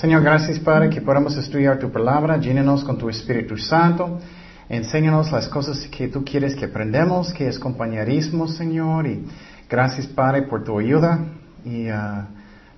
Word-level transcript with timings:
Señor, 0.00 0.22
gracias 0.22 0.58
Padre 0.58 0.88
que 0.88 1.02
podamos 1.02 1.36
estudiar 1.36 1.78
tu 1.78 1.92
palabra, 1.92 2.38
llénenos 2.38 2.82
con 2.84 2.96
tu 2.96 3.10
Espíritu 3.10 3.58
Santo, 3.58 4.18
enséñanos 4.66 5.30
las 5.30 5.46
cosas 5.46 5.86
que 5.88 6.08
tú 6.08 6.24
quieres 6.24 6.56
que 6.56 6.64
aprendamos, 6.64 7.34
que 7.34 7.46
es 7.46 7.58
compañerismo, 7.58 8.48
Señor, 8.48 9.06
y 9.06 9.26
gracias 9.68 10.06
Padre 10.06 10.44
por 10.44 10.64
tu 10.64 10.78
ayuda. 10.78 11.18
Y 11.66 11.90
uh, 11.90 12.24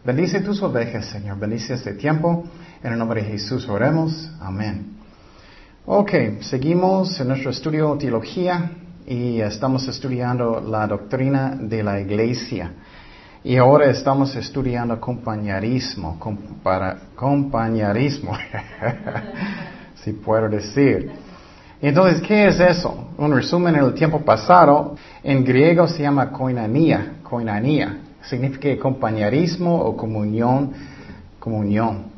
bendice 0.05 0.41
tus 0.41 0.61
ovejas, 0.65 1.07
Señor, 1.07 1.39
bendice 1.39 1.75
este 1.75 1.95
tiempo, 1.95 2.43
en 2.83 2.93
el 2.93 2.99
nombre 2.99 3.23
de 3.23 3.29
Jesús 3.29 3.69
oremos, 3.69 4.29
amén. 4.41 4.97
Ok, 5.87 6.11
seguimos 6.41 7.21
en 7.21 7.29
nuestro 7.29 7.51
estudio 7.53 7.93
de 7.93 8.01
teología 8.01 8.73
y 9.07 9.41
estamos 9.41 9.87
estudiando 9.87 10.61
la 10.61 10.89
doctrina 10.89 11.57
de 11.57 11.85
la 11.85 12.01
iglesia. 12.01 12.73
Y 13.45 13.57
ahora 13.57 13.91
estamos 13.91 14.37
estudiando 14.37 15.01
compañerismo, 15.01 16.17
para, 16.63 16.97
compañerismo, 17.17 18.35
si 19.97 20.13
puedo 20.13 20.49
decir. 20.49 21.11
Entonces, 21.81 22.23
¿qué 22.23 22.47
es 22.47 22.61
eso? 22.61 23.09
Un 23.19 23.35
resumen 23.35 23.75
en 23.75 23.85
el 23.85 23.95
tiempo 23.95 24.21
pasado, 24.21 24.95
en 25.25 25.45
griego 25.45 25.89
se 25.89 26.03
llama 26.03 26.31
koinonia, 26.31 27.15
koinonia, 27.25 27.99
significa 28.23 28.81
compañerismo 28.81 29.77
o 29.77 29.97
comunión, 29.97 30.73
comunión. 31.41 32.13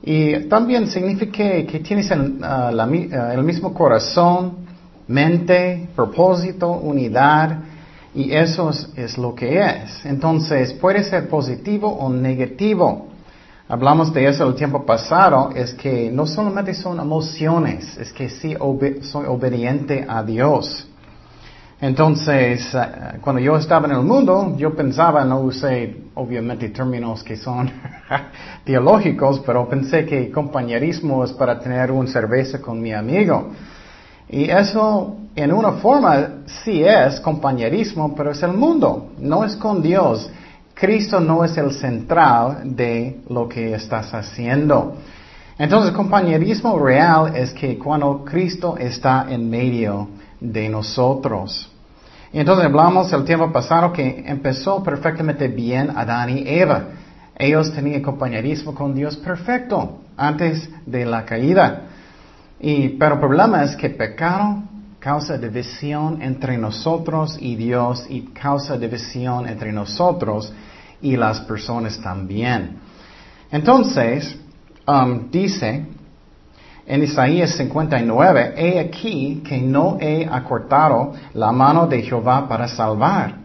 Y 0.00 0.44
también 0.48 0.86
significa 0.86 1.42
que 1.42 1.82
tienes 1.84 2.08
el, 2.12 2.38
ah, 2.40 2.70
el 3.34 3.42
mismo 3.42 3.74
corazón, 3.74 4.58
mente, 5.08 5.88
propósito, 5.96 6.70
unidad, 6.70 7.71
y 8.14 8.32
eso 8.32 8.70
es, 8.70 9.16
lo 9.16 9.34
que 9.34 9.60
es. 9.60 10.04
Entonces, 10.04 10.72
puede 10.74 11.02
ser 11.02 11.28
positivo 11.28 11.88
o 11.88 12.10
negativo. 12.10 13.08
Hablamos 13.68 14.12
de 14.12 14.26
eso 14.26 14.46
el 14.46 14.54
tiempo 14.54 14.84
pasado, 14.84 15.50
es 15.54 15.72
que 15.74 16.10
no 16.10 16.26
solamente 16.26 16.74
son 16.74 17.00
emociones, 17.00 17.96
es 17.96 18.12
que 18.12 18.28
sí 18.28 18.54
soy 19.02 19.26
obediente 19.26 20.04
a 20.06 20.22
Dios. 20.22 20.86
Entonces, 21.80 22.72
eh, 22.74 23.18
cuando 23.22 23.40
yo 23.40 23.56
estaba 23.56 23.88
en 23.88 23.94
el 23.96 24.02
mundo, 24.02 24.54
yo 24.56 24.74
pensaba, 24.76 25.24
no 25.24 25.40
usé 25.40 26.02
obviamente 26.14 26.68
términos 26.68 27.24
que 27.24 27.36
son 27.36 27.68
teológicos, 28.64 29.40
pero 29.44 29.68
pensé 29.68 30.04
que 30.04 30.30
compañerismo 30.30 31.24
es 31.24 31.32
para 31.32 31.58
tener 31.58 31.90
un 31.90 32.06
cerveza 32.06 32.60
con 32.60 32.80
mi 32.80 32.92
amigo. 32.92 33.50
Y 34.32 34.50
eso 34.50 35.14
en 35.36 35.52
una 35.52 35.72
forma 35.72 36.28
sí 36.64 36.82
es 36.82 37.20
compañerismo, 37.20 38.14
pero 38.14 38.32
es 38.32 38.42
el 38.42 38.54
mundo, 38.54 39.12
no 39.18 39.44
es 39.44 39.54
con 39.56 39.82
Dios. 39.82 40.28
Cristo 40.74 41.20
no 41.20 41.44
es 41.44 41.56
el 41.58 41.70
central 41.72 42.62
de 42.74 43.20
lo 43.28 43.46
que 43.46 43.74
estás 43.74 44.12
haciendo. 44.14 44.96
Entonces, 45.58 45.92
compañerismo 45.92 46.78
real 46.78 47.36
es 47.36 47.52
que 47.52 47.78
cuando 47.78 48.24
Cristo 48.24 48.76
está 48.78 49.26
en 49.28 49.50
medio 49.50 50.08
de 50.40 50.68
nosotros. 50.68 51.70
Y 52.32 52.38
entonces 52.40 52.64
hablamos 52.64 53.12
el 53.12 53.24
tiempo 53.24 53.52
pasado 53.52 53.92
que 53.92 54.24
empezó 54.26 54.82
perfectamente 54.82 55.48
bien 55.48 55.90
Adán 55.94 56.30
y 56.30 56.48
Eva. 56.48 56.84
Ellos 57.36 57.70
tenían 57.74 58.00
compañerismo 58.00 58.74
con 58.74 58.94
Dios 58.94 59.14
perfecto 59.18 60.00
antes 60.16 60.68
de 60.86 61.04
la 61.04 61.26
caída. 61.26 61.82
Y, 62.62 62.90
pero 62.90 63.14
el 63.14 63.20
problema 63.20 63.64
es 63.64 63.74
que 63.74 63.90
pecado 63.90 64.62
causa 65.00 65.36
división 65.36 66.22
entre 66.22 66.56
nosotros 66.56 67.36
y 67.40 67.56
Dios 67.56 68.06
y 68.08 68.22
causa 68.28 68.78
división 68.78 69.48
entre 69.48 69.72
nosotros 69.72 70.52
y 71.00 71.16
las 71.16 71.40
personas 71.40 72.00
también. 72.00 72.78
Entonces, 73.50 74.38
um, 74.86 75.28
dice 75.28 75.86
en 76.86 77.02
Isaías 77.02 77.50
59, 77.56 78.54
he 78.56 78.78
aquí 78.78 79.42
que 79.44 79.58
no 79.58 79.98
he 80.00 80.24
acortado 80.30 81.14
la 81.34 81.50
mano 81.50 81.88
de 81.88 82.02
Jehová 82.02 82.48
para 82.48 82.68
salvar 82.68 83.41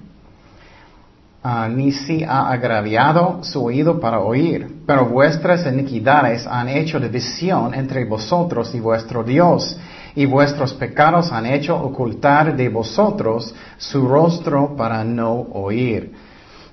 Ah, 1.49 1.69
ni 1.69 1.93
si 1.93 2.25
ha 2.25 2.49
agraviado 2.49 3.41
su 3.41 3.63
oído 3.63 4.01
para 4.01 4.19
oír, 4.19 4.83
pero 4.85 5.05
vuestras 5.05 5.65
iniquidades 5.65 6.45
han 6.45 6.67
hecho 6.67 6.99
división 6.99 7.73
entre 7.73 8.03
vosotros 8.03 8.75
y 8.75 8.81
vuestro 8.81 9.23
Dios, 9.23 9.79
y 10.13 10.25
vuestros 10.25 10.73
pecados 10.73 11.31
han 11.31 11.45
hecho 11.45 11.73
ocultar 11.81 12.53
de 12.57 12.67
vosotros 12.67 13.55
su 13.77 14.05
rostro 14.09 14.75
para 14.75 15.05
no 15.05 15.31
oír. 15.53 16.11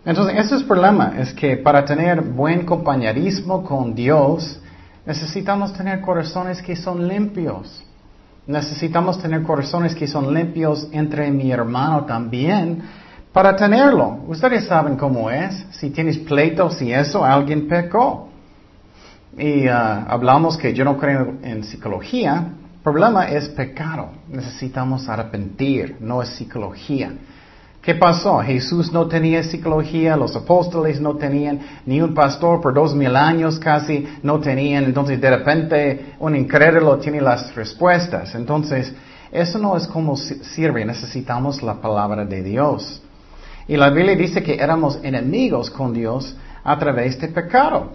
Entonces, 0.04 0.38
ese 0.38 0.56
es 0.56 0.62
el 0.62 0.66
problema, 0.66 1.12
es 1.20 1.32
que 1.34 1.56
para 1.56 1.84
tener 1.84 2.22
buen 2.22 2.66
compañerismo 2.66 3.62
con 3.62 3.94
Dios, 3.94 4.60
necesitamos 5.06 5.72
tener 5.72 6.00
corazones 6.00 6.60
que 6.60 6.74
son 6.74 7.06
limpios. 7.06 7.84
Necesitamos 8.48 9.22
tener 9.22 9.44
corazones 9.44 9.94
que 9.94 10.08
son 10.08 10.34
limpios 10.34 10.88
entre 10.90 11.30
mi 11.30 11.52
hermano 11.52 12.06
también, 12.06 13.03
para 13.34 13.56
tenerlo. 13.56 14.20
Ustedes 14.28 14.64
saben 14.66 14.96
cómo 14.96 15.28
es. 15.28 15.66
Si 15.72 15.90
tienes 15.90 16.18
pleitos 16.18 16.80
y 16.80 16.92
eso, 16.92 17.24
alguien 17.24 17.66
pecó. 17.66 18.28
Y 19.36 19.66
uh, 19.66 19.72
hablamos 20.06 20.56
que 20.56 20.72
yo 20.72 20.84
no 20.84 20.96
creo 20.96 21.34
en 21.42 21.64
psicología. 21.64 22.52
Problema 22.84 23.24
es 23.24 23.48
pecado. 23.48 24.10
Necesitamos 24.28 25.08
arrepentir, 25.08 25.96
no 25.98 26.22
es 26.22 26.28
psicología. 26.28 27.12
¿Qué 27.82 27.96
pasó? 27.96 28.38
Jesús 28.38 28.92
no 28.92 29.08
tenía 29.08 29.42
psicología, 29.42 30.16
los 30.16 30.36
apóstoles 30.36 31.00
no 31.00 31.16
tenían, 31.16 31.58
ni 31.86 32.00
un 32.00 32.14
pastor 32.14 32.60
por 32.60 32.72
dos 32.72 32.94
mil 32.94 33.16
años 33.16 33.58
casi 33.58 34.06
no 34.22 34.38
tenían. 34.38 34.84
Entonces 34.84 35.20
de 35.20 35.30
repente 35.36 36.14
un 36.20 36.36
incrédulo 36.36 36.98
tiene 36.98 37.20
las 37.20 37.52
respuestas. 37.56 38.32
Entonces 38.36 38.94
eso 39.32 39.58
no 39.58 39.76
es 39.76 39.88
como 39.88 40.16
sirve. 40.16 40.84
Necesitamos 40.84 41.64
la 41.64 41.74
palabra 41.74 42.24
de 42.24 42.40
Dios. 42.40 43.02
Y 43.66 43.76
la 43.76 43.90
Biblia 43.90 44.16
dice 44.16 44.42
que 44.42 44.54
éramos 44.54 44.98
enemigos 45.02 45.70
con 45.70 45.92
Dios 45.92 46.36
a 46.62 46.78
través 46.78 47.18
de 47.20 47.28
pecado. 47.28 47.92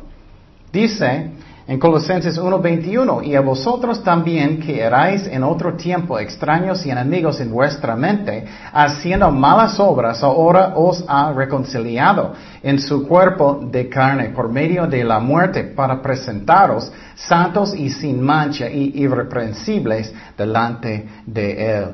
Dice 0.72 1.31
en 1.69 1.78
Colosenses 1.78 2.40
1:21, 2.40 3.22
y 3.24 3.35
a 3.35 3.41
vosotros 3.41 4.03
también 4.03 4.59
que 4.59 4.81
erais 4.81 5.28
en 5.28 5.44
otro 5.44 5.75
tiempo 5.75 6.18
extraños 6.18 6.84
y 6.84 6.90
enemigos 6.90 7.40
en 7.41 7.52
vuestra 7.52 7.96
mente, 7.96 8.44
haciendo 8.74 9.30
malas 9.30 9.80
obras, 9.80 10.24
ahora 10.24 10.74
os 10.75 11.06
ha 11.07 11.31
reconciliado 11.31 12.34
en 12.63 12.80
su 12.80 13.07
cuerpo 13.07 13.59
de 13.72 13.88
carne 13.88 14.30
por 14.30 14.50
medio 14.51 14.88
de 14.88 15.03
la 15.03 15.19
muerte 15.19 15.63
para 15.63 16.01
presentaros 16.01 16.91
santos 17.13 17.75
y 17.75 17.91
sin 17.91 18.19
mancha 18.19 18.68
y 18.68 18.91
irreprensibles 18.96 20.12
delante 20.36 21.07
de 21.28 21.78
él. 21.78 21.86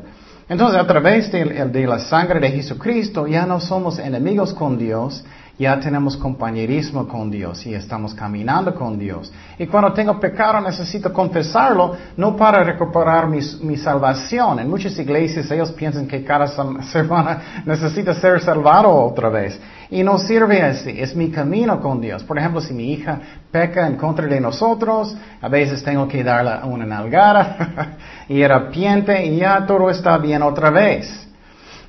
Entonces, 0.48 0.80
a 0.80 0.86
través 0.86 1.32
de, 1.32 1.88
la 1.88 2.00
sangre 2.00 2.40
de 2.40 2.52
Jesucristo 2.52 3.26
ya 3.26 3.46
no 3.46 3.60
somos 3.60 3.98
enemigos 3.98 4.54
con 4.54 4.78
Dios, 4.78 5.24
ya 5.58 5.80
tenemos 5.80 6.18
compañerismo 6.18 7.08
con 7.08 7.32
Dios 7.32 7.66
y 7.66 7.74
estamos 7.74 8.14
caminando 8.14 8.76
con 8.76 9.00
Dios. 9.00 9.32
Y 9.58 9.68
cuando 9.68 9.94
tengo 9.94 10.20
pecado 10.20 10.60
necesito 10.60 11.14
confesarlo, 11.14 11.96
no 12.18 12.36
para 12.36 12.64
recuperar 12.64 13.28
mi, 13.28 13.78
salvación. 13.78 14.60
En 14.60 14.70
muchas 14.70 14.98
iglesias 15.00 15.50
ellos 15.52 15.72
piensan 15.72 16.08
que 16.08 16.24
cada 16.24 16.48
semana 16.92 17.64
necesita 17.66 18.14
ser 18.14 18.42
salvado 18.42 18.94
otra 18.94 19.30
vez. 19.30 19.58
Y 19.90 20.04
no 20.04 20.18
sirve 20.18 20.62
así, 20.62 20.94
es 20.98 21.16
mi 21.16 21.30
camino 21.30 21.80
con 21.80 22.02
Dios. 22.02 22.24
Por 22.24 22.38
ejemplo, 22.38 22.60
si 22.60 22.74
mi 22.74 22.92
hija 22.92 23.20
peca 23.50 23.88
en 23.88 23.96
contra 23.96 24.28
de 24.28 24.42
nosotros, 24.42 25.16
a 25.42 25.48
veces 25.48 25.84
tengo 25.84 26.08
que 26.08 26.24
darle 26.24 26.68
una 26.68 26.86
nalgada 26.86 27.98
y 28.28 28.44
arrepiente 28.44 29.26
y 29.26 29.38
ya 29.38 29.66
todo 29.66 29.90
está 29.90 30.18
bien 30.18 30.42
otra 30.42 30.70
vez. 30.70 31.26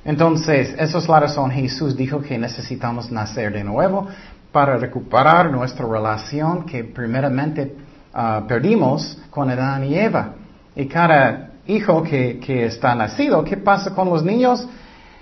Entonces, 0.05 0.75
esa 0.77 0.97
es 0.97 1.07
la 1.07 1.19
razón. 1.19 1.51
Jesús 1.51 1.95
dijo 1.95 2.21
que 2.21 2.37
necesitamos 2.37 3.11
nacer 3.11 3.53
de 3.53 3.63
nuevo 3.63 4.07
para 4.51 4.77
recuperar 4.77 5.51
nuestra 5.51 5.85
relación 5.85 6.65
que 6.65 6.83
primeramente 6.83 7.75
ah, 8.13 8.43
perdimos 8.47 9.17
con 9.29 9.49
Adán 9.49 9.83
y 9.83 9.95
Eva. 9.95 10.33
Y 10.75 10.87
cada 10.87 11.51
hijo 11.67 12.03
que, 12.03 12.65
está 12.65 12.95
nacido, 12.95 13.43
¿qué 13.43 13.57
pasa 13.57 13.93
con 13.93 14.09
los 14.09 14.23
niños? 14.23 14.67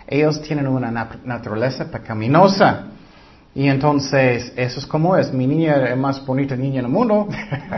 Ellos 0.08 0.42
tienen 0.42 0.68
una 0.68 0.92
naturaleza 1.24 1.90
pecaminosa. 1.90 2.88
Y 3.56 3.70
entonces, 3.70 4.52
eso 4.56 4.80
es 4.80 4.86
como 4.86 5.16
es. 5.16 5.34
Mi 5.34 5.48
niña 5.48 5.78
es 5.88 5.98
más 5.98 6.24
bonita 6.26 6.56
niña 6.56 6.80
en 6.80 6.86
el 6.86 6.92
mundo, 6.92 7.28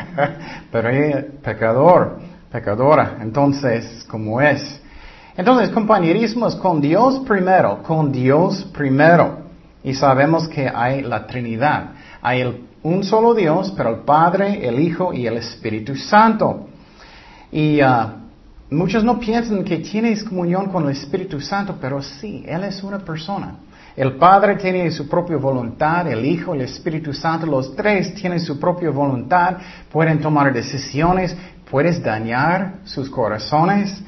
pero 0.71 0.89
ella 0.89 1.19
es 1.19 1.25
pecador, 1.43 2.19
pecadora. 2.51 3.17
Entonces, 3.21 4.03
como 4.09 4.41
es. 4.41 4.81
Entonces, 5.37 5.69
compañerismo 5.69 6.47
es 6.47 6.55
con 6.55 6.81
Dios 6.81 7.19
primero, 7.19 7.83
con 7.83 8.11
Dios 8.11 8.67
primero. 8.73 9.37
Y 9.83 9.93
sabemos 9.93 10.47
que 10.47 10.67
hay 10.67 11.03
la 11.03 11.27
Trinidad. 11.27 11.91
Hay 12.23 12.65
un 12.81 13.03
solo 13.03 13.35
Dios, 13.35 13.71
pero 13.77 13.91
el 13.91 13.97
Padre, 13.97 14.67
el 14.67 14.79
Hijo 14.79 15.13
y 15.13 15.27
el 15.27 15.37
Espíritu 15.37 15.95
Santo. 15.95 16.67
Y 17.51 17.79
uh, 17.83 18.07
muchos 18.71 19.03
no 19.03 19.19
piensan 19.19 19.63
que 19.63 19.77
tienes 19.77 20.23
comunión 20.23 20.71
con 20.71 20.85
el 20.85 20.89
Espíritu 20.89 21.39
Santo, 21.39 21.75
pero 21.79 22.01
sí, 22.01 22.43
Él 22.47 22.63
es 22.63 22.81
una 22.81 22.97
persona. 22.97 23.57
El 23.95 24.15
Padre 24.15 24.55
tiene 24.55 24.89
su 24.89 25.07
propia 25.07 25.37
voluntad, 25.37 26.07
el 26.07 26.25
Hijo, 26.25 26.55
el 26.55 26.61
Espíritu 26.61 27.13
Santo, 27.13 27.45
los 27.45 27.75
tres 27.75 28.15
tienen 28.15 28.39
su 28.39 28.59
propia 28.59 28.89
voluntad, 28.89 29.57
pueden 29.91 30.19
tomar 30.19 30.51
decisiones, 30.51 31.37
puedes 31.69 32.01
dañar 32.01 32.79
sus 32.85 33.07
corazones. 33.07 34.01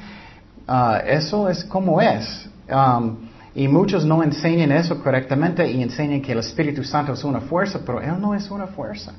Ah, 0.72 1.02
eso 1.04 1.48
es 1.48 1.64
como 1.64 2.00
es. 2.00 2.48
Um, 2.70 3.16
y 3.56 3.66
muchos 3.66 4.04
no 4.04 4.22
enseñan 4.22 4.70
eso 4.70 5.02
correctamente 5.02 5.68
y 5.68 5.82
enseñan 5.82 6.22
que 6.22 6.30
el 6.30 6.38
Espíritu 6.38 6.84
Santo 6.84 7.12
es 7.12 7.24
una 7.24 7.40
fuerza, 7.40 7.80
pero 7.84 8.00
Él 8.00 8.20
no 8.20 8.36
es 8.36 8.48
una 8.52 8.68
fuerza. 8.68 9.12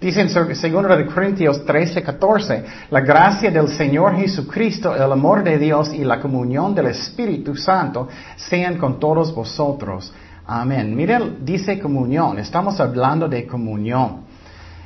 Dice 0.00 0.20
en 0.20 0.26
2 0.26 1.14
Corintios 1.14 1.64
13, 1.64 2.02
14, 2.02 2.64
la 2.90 3.00
gracia 3.02 3.52
del 3.52 3.68
Señor 3.68 4.16
Jesucristo, 4.16 4.96
el 4.96 5.12
amor 5.12 5.44
de 5.44 5.58
Dios 5.58 5.94
y 5.94 6.02
la 6.04 6.20
comunión 6.20 6.74
del 6.74 6.86
Espíritu 6.86 7.54
Santo 7.54 8.08
sean 8.34 8.76
con 8.76 8.98
todos 8.98 9.32
vosotros. 9.32 10.12
Amén. 10.44 10.96
Miren, 10.96 11.44
dice 11.44 11.78
comunión, 11.78 12.40
estamos 12.40 12.80
hablando 12.80 13.28
de 13.28 13.46
comunión. 13.46 14.25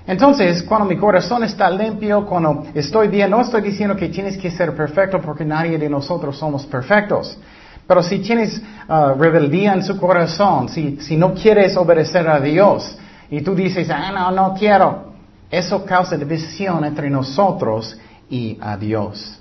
Entonces, 0.06 0.62
cuando 0.62 0.86
mi 0.86 0.96
corazón 0.96 1.44
está 1.44 1.70
limpio, 1.70 2.26
cuando 2.26 2.66
estoy 2.74 3.08
bien, 3.08 3.30
no 3.30 3.40
estoy 3.42 3.62
diciendo 3.62 3.94
que 3.94 4.08
tienes 4.08 4.36
que 4.38 4.50
ser 4.50 4.74
perfecto 4.74 5.20
porque 5.20 5.44
nadie 5.44 5.78
de 5.78 5.88
nosotros 5.88 6.38
somos 6.38 6.64
perfectos. 6.66 7.38
Pero 7.86 8.02
si 8.02 8.20
tienes 8.20 8.60
uh, 8.88 9.18
rebeldía 9.18 9.74
en 9.74 9.82
su 9.82 9.98
corazón, 9.98 10.68
si, 10.68 10.98
si 11.00 11.16
no 11.16 11.34
quieres 11.34 11.76
obedecer 11.76 12.28
a 12.28 12.40
Dios 12.40 12.96
y 13.30 13.42
tú 13.42 13.54
dices, 13.54 13.90
ah, 13.90 14.10
no, 14.12 14.30
no 14.30 14.54
quiero, 14.58 15.12
eso 15.50 15.84
causa 15.84 16.16
división 16.16 16.84
entre 16.84 17.10
nosotros 17.10 17.98
y 18.28 18.56
a 18.60 18.76
Dios. 18.76 19.40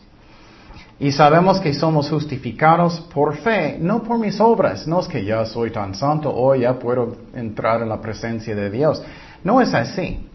Y 1.00 1.12
sabemos 1.14 1.60
que 1.62 1.74
somos 1.74 2.10
justificados 2.10 3.00
por 3.14 3.38
fe, 3.38 3.78
no 3.80 4.04
por 4.04 4.20
mis 4.20 4.40
obras. 4.42 4.86
No 4.86 5.00
es 5.00 5.08
que 5.08 5.24
ya 5.24 5.46
soy 5.46 5.72
tan 5.72 5.96
santo 5.96 6.32
o 6.36 6.54
ya 6.56 6.78
puedo 6.78 7.16
entrar 7.34 7.82
en 7.82 7.90
la 7.90 8.02
presencia 8.02 8.54
de 8.54 8.70
Dios. 8.70 9.02
No 9.44 9.62
es 9.62 9.74
así. 9.74 10.29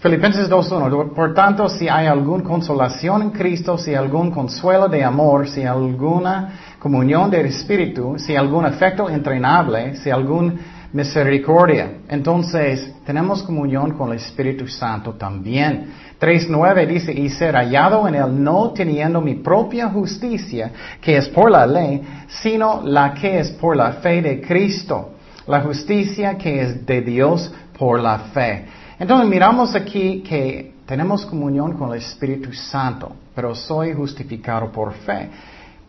Filipenses 0.00 0.48
2.1. 0.48 1.12
Por 1.12 1.34
tanto, 1.34 1.68
si 1.68 1.88
hay 1.88 2.06
alguna 2.06 2.44
consolación 2.44 3.20
en 3.20 3.30
Cristo, 3.30 3.76
si 3.76 3.96
algún 3.96 4.30
consuelo 4.30 4.86
de 4.86 5.02
amor, 5.02 5.48
si 5.48 5.64
alguna 5.64 6.76
comunión 6.78 7.28
del 7.28 7.46
Espíritu, 7.46 8.14
si 8.16 8.36
algún 8.36 8.64
afecto 8.64 9.10
entrenable, 9.10 9.96
si 9.96 10.08
algún 10.08 10.56
misericordia. 10.92 11.98
Entonces, 12.08 12.94
tenemos 13.04 13.42
comunión 13.42 13.90
con 13.98 14.12
el 14.12 14.18
Espíritu 14.18 14.68
Santo 14.68 15.14
también. 15.14 15.92
3.9 16.20 16.86
dice, 16.86 17.12
y 17.12 17.28
ser 17.28 17.56
hallado 17.56 18.06
en 18.06 18.14
él 18.14 18.44
no 18.44 18.70
teniendo 18.70 19.20
mi 19.20 19.34
propia 19.34 19.88
justicia, 19.88 20.70
que 21.00 21.16
es 21.16 21.28
por 21.28 21.50
la 21.50 21.66
ley, 21.66 22.02
sino 22.28 22.82
la 22.84 23.14
que 23.14 23.40
es 23.40 23.50
por 23.50 23.76
la 23.76 23.94
fe 23.94 24.22
de 24.22 24.40
Cristo. 24.40 25.14
La 25.48 25.60
justicia 25.62 26.38
que 26.38 26.62
es 26.62 26.86
de 26.86 27.00
Dios 27.00 27.52
por 27.76 27.98
la 27.98 28.18
fe. 28.32 28.66
Entonces 28.98 29.28
miramos 29.28 29.74
aquí 29.74 30.22
que 30.22 30.74
tenemos 30.84 31.24
comunión 31.26 31.74
con 31.74 31.92
el 31.92 31.98
Espíritu 31.98 32.52
Santo, 32.52 33.14
pero 33.34 33.54
soy 33.54 33.92
justificado 33.92 34.72
por 34.72 34.92
fe. 34.92 35.30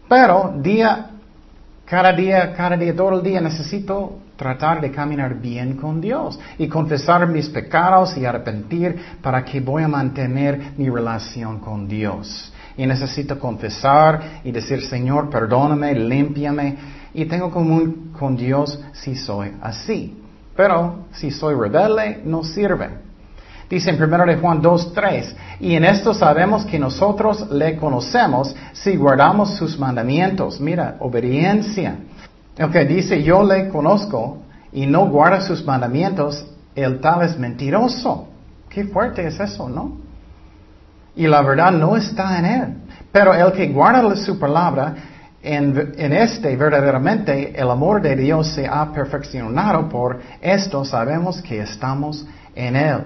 Pero 0.07 0.53
día, 0.57 1.09
cada 1.85 2.13
día, 2.13 2.53
cada 2.53 2.77
día, 2.77 2.95
todo 2.95 3.17
el 3.17 3.23
día 3.23 3.41
necesito 3.41 4.19
tratar 4.35 4.79
de 4.79 4.91
caminar 4.91 5.35
bien 5.35 5.75
con 5.75 5.99
Dios 5.99 6.39
y 6.57 6.67
confesar 6.67 7.27
mis 7.27 7.49
pecados 7.49 8.15
y 8.15 8.25
arrepentir 8.25 8.95
para 9.21 9.43
que 9.43 9.59
voy 9.59 9.83
a 9.83 9.87
mantener 9.87 10.73
mi 10.77 10.89
relación 10.89 11.59
con 11.59 11.87
Dios. 11.87 12.53
Y 12.77 12.85
necesito 12.85 13.39
confesar 13.39 14.41
y 14.43 14.51
decir, 14.51 14.85
Señor, 14.85 15.29
perdóname, 15.29 15.93
límpiame. 15.95 16.77
Y 17.13 17.25
tengo 17.25 17.49
común 17.49 18.13
con 18.17 18.37
Dios 18.37 18.79
si 18.93 19.15
soy 19.15 19.51
así. 19.61 20.18
Pero 20.59 21.05
si 21.13 21.31
soy 21.31 21.55
rebelde, 21.55 22.21
no 22.25 22.43
sirve. 22.43 22.89
Dice 23.69 23.91
en 23.91 24.03
1 24.03 24.25
de 24.25 24.35
Juan 24.35 24.61
2.3, 24.61 25.33
y 25.61 25.73
en 25.73 25.85
esto 25.85 26.13
sabemos 26.13 26.65
que 26.65 26.77
nosotros 26.77 27.49
le 27.49 27.77
conocemos 27.77 28.53
si 28.73 28.97
guardamos 28.97 29.55
sus 29.55 29.79
mandamientos. 29.79 30.59
Mira, 30.59 30.97
obediencia. 30.99 31.95
Ok, 32.61 32.75
dice, 32.89 33.23
yo 33.23 33.41
le 33.41 33.69
conozco 33.69 34.39
y 34.73 34.85
no 34.85 35.07
guarda 35.07 35.39
sus 35.39 35.63
mandamientos, 35.63 36.45
el 36.75 36.99
tal 36.99 37.21
es 37.21 37.39
mentiroso. 37.39 38.27
Qué 38.67 38.83
fuerte 38.83 39.25
es 39.25 39.39
eso, 39.39 39.69
¿no? 39.69 39.93
Y 41.15 41.25
la 41.27 41.41
verdad 41.41 41.71
no 41.71 41.95
está 41.95 42.37
en 42.37 42.45
él. 42.45 42.73
Pero 43.13 43.33
el 43.33 43.53
que 43.53 43.69
guarda 43.69 44.13
su 44.17 44.37
palabra, 44.37 44.93
en, 45.41 46.11
este 46.13 46.55
verdaderamente 46.55 47.59
el 47.59 47.69
amor 47.69 48.01
de 48.01 48.15
Dios 48.15 48.47
se 48.47 48.67
ha 48.67 48.91
perfeccionado, 48.91 49.87
por 49.87 50.19
esto 50.41 50.83
sabemos 50.83 51.41
que 51.41 51.61
estamos 51.61 52.25
en 52.55 52.75
Él. 52.75 53.03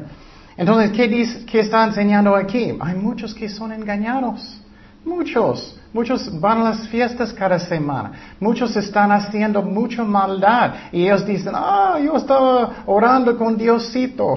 Entonces, 0.57 0.91
¿qué, 0.91 1.07
dice, 1.07 1.45
¿qué 1.45 1.62
está 1.62 1.83
enseñando 1.83 2.35
aquí? 2.35 2.77
Hay 2.80 2.95
muchos 2.95 3.33
que 3.33 3.50
son 3.50 3.71
engañados. 3.71 4.59
Muchos. 5.06 5.80
Muchos 5.91 6.39
van 6.39 6.59
a 6.59 6.63
las 6.63 6.88
fiestas 6.88 7.33
cada 7.33 7.59
semana. 7.59 8.12
Muchos 8.39 8.75
están 8.75 9.12
haciendo 9.12 9.62
mucha 9.62 10.03
maldad. 10.03 10.74
Y 10.91 11.03
ellos 11.03 11.25
dicen, 11.25 11.53
ah, 11.56 12.00
yo 12.03 12.15
estaba 12.15 12.83
orando 12.86 13.38
con 13.38 13.57
Diosito. 13.57 14.36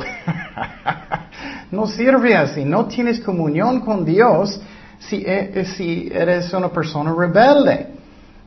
no 1.71 1.87
sirve 1.87 2.37
así. 2.37 2.65
No 2.65 2.87
tienes 2.87 3.21
comunión 3.21 3.81
con 3.81 4.05
Dios 4.05 4.61
si, 4.99 5.23
eh, 5.27 5.65
si 5.77 6.09
eres 6.13 6.53
una 6.53 6.69
persona 6.69 7.15
rebelde. 7.15 7.89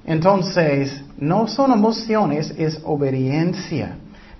Entonces, 0.05 1.01
no 1.17 1.47
son 1.47 1.71
emociones, 1.71 2.53
es 2.57 2.79
obediencia. 2.83 3.97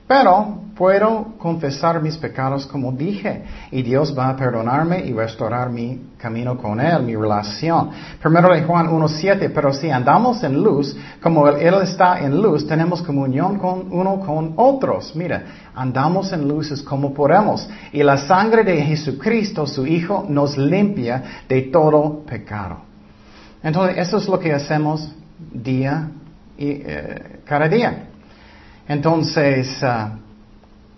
Pero 0.10 0.64
puedo 0.76 1.36
confesar 1.38 2.02
mis 2.02 2.18
pecados 2.18 2.66
como 2.66 2.92
dije, 2.92 3.44
y 3.70 3.84
Dios 3.84 4.18
va 4.18 4.30
a 4.30 4.36
perdonarme 4.36 5.06
y 5.06 5.14
restaurar 5.14 5.70
mi 5.70 6.14
camino 6.18 6.58
con 6.58 6.80
Él, 6.80 7.04
mi 7.04 7.16
relación. 7.16 7.92
Primero 8.20 8.52
de 8.52 8.64
Juan 8.64 8.88
1.7, 8.88 9.52
pero 9.54 9.72
si 9.72 9.92
andamos 9.92 10.44
en 10.44 10.64
luz, 10.64 10.98
como 11.22 11.48
él, 11.48 11.76
está 11.84 12.22
en 12.22 12.42
luz, 12.42 12.66
tenemos 12.66 13.04
comunión 13.04 13.60
con 13.60 13.86
uno 13.92 14.20
con 14.22 14.54
otros. 14.56 15.16
Mira, 15.16 15.44
andamos 15.76 16.34
en 16.34 16.48
luz 16.48 16.72
es 16.72 16.82
como 16.82 17.14
podemos. 17.14 17.70
Y 17.92 18.02
la 18.02 18.18
sangre 18.18 18.64
de 18.64 18.82
Jesucristo, 18.82 19.68
su 19.68 19.86
Hijo, 19.86 20.26
nos 20.28 20.58
limpia 20.58 21.44
de 21.48 21.62
todo 21.72 22.26
pecado. 22.26 22.80
Entonces, 23.62 24.00
eso 24.00 24.18
es 24.18 24.28
lo 24.28 24.40
que 24.40 24.54
hacemos 24.54 25.14
día 25.54 26.10
y 26.58 26.82
eh, 26.84 27.42
cada 27.46 27.68
día. 27.68 28.09
Entonces, 28.90 29.84
ah, 29.84 30.18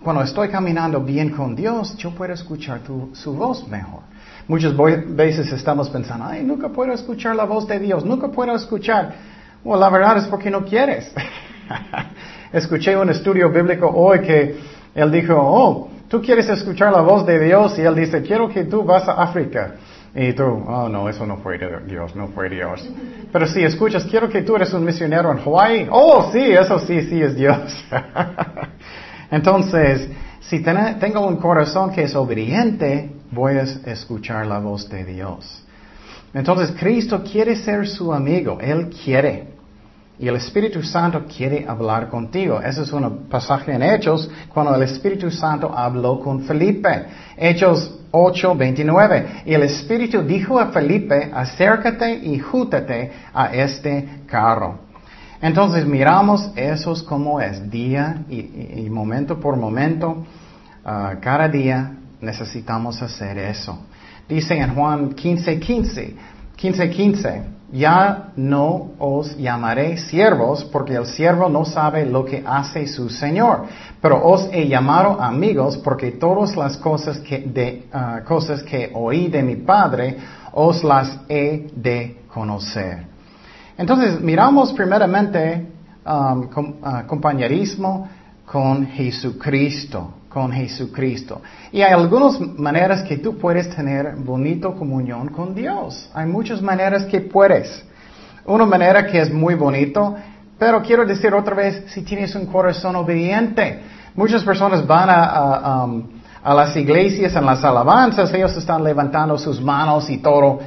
cuando 0.02 0.24
estoy 0.24 0.48
caminando 0.48 1.02
bien 1.02 1.30
con 1.30 1.56
Dios, 1.56 1.98
yo 1.98 2.12
puedo 2.12 2.34
escuchar 2.34 2.80
su 3.12 3.36
voz 3.36 3.68
mejor. 3.68 4.00
Muchas 4.48 4.74
veces 5.10 5.52
estamos 5.52 5.90
pensando, 5.90 6.26
ay, 6.26 6.42
nunca 6.44 6.70
puedo 6.70 6.94
escuchar 6.94 7.36
la 7.36 7.44
voz 7.44 7.68
de 7.68 7.80
Dios, 7.80 8.06
nunca 8.06 8.30
puedo 8.30 8.56
escuchar. 8.56 9.14
Bueno, 9.62 9.82
la 9.82 9.90
verdad 9.90 10.18
es 10.18 10.26
porque 10.28 10.50
no 10.50 10.64
quieres. 10.64 11.12
Escuché 12.54 12.96
un 12.96 13.10
estudio 13.10 13.50
bíblico 13.50 13.90
hoy 13.90 14.22
que 14.22 14.58
él 14.96 15.12
dijo, 15.12 15.36
oh, 15.38 15.90
tú 16.08 16.22
quieres 16.22 16.48
escuchar 16.48 16.94
la 16.94 17.02
voz 17.02 17.26
de 17.26 17.40
Dios 17.40 17.78
y 17.78 17.82
él 17.82 17.96
dice, 17.96 18.22
quiero 18.22 18.48
que 18.48 18.64
tú 18.64 18.84
vas 18.84 19.08
a 19.08 19.22
África. 19.22 19.76
Y 20.14 20.34
tú, 20.34 20.44
oh 20.44 20.90
no, 20.90 21.08
eso 21.08 21.26
no 21.26 21.38
fue 21.38 21.58
Dios, 21.88 22.16
no 22.16 22.28
fue 22.30 22.50
Dios. 22.50 22.86
Pero 23.32 23.48
si 23.48 23.64
escuchas, 23.64 24.06
quiero 24.06 24.30
que 24.30 24.42
tú 24.42 24.58
eres 24.58 24.74
un 24.74 24.84
misionero 24.84 25.32
en 25.32 25.40
Hawaii. 25.40 25.88
Oh, 25.90 26.30
sí, 26.34 26.40
eso 26.40 26.80
sí, 26.80 27.02
sí 27.04 27.22
es 27.22 27.36
Dios. 27.36 27.86
Entonces, 29.32 30.10
si 30.42 30.60
tengo 30.60 31.26
un 31.26 31.38
corazón 31.38 31.92
que 31.92 32.04
es 32.04 32.16
obediente, 32.16 33.10
voy 33.32 33.54
a 33.54 33.62
escuchar 33.62 34.46
la 34.46 34.60
voz 34.60 34.90
de 34.90 35.06
Dios. 35.06 35.64
Entonces, 36.34 36.76
Cristo 36.78 37.24
quiere 37.24 37.56
ser 37.56 37.88
su 37.88 38.14
amigo, 38.14 38.60
Él 38.60 38.90
quiere. 38.90 39.61
Y 40.22 40.28
el 40.28 40.36
Espíritu 40.36 40.84
Santo 40.84 41.26
quiere 41.26 41.66
hablar 41.68 42.08
contigo. 42.08 42.62
Ese 42.62 42.84
es 42.84 42.94
un 42.94 43.28
pasaje 43.28 43.74
en 43.74 43.82
Hechos 43.82 44.30
cuando 44.54 44.76
el 44.76 44.84
Espíritu 44.84 45.32
Santo 45.32 45.76
habló 45.76 46.20
con 46.20 46.44
Felipe. 46.44 47.08
Hechos 47.36 47.92
8, 48.12 48.56
29. 48.56 49.42
Y 49.48 49.56
el 49.56 49.64
Espíritu 49.64 50.22
dijo 50.22 50.60
a 50.60 50.68
Felipe, 50.68 51.32
acércate 51.34 52.14
y 52.14 52.38
jútate 52.38 53.12
a 53.34 53.48
este 53.48 54.22
carro. 54.28 54.82
Entonces 55.42 55.88
miramos 55.88 56.52
eso 56.56 56.94
como 57.04 57.42
es, 57.42 57.72
día 57.72 58.24
y, 58.30 58.88
momento 58.92 59.40
por 59.40 59.58
momento, 59.58 60.24
ah, 60.86 61.16
cada 61.20 61.50
día 61.50 61.94
necesitamos 62.22 63.02
hacer 63.02 63.40
eso. 63.40 63.88
Dice 64.30 64.56
en 64.56 64.76
Juan 64.76 65.14
15, 65.14 65.60
15, 65.60 66.16
15, 66.56 66.90
15, 66.90 67.44
ya 67.72 68.32
no 68.36 68.92
os 69.00 69.36
llamaré 69.38 69.98
siervos 69.98 70.64
porque 70.66 70.96
el 70.96 71.06
siervo 71.06 71.48
no 71.50 71.64
sabe 71.66 72.06
lo 72.06 72.26
que 72.26 72.44
hace 72.46 72.86
su 72.88 73.10
Señor, 73.10 73.66
pero 74.02 74.22
os 74.24 74.50
he 74.52 74.68
llamado 74.68 75.22
amigos 75.22 75.78
porque 75.78 76.12
todas 76.12 76.56
las 76.58 76.78
cosas 76.78 77.20
que, 77.20 77.40
de, 77.40 77.88
ah, 77.94 78.22
cosas 78.26 78.62
que 78.64 78.92
oí 78.94 79.28
de 79.30 79.42
mi 79.42 79.56
Padre 79.56 80.18
os 80.52 80.84
las 80.84 81.20
he 81.30 81.70
de 81.74 82.22
conocer. 82.34 83.06
Entonces, 83.78 84.20
miramos 84.22 84.74
primeramente 84.74 85.68
com- 86.04 86.76
ah, 86.84 87.04
compañerismo 87.08 88.08
con 88.46 88.86
Jesucristo, 88.88 90.14
con 90.32 90.52
Jesucristo. 90.52 91.42
Y 91.72 91.82
hay 91.82 91.92
algunas 91.92 92.40
maneras 92.40 93.04
que 93.04 93.18
tú 93.18 93.38
puedes 93.38 93.70
tener 93.76 94.16
bonito 94.16 94.76
comunión 94.76 95.30
con 95.30 95.54
Dios. 95.54 96.10
Hay 96.14 96.26
muchas 96.26 96.62
maneras 96.62 97.06
que 97.06 97.22
puedes. 97.22 97.84
Una 98.46 98.66
manera 98.66 99.06
que 99.06 99.20
es 99.20 99.32
muy 99.32 99.56
bonito, 99.56 100.16
pero 100.58 100.82
quiero 100.82 101.06
decir 101.06 101.34
otra 101.34 101.56
vez, 101.56 101.84
si 101.88 102.02
tienes 102.02 102.34
un 102.36 102.46
corazón 102.46 102.96
obediente. 102.96 103.82
Muchas 104.16 104.44
personas 104.44 104.86
van 104.88 105.10
a, 105.10 105.24
a, 105.26 105.86
um, 105.86 106.04
a 106.44 106.54
las 106.54 106.76
iglesias, 106.76 107.36
en 107.36 107.46
las 107.46 107.64
alabanzas, 107.64 108.34
ellos 108.34 108.56
están 108.56 108.84
levantando 108.84 109.38
sus 109.38 109.62
manos 109.62 110.10
y 110.10 110.18
todo, 110.18 110.60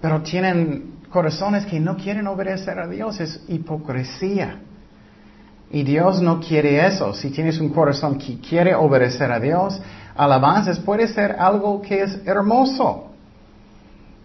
pero 0.00 0.20
tienen 0.22 0.96
corazones 1.10 1.66
que 1.66 1.80
no 1.80 1.96
quieren 1.96 2.26
obedecer 2.26 2.78
a 2.78 2.86
Dios, 2.86 3.18
es 3.20 3.42
hipocresía. 3.48 4.60
Y 5.76 5.82
Dios 5.82 6.22
no 6.22 6.40
quiere 6.40 6.86
eso. 6.86 7.12
Si 7.12 7.28
tienes 7.28 7.60
un 7.60 7.68
corazón 7.68 8.16
que 8.16 8.40
quiere 8.40 8.74
obedecer 8.74 9.30
a 9.30 9.38
Dios, 9.38 9.78
alabanzas 10.16 10.78
puede 10.78 11.06
ser 11.06 11.36
algo 11.38 11.82
que 11.82 12.00
es 12.00 12.18
hermoso. 12.24 13.10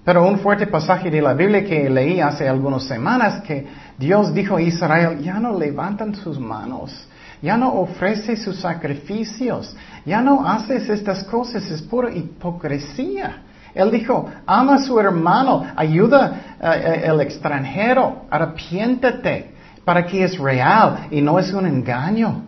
Pero 0.06 0.26
un 0.26 0.40
fuerte 0.40 0.66
pasaje 0.66 1.12
de 1.12 1.22
la 1.22 1.34
Biblia 1.34 1.66
que 1.66 1.90
leí 1.90 2.22
hace 2.22 2.48
algunas 2.48 2.86
semanas 2.86 3.42
que 3.42 3.68
Dios 3.98 4.34
dijo 4.34 4.56
a 4.56 4.62
Israel, 4.62 5.20
ya 5.20 5.42
no 5.42 5.60
levantan 5.60 6.16
sus 6.16 6.40
manos, 6.40 7.06
ya 7.42 7.58
no 7.58 7.74
ofrece 7.82 8.38
sus 8.38 8.58
sacrificios, 8.62 9.76
ya 10.06 10.22
no 10.22 10.48
haces 10.48 10.88
estas 10.88 11.26
cosas, 11.26 11.70
es 11.70 11.82
pura 11.82 12.16
hipocresía. 12.16 13.42
Él 13.76 13.92
dijo, 13.92 14.26
ama 14.46 14.76
a 14.76 14.84
su 14.84 14.98
hermano, 14.98 15.66
ayuda 15.76 16.56
al 16.62 17.20
extranjero, 17.20 18.22
arrepiéntete 18.30 19.51
para 19.86 20.06
que 20.06 20.24
es 20.24 20.38
real 20.38 21.08
y 21.12 21.22
no 21.22 21.40
es 21.40 21.52
un 21.54 21.66
engaño. 21.66 22.44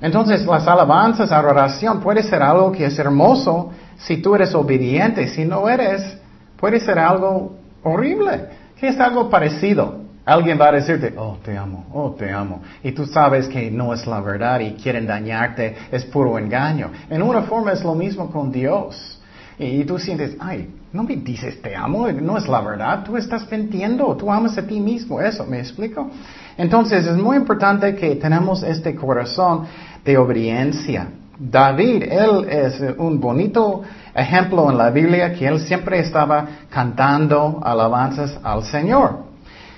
Entonces, 0.00 0.44
las 0.46 0.66
alabanzas, 0.66 1.32
adoración 1.32 2.00
puede 2.00 2.22
ser 2.22 2.42
algo 2.42 2.72
que 2.72 2.86
es 2.86 2.98
hermoso 2.98 3.72
si 3.96 4.18
tú 4.18 4.34
eres 4.34 4.54
obediente. 4.54 5.28
Si 5.28 5.44
no 5.44 5.68
eres, 5.68 6.18
puede 6.56 6.80
ser 6.80 6.98
algo 6.98 7.56
horrible, 7.82 8.46
que 8.78 8.88
es 8.88 9.00
algo 9.00 9.30
parecido. 9.30 10.06
Alguien 10.24 10.58
va 10.60 10.68
a 10.68 10.72
decirte, 10.72 11.14
oh, 11.16 11.38
te 11.42 11.56
amo, 11.56 11.86
oh, 11.92 12.10
te 12.10 12.32
amo. 12.32 12.60
Y 12.82 12.90
tú 12.90 13.06
sabes 13.06 13.46
que 13.46 13.70
no 13.70 13.94
es 13.94 14.06
la 14.08 14.20
verdad 14.20 14.58
y 14.58 14.72
quieren 14.72 15.06
dañarte, 15.06 15.76
es 15.92 16.04
puro 16.04 16.36
engaño. 16.36 16.90
En 17.08 17.22
una 17.22 17.42
forma 17.42 17.72
es 17.72 17.84
lo 17.84 17.94
mismo 17.94 18.30
con 18.30 18.50
Dios. 18.50 19.20
Y, 19.56 19.84
tú 19.84 19.98
sientes, 19.98 20.36
ay, 20.40 20.68
no 20.96 21.02
me 21.02 21.16
dices 21.16 21.60
te 21.60 21.76
amo, 21.76 22.08
no 22.10 22.38
es 22.38 22.48
la 22.48 22.60
verdad, 22.62 23.04
tú 23.04 23.16
estás 23.16 23.50
mintiendo, 23.50 24.16
tú 24.16 24.32
amas 24.32 24.56
a 24.56 24.66
ti 24.66 24.80
mismo, 24.80 25.20
eso, 25.20 25.44
¿me 25.44 25.60
explico? 25.60 26.10
Entonces 26.56 27.06
es 27.06 27.16
muy 27.16 27.36
importante 27.36 27.94
que 27.94 28.16
tenemos 28.16 28.62
este 28.62 28.96
corazón 28.96 29.66
de 30.04 30.16
obediencia. 30.16 31.08
David, 31.38 32.04
él 32.04 32.46
es 32.48 32.82
un 32.96 33.20
bonito 33.20 33.82
ejemplo 34.14 34.70
en 34.70 34.78
la 34.78 34.88
Biblia 34.88 35.34
que 35.34 35.46
él 35.46 35.60
siempre 35.60 35.98
estaba 35.98 36.46
cantando 36.70 37.60
alabanzas 37.62 38.40
al 38.42 38.64
Señor. 38.64 39.26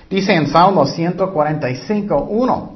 Dice 0.09 0.33
en 0.33 0.47
Salmo 0.47 0.85
145, 0.85 2.27
1, 2.29 2.71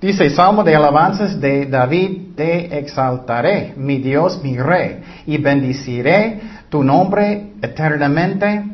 dice 0.00 0.30
Salmo 0.30 0.64
de 0.64 0.74
alabanzas 0.74 1.38
de 1.38 1.66
David, 1.66 2.34
te 2.34 2.78
exaltaré, 2.78 3.74
mi 3.76 3.98
Dios, 3.98 4.40
mi 4.42 4.56
Rey, 4.56 5.02
y 5.26 5.36
bendiciré 5.36 6.40
tu 6.70 6.82
nombre 6.82 7.51
eternamente 7.62 8.64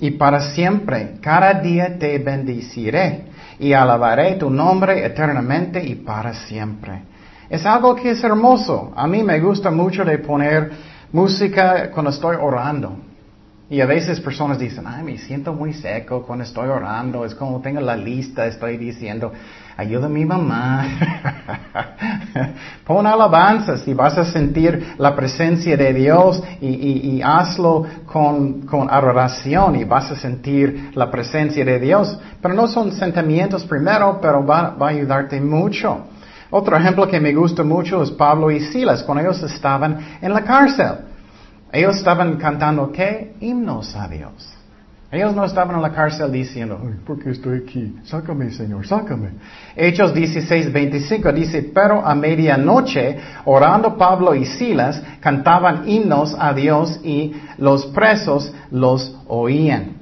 y 0.00 0.12
para 0.12 0.40
siempre. 0.40 1.18
Cada 1.20 1.54
día 1.54 1.98
te 1.98 2.18
bendiciré 2.18 3.26
y 3.58 3.72
alabaré 3.72 4.34
tu 4.34 4.50
nombre 4.50 5.04
eternamente 5.04 5.84
y 5.84 5.96
para 5.96 6.32
siempre. 6.34 7.02
Es 7.50 7.64
algo 7.64 7.94
que 7.94 8.10
es 8.10 8.24
hermoso. 8.24 8.92
A 8.96 9.06
mí 9.06 9.22
me 9.22 9.38
gusta 9.40 9.70
mucho 9.70 10.04
de 10.04 10.18
poner 10.18 10.70
música 11.12 11.90
cuando 11.90 12.10
estoy 12.10 12.36
orando. 12.40 12.96
Y 13.70 13.82
a 13.82 13.86
veces 13.86 14.18
personas 14.20 14.58
dicen, 14.58 14.84
ay, 14.86 15.04
me 15.04 15.18
siento 15.18 15.52
muy 15.52 15.74
seco 15.74 16.22
cuando 16.22 16.42
estoy 16.42 16.70
orando, 16.70 17.26
es 17.26 17.34
como 17.34 17.60
tengo 17.60 17.82
la 17.82 17.96
lista, 17.96 18.46
estoy 18.46 18.78
diciendo, 18.78 19.30
ayuda 19.76 20.08
mamá. 20.08 20.86
Pon 22.86 23.06
alabanzas 23.06 23.86
y 23.86 23.92
vas 23.92 24.16
a 24.16 24.24
sentir 24.24 24.94
la 24.96 25.14
presencia 25.14 25.76
de 25.76 25.92
Dios 25.92 26.42
y, 26.62 27.20
hazlo 27.22 27.84
con, 28.06 28.62
con 28.62 28.88
adoración 28.90 29.76
y 29.76 29.84
vas 29.84 30.12
a 30.12 30.16
sentir 30.16 30.92
la 30.94 31.10
presencia 31.10 31.62
de 31.62 31.78
Dios. 31.78 32.18
Pero 32.40 32.54
no 32.54 32.68
son 32.68 32.92
sentimientos 32.92 33.66
primero, 33.66 34.18
pero 34.18 34.46
va, 34.46 34.70
va 34.70 34.86
a 34.86 34.90
ayudarte 34.92 35.38
mucho. 35.42 36.06
Otro 36.48 36.74
ejemplo 36.74 37.06
que 37.06 37.20
me 37.20 37.34
gusta 37.34 37.62
mucho 37.62 38.02
es 38.02 38.10
Pablo 38.12 38.50
y 38.50 38.60
Silas, 38.60 39.02
cuando 39.02 39.24
ellos 39.24 39.42
estaban 39.42 39.98
en 40.22 40.32
la 40.32 40.42
cárcel. 40.42 41.07
Ellos 41.72 41.96
estaban 41.96 42.36
cantando 42.36 42.90
qué? 42.92 43.34
Himnos 43.40 43.94
a 43.94 44.08
Dios. 44.08 44.54
Ellos 45.10 45.34
no 45.34 45.46
estaban 45.46 45.74
en 45.74 45.80
la 45.80 45.92
cárcel 45.92 46.30
diciendo, 46.30 46.78
¿por 47.06 47.18
qué 47.18 47.30
estoy 47.30 47.62
aquí? 47.62 47.96
Sácame, 48.04 48.50
Señor, 48.50 48.86
sácame. 48.86 49.30
Hechos 49.74 50.12
16, 50.12 50.70
25 50.70 51.32
dice, 51.32 51.62
pero 51.62 52.06
a 52.06 52.14
medianoche, 52.14 53.18
orando 53.46 53.96
Pablo 53.96 54.34
y 54.34 54.44
Silas, 54.44 55.02
cantaban 55.20 55.88
himnos 55.88 56.36
a 56.38 56.52
Dios 56.52 57.00
y 57.02 57.32
los 57.56 57.86
presos 57.86 58.52
los 58.70 59.16
oían. 59.28 59.97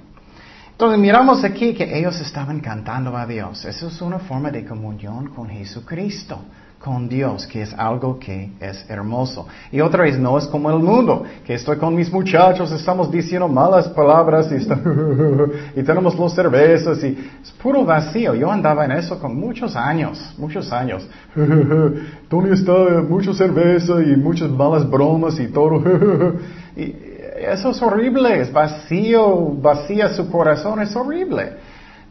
Entonces 0.76 1.00
miramos 1.00 1.42
aquí 1.42 1.72
que 1.72 1.98
ellos 1.98 2.20
estaban 2.20 2.60
cantando 2.60 3.16
a 3.16 3.26
Dios. 3.26 3.64
Eso 3.64 3.88
es 3.88 4.02
una 4.02 4.18
forma 4.18 4.50
de 4.50 4.66
comunión 4.66 5.28
con 5.28 5.48
Jesucristo 5.48 6.38
con 6.78 7.08
Dios, 7.08 7.46
que 7.46 7.62
es 7.62 7.72
algo 7.72 8.18
que 8.18 8.50
es 8.60 8.84
hermoso. 8.90 9.48
Y 9.72 9.80
otra 9.80 10.02
vez, 10.02 10.18
no 10.18 10.36
es 10.36 10.46
como 10.46 10.70
el 10.70 10.78
mundo, 10.78 11.24
que 11.46 11.54
estoy 11.54 11.78
con 11.78 11.94
mis 11.94 12.12
muchachos, 12.12 12.70
estamos 12.70 13.10
diciendo 13.10 13.48
malas 13.48 13.88
palabras 13.88 14.52
y, 14.52 15.82
tenemos 15.82 16.14
los 16.14 16.34
cervezas 16.34 17.02
y 17.02 17.18
es 17.42 17.50
puro 17.52 17.82
vacío. 17.82 18.34
Yo 18.34 18.52
andaba 18.52 18.84
en 18.84 18.92
eso 18.92 19.18
con 19.18 19.34
muchos 19.34 19.74
años, 19.74 20.34
muchos 20.36 20.70
años. 20.70 21.08
Tony 22.28 22.50
está 22.50 23.00
mucha 23.08 23.32
cerveza 23.32 23.94
y 24.02 24.14
muchas 24.14 24.50
malas 24.50 24.88
bromas 24.88 25.40
y 25.40 25.46
todo. 25.48 25.82
eso 27.38 27.70
es 27.70 27.82
horrible, 27.82 28.40
es 28.40 28.52
vacío, 28.52 29.52
vacía 29.60 30.08
su 30.10 30.30
corazón, 30.30 30.80
es 30.80 30.94
horrible. 30.94 31.54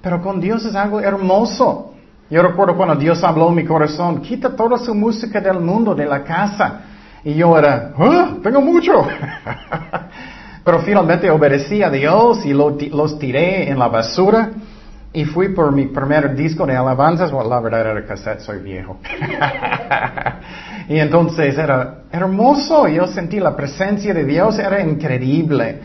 Pero 0.02 0.22
con 0.22 0.40
Dios 0.40 0.66
es 0.66 0.76
algo 0.76 1.00
hermoso. 1.00 1.94
Yo 2.30 2.42
recuerdo 2.42 2.76
cuando 2.76 2.96
Dios 2.96 3.24
habló 3.24 3.50
en 3.50 3.56
mi 3.56 3.66
corazón, 3.66 4.22
quita 4.22 4.56
toda 4.56 4.78
su 4.78 4.94
música 4.96 5.40
del 5.40 5.60
mundo, 5.60 5.94
de 5.94 6.06
la 6.06 6.24
casa. 6.24 6.82
Y 7.24 7.34
yo 7.34 7.58
era, 7.58 7.94
¿Ah? 7.98 8.36
tengo 8.42 8.62
mucho. 8.62 9.08
Pero 10.64 10.80
finalmente 10.80 11.30
obedecí 11.30 11.84
a 11.84 11.90
Dios 11.90 12.46
y 12.46 12.54
los 12.54 13.20
tiré 13.20 13.70
en 13.70 13.78
la 13.78 13.88
basura. 13.88 14.52
Y 15.16 15.24
fui 15.24 15.54
por 15.54 15.72
mi 15.72 15.86
primer 15.86 16.36
disco 16.36 16.66
de 16.66 16.76
alabanzas. 16.76 17.32
Bueno, 17.32 17.50
la 17.50 17.62
verdad 17.62 17.90
era 17.90 18.06
cassette, 18.06 18.42
soy 18.42 18.60
viejo. 18.60 19.00
y 20.90 21.00
entonces 21.00 21.58
era 21.58 22.02
hermoso. 22.12 22.90
Yo 22.90 23.08
sentí 23.08 23.40
la 23.40 23.56
presencia 23.56 24.14
de 24.14 24.26
Dios, 24.26 24.60
era 24.60 24.82
increíble. 24.82 25.80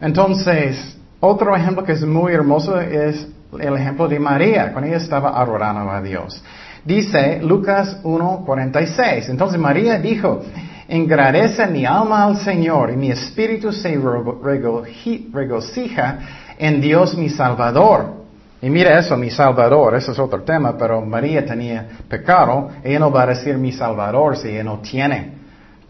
Entonces, 0.00 0.96
otro 1.18 1.56
ejemplo 1.56 1.82
que 1.82 1.90
es 1.90 2.04
muy 2.04 2.32
hermoso 2.32 2.80
es 2.80 3.26
el 3.58 3.76
ejemplo 3.76 4.06
de 4.06 4.20
María, 4.20 4.72
cuando 4.72 4.86
ella 4.86 4.98
estaba 4.98 5.40
adorando 5.40 5.90
a 5.90 6.00
Dios. 6.00 6.40
Dice 6.84 7.40
Lucas 7.42 8.00
1.46. 8.04 9.28
Entonces 9.28 9.58
María 9.58 9.98
dijo, 9.98 10.40
engrandece 10.86 11.66
mi 11.66 11.84
alma 11.84 12.22
al 12.22 12.36
Señor 12.36 12.92
y 12.92 12.96
mi 12.96 13.10
espíritu 13.10 13.72
se 13.72 14.00
regocija 15.32 16.18
en 16.56 16.80
Dios 16.80 17.18
mi 17.18 17.28
Salvador. 17.28 18.27
Y 18.60 18.70
mira 18.70 18.98
eso, 18.98 19.16
mi 19.16 19.30
Salvador, 19.30 19.94
eso 19.94 20.10
es 20.10 20.18
otro 20.18 20.42
tema, 20.42 20.76
pero 20.76 21.00
María 21.00 21.46
tenía 21.46 21.86
pecado, 22.08 22.70
ella 22.82 22.98
no 22.98 23.10
va 23.10 23.22
a 23.22 23.26
decir 23.26 23.56
mi 23.56 23.70
Salvador 23.70 24.36
si 24.36 24.48
ella 24.48 24.64
no 24.64 24.80
tiene. 24.80 25.38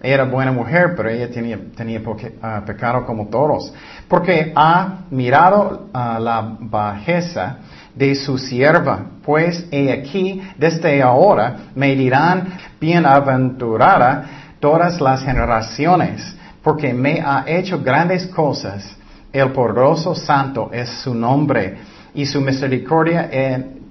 Era 0.02 0.24
buena 0.24 0.52
mujer, 0.52 0.94
pero 0.94 1.08
ella 1.08 1.28
tenía, 1.30 1.58
tenía 1.74 2.00
ah, 2.42 2.62
pecado 2.64 3.04
como 3.04 3.28
todos. 3.28 3.72
Porque 4.06 4.52
ha 4.54 5.06
mirado 5.10 5.88
a 5.92 6.20
la 6.20 6.56
bajeza 6.60 7.56
de 7.94 8.14
su 8.14 8.38
sierva. 8.38 9.06
Pues 9.24 9.66
he 9.72 9.90
aquí, 9.90 10.40
desde 10.56 11.02
ahora 11.02 11.56
me 11.74 11.96
dirán 11.96 12.58
bienaventurada 12.80 14.54
todas 14.60 15.00
las 15.00 15.24
generaciones, 15.24 16.36
porque 16.62 16.92
me 16.92 17.20
ha 17.20 17.44
hecho 17.46 17.80
grandes 17.80 18.26
cosas. 18.26 18.94
El 19.32 19.50
poderoso 19.50 20.14
santo 20.14 20.70
es 20.72 20.88
su 21.00 21.12
nombre 21.12 21.76
y 22.18 22.26
su 22.26 22.40
misericordia 22.40 23.30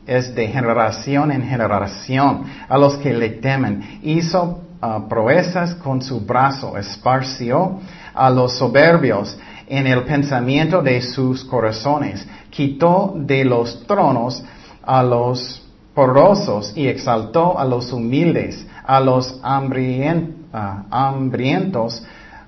es 0.05 0.35
de 0.35 0.47
generación 0.49 1.31
en 1.31 1.43
generación 1.43 2.43
a 2.67 2.77
los 2.77 2.97
que 2.97 3.13
le 3.13 3.29
temen. 3.29 4.01
Hizo 4.03 4.63
proezas 5.07 5.75
con 5.75 6.01
su 6.01 6.19
brazo, 6.19 6.77
esparció 6.77 7.79
a 8.13 8.29
los 8.29 8.57
soberbios 8.57 9.39
en 9.65 9.87
el 9.87 10.03
pensamiento 10.03 10.81
de 10.81 11.01
sus 11.01 11.45
corazones, 11.45 12.27
quitó 12.49 13.13
de 13.15 13.45
los 13.45 13.87
tronos 13.87 14.43
a 14.83 15.01
los 15.03 15.65
porosos 15.93 16.73
y 16.75 16.85
exaltó 16.85 17.57
a 17.57 17.63
los 17.63 17.93
humildes, 17.93 18.67
a 18.85 18.99
los 18.99 19.39
ah, 19.41 20.83
hambrientos 20.91 22.03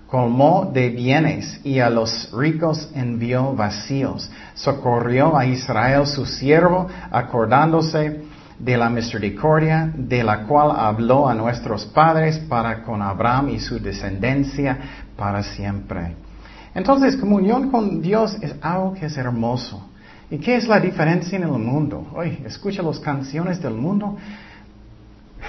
colmó 0.10 0.70
de 0.74 0.90
bienes 0.90 1.62
y 1.64 1.80
a 1.80 1.90
los 1.90 2.32
ricos 2.32 2.90
envió 2.96 3.54
vacíos. 3.54 4.30
Socorrió 4.56 5.38
a 5.38 5.46
Israel 5.46 6.08
su 6.08 6.26
siervo, 6.26 6.88
acordándose 7.12 8.22
de 8.58 8.78
la 8.78 8.90
misericordia 8.90 9.92
de 9.96 10.24
la 10.24 10.44
cual 10.44 10.72
habló 10.76 11.30
a 11.30 11.36
nuestros 11.36 11.86
padres 11.86 12.40
para 12.40 12.84
con 12.84 13.02
Abraham 13.02 13.50
y 13.50 13.60
su 13.60 13.80
descendencia 13.80 14.78
para 15.16 15.44
siempre. 15.44 16.16
Entonces, 16.74 17.16
comunión 17.16 17.70
con 17.70 18.02
Dios 18.02 18.38
es 18.42 18.56
algo 18.62 18.94
que 18.94 19.06
es 19.06 19.18
hermoso. 19.18 19.90
¿Y 20.32 20.38
qué 20.38 20.56
es 20.56 20.68
la 20.68 20.80
diferencia 20.80 21.38
en 21.38 21.44
el 21.44 21.50
mundo? 21.52 22.08
Oye, 22.14 22.42
escucha 22.46 22.84
las 22.84 23.00
canciones 23.00 23.62
del 23.62 23.74
mundo. 23.74 24.18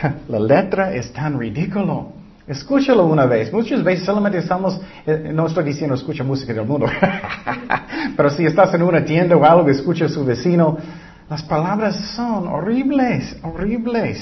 La 0.29 0.39
letra 0.39 0.95
es 0.95 1.13
tan 1.13 1.39
ridículo. 1.39 2.20
Escúchalo 2.51 3.07
una 3.07 3.27
vez. 3.27 3.53
Muchas 3.53 3.85
veces 3.85 4.05
solamente 4.05 4.39
estamos, 4.39 4.81
eh, 5.07 5.31
no 5.33 5.47
estoy 5.47 5.63
diciendo 5.63 5.95
escucha 5.95 6.25
música 6.25 6.53
del 6.53 6.67
mundo, 6.67 6.87
pero 8.17 8.29
si 8.29 8.45
estás 8.45 8.75
en 8.75 8.83
una 8.83 9.05
tienda 9.05 9.37
o 9.37 9.45
algo, 9.45 9.69
escucha 9.69 10.07
a 10.07 10.09
su 10.09 10.25
vecino, 10.25 10.77
las 11.29 11.45
palabras 11.45 11.95
son 12.17 12.49
horribles, 12.49 13.37
horribles. 13.45 14.21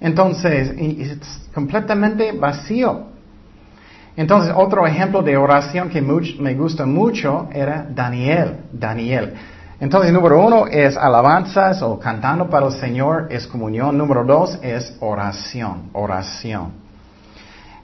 Entonces, 0.00 0.74
es 0.76 1.48
completamente 1.54 2.32
vacío. 2.32 3.04
Entonces, 4.16 4.52
otro 4.56 4.84
ejemplo 4.84 5.22
de 5.22 5.36
oración 5.36 5.90
que 5.90 6.02
me 6.02 6.54
gusta 6.54 6.84
mucho 6.84 7.48
era 7.52 7.86
Daniel. 7.94 8.56
Daniel. 8.72 9.34
Entonces, 9.78 10.12
número 10.12 10.44
uno 10.44 10.66
es 10.66 10.96
alabanzas 10.96 11.80
o 11.80 11.96
cantando 11.96 12.50
para 12.50 12.66
el 12.66 12.72
Señor, 12.72 13.28
es 13.30 13.46
comunión. 13.46 13.96
Número 13.96 14.24
dos 14.24 14.58
es 14.62 14.96
oración, 14.98 15.90
oración. 15.92 16.83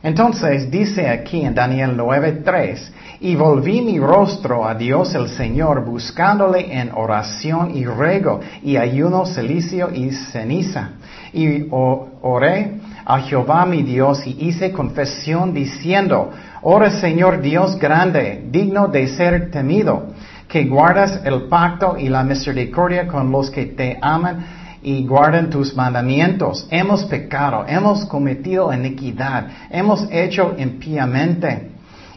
Entonces 0.02 0.70
dice 0.70 1.08
aquí 1.08 1.42
en 1.42 1.54
Daniel 1.54 1.96
9:3, 1.96 2.90
y 3.20 3.36
volví 3.36 3.82
mi 3.82 3.98
rostro 3.98 4.66
a 4.66 4.74
Dios 4.74 5.14
el 5.14 5.28
Señor, 5.28 5.84
buscándole 5.84 6.80
en 6.80 6.90
oración 6.94 7.76
y 7.76 7.84
rego, 7.84 8.40
y 8.62 8.78
ayuno, 8.78 9.26
celicio 9.26 9.90
y 9.92 10.10
ceniza. 10.10 10.92
Y 11.34 11.66
oré 11.70 12.78
a 13.04 13.20
Jehová 13.20 13.66
mi 13.66 13.82
Dios 13.82 14.26
y 14.26 14.48
hice 14.48 14.72
confesión 14.72 15.52
diciendo, 15.52 16.30
Ora 16.62 16.90
Señor 16.90 17.42
Dios 17.42 17.78
grande, 17.78 18.46
digno 18.50 18.88
de 18.88 19.06
ser 19.08 19.50
temido, 19.50 20.14
que 20.48 20.64
guardas 20.64 21.20
el 21.24 21.42
pacto 21.42 21.96
y 21.98 22.08
la 22.08 22.24
misericordia 22.24 23.06
con 23.06 23.30
los 23.30 23.50
que 23.50 23.66
te 23.66 23.98
aman 24.00 24.59
y 24.82 25.06
guardan 25.06 25.50
tus 25.50 25.74
mandamientos. 25.74 26.66
Hemos 26.70 27.04
pecado, 27.04 27.64
hemos 27.66 28.04
cometido 28.06 28.72
iniquidad, 28.72 29.46
hemos 29.70 30.06
hecho 30.10 30.54
impíamente 30.58 31.70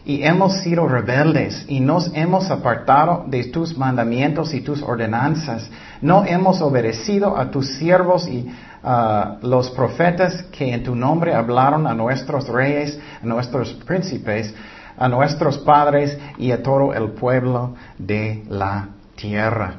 y 0.04 0.22
hemos 0.22 0.60
sido 0.60 0.86
rebeldes 0.86 1.64
y 1.66 1.80
nos 1.80 2.10
hemos 2.14 2.50
apartado 2.50 3.24
de 3.26 3.44
tus 3.44 3.76
mandamientos 3.76 4.52
y 4.52 4.60
tus 4.60 4.82
ordenanzas. 4.82 5.68
No 6.00 6.24
hemos 6.24 6.60
obedecido 6.60 7.36
a 7.36 7.50
tus 7.50 7.76
siervos 7.76 8.28
y 8.28 8.46
uh, 8.82 9.46
los 9.46 9.70
profetas 9.70 10.42
que 10.52 10.72
en 10.72 10.82
tu 10.82 10.94
nombre 10.94 11.34
hablaron 11.34 11.86
a 11.86 11.94
nuestros 11.94 12.48
reyes, 12.48 12.98
a 13.22 13.26
nuestros 13.26 13.72
príncipes, 13.86 14.54
a 14.96 15.08
nuestros 15.08 15.58
padres 15.58 16.18
y 16.38 16.50
a 16.50 16.62
todo 16.62 16.92
el 16.92 17.12
pueblo 17.12 17.74
de 17.98 18.44
la 18.48 18.88
tierra. 19.16 19.76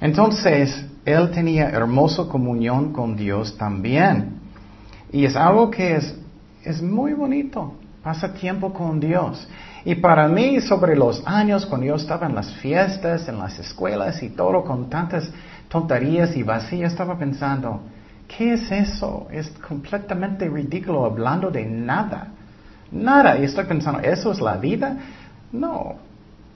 Entonces, 0.00 0.86
él 1.04 1.30
tenía 1.30 1.68
hermosa 1.70 2.24
comunión 2.24 2.92
con 2.92 3.16
Dios 3.16 3.56
también. 3.56 4.40
Y 5.12 5.24
es 5.24 5.36
algo 5.36 5.70
que 5.70 5.96
es, 5.96 6.14
es 6.64 6.82
muy 6.82 7.14
bonito. 7.14 7.74
Pasa 8.02 8.32
tiempo 8.32 8.72
con 8.72 9.00
Dios. 9.00 9.46
Y 9.84 9.94
para 9.96 10.28
mí, 10.28 10.60
sobre 10.60 10.96
los 10.96 11.22
años, 11.26 11.66
cuando 11.66 11.86
yo 11.86 11.96
estaba 11.96 12.26
en 12.26 12.34
las 12.34 12.54
fiestas, 12.56 13.28
en 13.28 13.38
las 13.38 13.58
escuelas 13.58 14.22
y 14.22 14.30
todo, 14.30 14.62
con 14.64 14.90
tantas 14.90 15.30
tonterías 15.68 16.36
y 16.36 16.42
vacías, 16.42 16.92
estaba 16.92 17.18
pensando, 17.18 17.80
¿qué 18.28 18.54
es 18.54 18.70
eso? 18.70 19.26
Es 19.30 19.48
completamente 19.66 20.48
ridículo 20.48 21.04
hablando 21.04 21.50
de 21.50 21.64
nada. 21.64 22.28
Nada. 22.90 23.38
Y 23.38 23.44
estoy 23.44 23.64
pensando, 23.64 24.00
¿eso 24.00 24.32
es 24.32 24.40
la 24.40 24.56
vida? 24.56 24.96
No, 25.52 25.96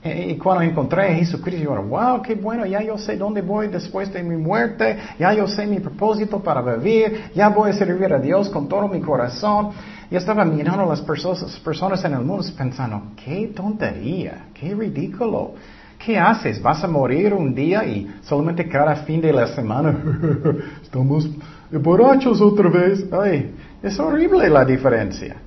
y 0.05 0.37
cuando 0.37 0.61
encontré 0.61 1.13
a 1.13 1.15
Jesucristo, 1.15 1.63
yo, 1.63 1.81
wow, 1.81 2.21
qué 2.21 2.35
bueno, 2.35 2.63
ya 2.67 2.79
yo 2.83 2.95
sé 2.95 3.17
dónde 3.17 3.41
voy 3.41 3.69
después 3.69 4.13
de 4.13 4.21
mi 4.21 4.35
muerte, 4.35 4.97
ya 5.17 5.33
yo 5.33 5.47
sé 5.47 5.65
mi 5.65 5.79
propósito 5.79 6.39
para 6.39 6.61
vivir, 6.61 7.31
ya 7.33 7.49
voy 7.49 7.71
a 7.71 7.73
servir 7.73 8.13
a 8.13 8.19
Dios 8.19 8.49
con 8.49 8.67
todo 8.67 8.87
mi 8.87 9.01
corazón. 9.01 9.71
Y 10.11 10.15
estaba 10.15 10.45
mirando 10.45 10.83
a 10.83 10.85
las 10.85 11.01
personas, 11.01 11.59
personas 11.61 12.05
en 12.05 12.13
el 12.13 12.21
mundo 12.21 12.45
pensando, 12.55 13.01
qué 13.15 13.51
tontería, 13.55 14.45
qué 14.53 14.75
ridículo. 14.75 15.53
¿Qué 15.97 16.19
haces? 16.19 16.61
¿Vas 16.61 16.83
a 16.83 16.87
morir 16.87 17.33
un 17.33 17.55
día 17.55 17.83
y 17.83 18.19
solamente 18.21 18.67
cada 18.69 18.95
fin 18.97 19.21
de 19.21 19.33
la 19.33 19.47
semana 19.47 19.97
estamos 20.83 21.27
borrachos 21.71 22.41
otra 22.41 22.69
vez? 22.69 23.05
Ay, 23.11 23.55
es 23.81 23.99
horrible 23.99 24.49
la 24.49 24.63
diferencia. 24.65 25.37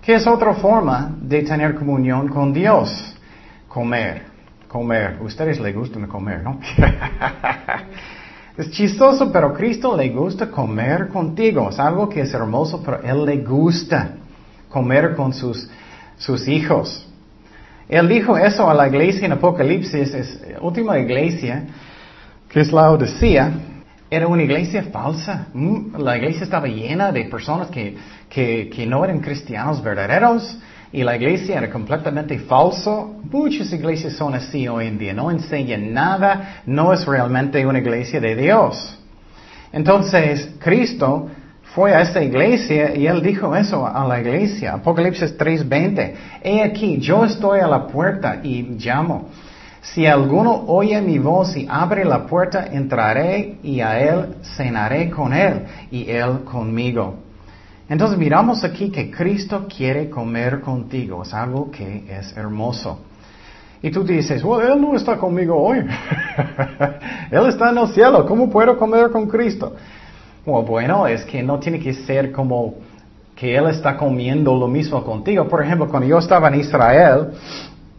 ¿Qué 0.00 0.14
es 0.14 0.26
otra 0.28 0.54
forma 0.54 1.16
de 1.20 1.42
tener 1.42 1.74
comunión 1.74 2.28
con 2.28 2.52
Dios? 2.52 3.16
Comer, 3.70 4.22
comer. 4.66 5.18
Ustedes 5.22 5.60
le 5.60 5.72
gustan 5.72 6.06
comer, 6.08 6.42
¿no? 6.42 6.58
es 8.58 8.70
chistoso, 8.72 9.30
pero 9.32 9.54
Cristo 9.54 9.96
le 9.96 10.08
gusta 10.08 10.50
comer 10.50 11.08
contigo. 11.08 11.70
Es 11.70 11.78
algo 11.78 12.08
que 12.08 12.22
es 12.22 12.34
hermoso, 12.34 12.82
pero 12.84 13.00
Él 13.00 13.24
le 13.24 13.36
gusta 13.44 14.16
comer 14.68 15.14
con 15.14 15.32
sus, 15.32 15.70
sus 16.18 16.48
hijos. 16.48 17.06
Él 17.88 18.08
dijo 18.08 18.36
eso 18.36 18.68
a 18.68 18.74
la 18.74 18.88
iglesia 18.88 19.26
en 19.26 19.32
Apocalipsis, 19.32 20.14
es 20.14 20.40
última 20.60 20.98
iglesia, 20.98 21.64
que 22.48 22.60
es 22.60 22.72
la 22.72 22.90
Odisea, 22.90 23.52
era 24.10 24.26
una 24.26 24.42
iglesia 24.42 24.82
falsa. 24.92 25.46
Mm, 25.54 25.96
la 25.96 26.16
iglesia 26.16 26.42
estaba 26.42 26.66
llena 26.66 27.12
de 27.12 27.24
personas 27.26 27.68
que, 27.68 27.96
que, 28.28 28.68
que 28.68 28.84
no 28.84 29.04
eran 29.04 29.20
cristianos 29.20 29.80
verdaderos 29.80 30.58
y 30.92 31.02
la 31.02 31.16
iglesia 31.16 31.58
era 31.58 31.70
completamente 31.70 32.38
falso. 32.40 33.20
Muchas 33.30 33.72
iglesias 33.72 34.14
son 34.14 34.34
así 34.34 34.66
hoy 34.66 34.86
en 34.86 34.98
día, 34.98 35.12
no 35.12 35.30
enseñan 35.30 35.92
nada, 35.92 36.62
no 36.66 36.92
es 36.92 37.06
realmente 37.06 37.64
una 37.64 37.78
iglesia 37.78 38.20
de 38.20 38.34
Dios. 38.34 38.98
Entonces, 39.72 40.54
Cristo 40.58 41.28
fue 41.74 41.94
a 41.94 42.00
esta 42.00 42.22
iglesia 42.22 42.96
y 42.96 43.06
él 43.06 43.22
dijo 43.22 43.54
eso 43.54 43.86
a 43.86 44.06
la 44.06 44.20
iglesia, 44.20 44.74
Apocalipsis 44.74 45.38
3:20, 45.38 46.14
he 46.42 46.62
aquí, 46.62 46.98
yo 46.98 47.24
estoy 47.24 47.60
a 47.60 47.68
la 47.68 47.86
puerta 47.86 48.40
y 48.42 48.62
llamo. 48.78 49.28
Si 49.82 50.04
alguno 50.04 50.64
oye 50.66 51.00
mi 51.00 51.18
voz 51.18 51.56
y 51.56 51.66
abre 51.70 52.04
la 52.04 52.26
puerta, 52.26 52.66
entraré 52.66 53.56
y 53.62 53.80
a 53.80 53.98
él 54.00 54.34
cenaré 54.56 55.08
con 55.08 55.32
él 55.32 55.62
y 55.90 56.10
él 56.10 56.40
conmigo. 56.44 57.29
Entonces 57.90 58.16
miramos 58.16 58.62
aquí 58.62 58.88
que 58.88 59.10
Cristo 59.10 59.66
quiere 59.68 60.08
comer 60.08 60.60
contigo, 60.60 61.24
es 61.24 61.34
algo 61.34 61.72
que 61.72 62.04
es 62.08 62.36
hermoso. 62.36 63.00
Y 63.82 63.90
tú 63.90 64.04
dices, 64.04 64.44
bueno, 64.44 64.72
Él 64.74 64.80
no 64.80 64.94
está 64.94 65.16
conmigo 65.16 65.60
hoy. 65.60 65.78
él 67.30 67.46
está 67.48 67.70
en 67.70 67.78
el 67.78 67.88
cielo, 67.88 68.24
¿cómo 68.26 68.48
puedo 68.48 68.78
comer 68.78 69.10
con 69.10 69.26
Cristo? 69.26 69.74
bueno, 70.46 71.06
es 71.06 71.24
que 71.24 71.42
no 71.42 71.58
tiene 71.58 71.80
que 71.80 71.92
ser 71.92 72.30
como 72.30 72.74
que 73.34 73.56
Él 73.56 73.66
está 73.68 73.96
comiendo 73.96 74.54
lo 74.54 74.68
mismo 74.68 75.02
contigo. 75.02 75.48
Por 75.48 75.64
ejemplo, 75.64 75.88
cuando 75.88 76.08
yo 76.08 76.18
estaba 76.18 76.46
en 76.46 76.60
Israel, 76.60 77.30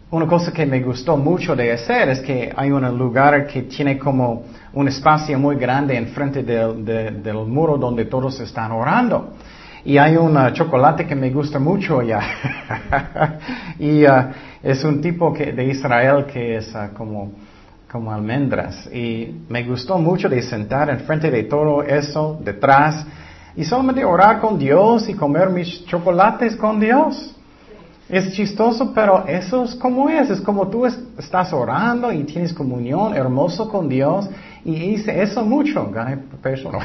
una 0.10 0.25
cosa 0.25 0.54
que 0.54 0.65
me 0.65 0.80
gustó 0.80 1.17
mucho 1.17 1.54
de 1.54 1.73
hacer 1.73 2.08
es 2.10 2.21
que 2.21 2.54
hay 2.56 2.71
un 2.71 2.97
lugar 2.97 3.45
que 3.45 3.63
tiene 3.63 3.99
como 3.99 4.43
un 4.73 4.88
espacio 4.88 5.38
muy 5.38 5.58
grande 5.58 5.97
enfrente 5.97 6.43
del, 6.43 6.86
del 6.86 7.36
muro 7.45 7.77
donde 7.77 8.06
todos 8.06 8.39
están 8.39 8.71
orando. 8.71 9.34
Y 9.84 9.98
hay 9.98 10.15
un 10.15 10.38
chocolate 10.54 11.08
que 11.08 11.15
me 11.15 11.32
gusta 11.32 11.58
mucho 11.58 12.02
ya. 12.02 12.20
y 13.80 14.06
uh, 14.06 14.32
es 14.62 14.84
un 14.84 15.02
tipo 15.02 15.32
de 15.32 15.65
Israel 15.65 16.26
que 16.26 16.58
es 16.58 16.74
uh, 16.76 16.94
como, 16.96 17.32
como 17.91 18.12
almendras. 18.12 18.88
Y 18.94 19.41
me 19.50 19.63
gustó 19.63 19.98
mucho 19.98 20.30
de 20.30 20.41
sentar 20.44 20.89
enfrente 20.91 21.32
de 21.32 21.44
todo 21.44 21.82
eso, 21.82 22.39
detrás, 22.44 23.06
y 23.56 23.65
solamente 23.65 24.06
orar 24.06 24.39
con 24.39 24.60
Dios 24.60 25.10
y 25.10 25.15
comer 25.15 25.50
mis 25.50 25.84
chocolates 25.86 26.56
con 26.56 26.80
Dios. 26.80 27.36
Es 28.08 28.34
chistoso, 28.34 28.94
pero 28.94 29.26
eso 29.26 29.63
es 29.63 29.74
como 29.76 30.10
es. 30.10 30.30
Es 30.30 30.41
como 30.41 30.67
tú 30.67 30.86
estás 30.86 31.54
orando 31.54 32.12
y 32.12 32.24
tienes 32.24 32.54
comunión 32.54 33.15
hermoso 33.15 33.67
con 33.70 33.89
Dios. 33.89 34.30
Y 34.63 34.76
hice 34.76 35.22
eso 35.24 35.44
mucho. 35.44 35.91
Peso. 36.41 36.72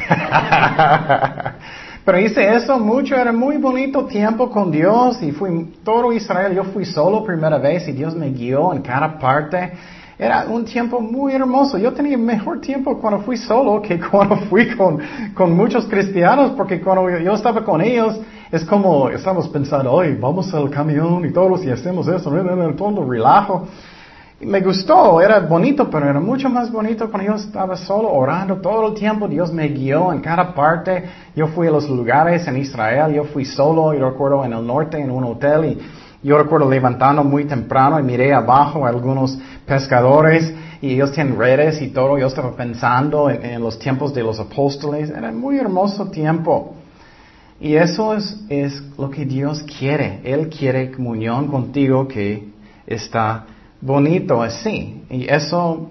Pero 2.06 2.20
hice 2.20 2.54
eso 2.54 2.78
mucho, 2.78 3.16
era 3.16 3.32
muy 3.32 3.56
bonito 3.56 4.04
tiempo 4.04 4.48
con 4.48 4.70
Dios 4.70 5.20
y 5.24 5.32
fui 5.32 5.74
todo 5.82 6.12
Israel, 6.12 6.54
yo 6.54 6.62
fui 6.62 6.84
solo 6.84 7.24
primera 7.24 7.58
vez 7.58 7.88
y 7.88 7.92
Dios 7.92 8.14
me 8.14 8.30
guió 8.30 8.72
en 8.72 8.80
cada 8.80 9.18
parte. 9.18 9.72
Era 10.16 10.46
un 10.48 10.64
tiempo 10.64 11.00
muy 11.00 11.32
hermoso. 11.32 11.76
Yo 11.78 11.92
tenía 11.92 12.16
mejor 12.16 12.60
tiempo 12.60 12.96
cuando 13.00 13.22
fui 13.24 13.36
solo 13.36 13.82
que 13.82 13.98
cuando 14.10 14.36
fui 14.48 14.76
con, 14.76 15.00
con 15.34 15.56
muchos 15.56 15.86
cristianos, 15.86 16.52
porque 16.56 16.80
cuando 16.80 17.10
yo 17.18 17.34
estaba 17.34 17.64
con 17.64 17.80
ellos, 17.82 18.20
es 18.52 18.64
como 18.64 19.08
estamos 19.08 19.48
pensando, 19.48 19.90
hoy 19.90 20.14
vamos 20.14 20.54
al 20.54 20.70
camión 20.70 21.24
y 21.24 21.32
todos 21.32 21.64
y 21.64 21.72
hacemos 21.72 22.06
eso, 22.06 22.30
todo 22.76 23.10
relajo. 23.10 23.66
Y 24.38 24.44
me 24.44 24.60
gustó, 24.60 25.18
era 25.22 25.40
bonito, 25.40 25.88
pero 25.88 26.10
era 26.10 26.20
mucho 26.20 26.50
más 26.50 26.70
bonito 26.70 27.10
cuando 27.10 27.32
yo 27.32 27.36
estaba 27.36 27.74
solo 27.74 28.12
orando 28.12 28.56
todo 28.56 28.88
el 28.88 28.94
tiempo. 28.94 29.26
Dios 29.26 29.50
me 29.50 29.66
guió 29.68 30.12
en 30.12 30.20
cada 30.20 30.54
parte. 30.54 31.04
Yo 31.34 31.46
fui 31.48 31.68
a 31.68 31.70
los 31.70 31.88
lugares 31.88 32.46
en 32.46 32.58
Israel, 32.58 33.14
yo 33.14 33.24
fui 33.24 33.46
solo, 33.46 33.94
yo 33.94 34.10
recuerdo 34.10 34.44
en 34.44 34.52
el 34.52 34.66
norte 34.66 35.00
en 35.00 35.10
un 35.10 35.24
hotel 35.24 35.64
y 35.64 35.78
yo 36.22 36.36
recuerdo 36.36 36.68
levantando 36.68 37.24
muy 37.24 37.46
temprano 37.46 37.98
y 37.98 38.02
miré 38.02 38.34
abajo 38.34 38.84
a 38.84 38.90
algunos 38.90 39.38
pescadores 39.64 40.52
y 40.82 40.92
ellos 40.92 41.12
tienen 41.12 41.38
redes 41.38 41.80
y 41.80 41.88
todo. 41.88 42.18
Yo 42.18 42.26
estaba 42.26 42.54
pensando 42.54 43.30
en, 43.30 43.62
los 43.62 43.78
tiempos 43.78 44.12
de 44.12 44.22
los 44.22 44.38
apóstoles. 44.38 45.08
Era 45.08 45.32
muy 45.32 45.56
hermoso 45.56 46.10
tiempo. 46.10 46.74
Y 47.58 47.76
eso 47.76 48.12
es, 48.12 48.38
es 48.50 48.82
lo 48.98 49.08
que 49.08 49.24
Dios 49.24 49.62
quiere. 49.78 50.20
Él 50.24 50.50
quiere 50.50 50.90
comunión 50.90 51.46
contigo 51.46 52.06
que 52.06 52.48
está 52.86 53.46
bonito 53.80 54.42
así. 54.42 55.02
Y 55.10 55.26
eso 55.28 55.90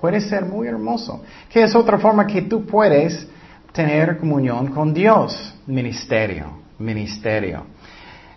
puede 0.00 0.20
ser 0.20 0.44
muy 0.44 0.68
hermoso. 0.68 1.22
Que 1.48 1.62
es 1.62 1.74
otra 1.74 1.98
forma 1.98 2.26
que 2.26 2.42
tú 2.42 2.66
puedes 2.66 3.26
tener 3.72 4.18
comunión 4.18 4.68
con 4.68 4.92
Dios. 4.92 5.54
Ministerio, 5.66 6.58
ministerio. 6.78 7.64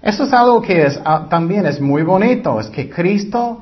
Eso 0.02 0.24
es 0.24 0.34
algo 0.34 0.62
que 0.62 0.86
es, 0.86 1.00
ah, 1.04 1.28
también 1.30 1.66
es 1.66 1.82
muy 1.82 2.04
bonito, 2.04 2.60
es 2.60 2.68
que 2.68 2.90
Cristo 2.90 3.62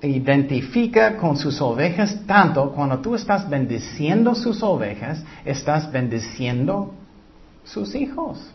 identifica 0.00 1.16
con 1.16 1.36
sus 1.36 1.60
ovejas 1.60 2.24
tanto, 2.26 2.72
cuando 2.72 2.98
tú 3.00 3.14
estás 3.14 3.48
bendiciendo 3.48 4.34
sus 4.34 4.62
ovejas, 4.62 5.24
estás 5.44 5.90
bendiciendo 5.90 6.94
sus 7.64 7.94
hijos. 7.94 8.52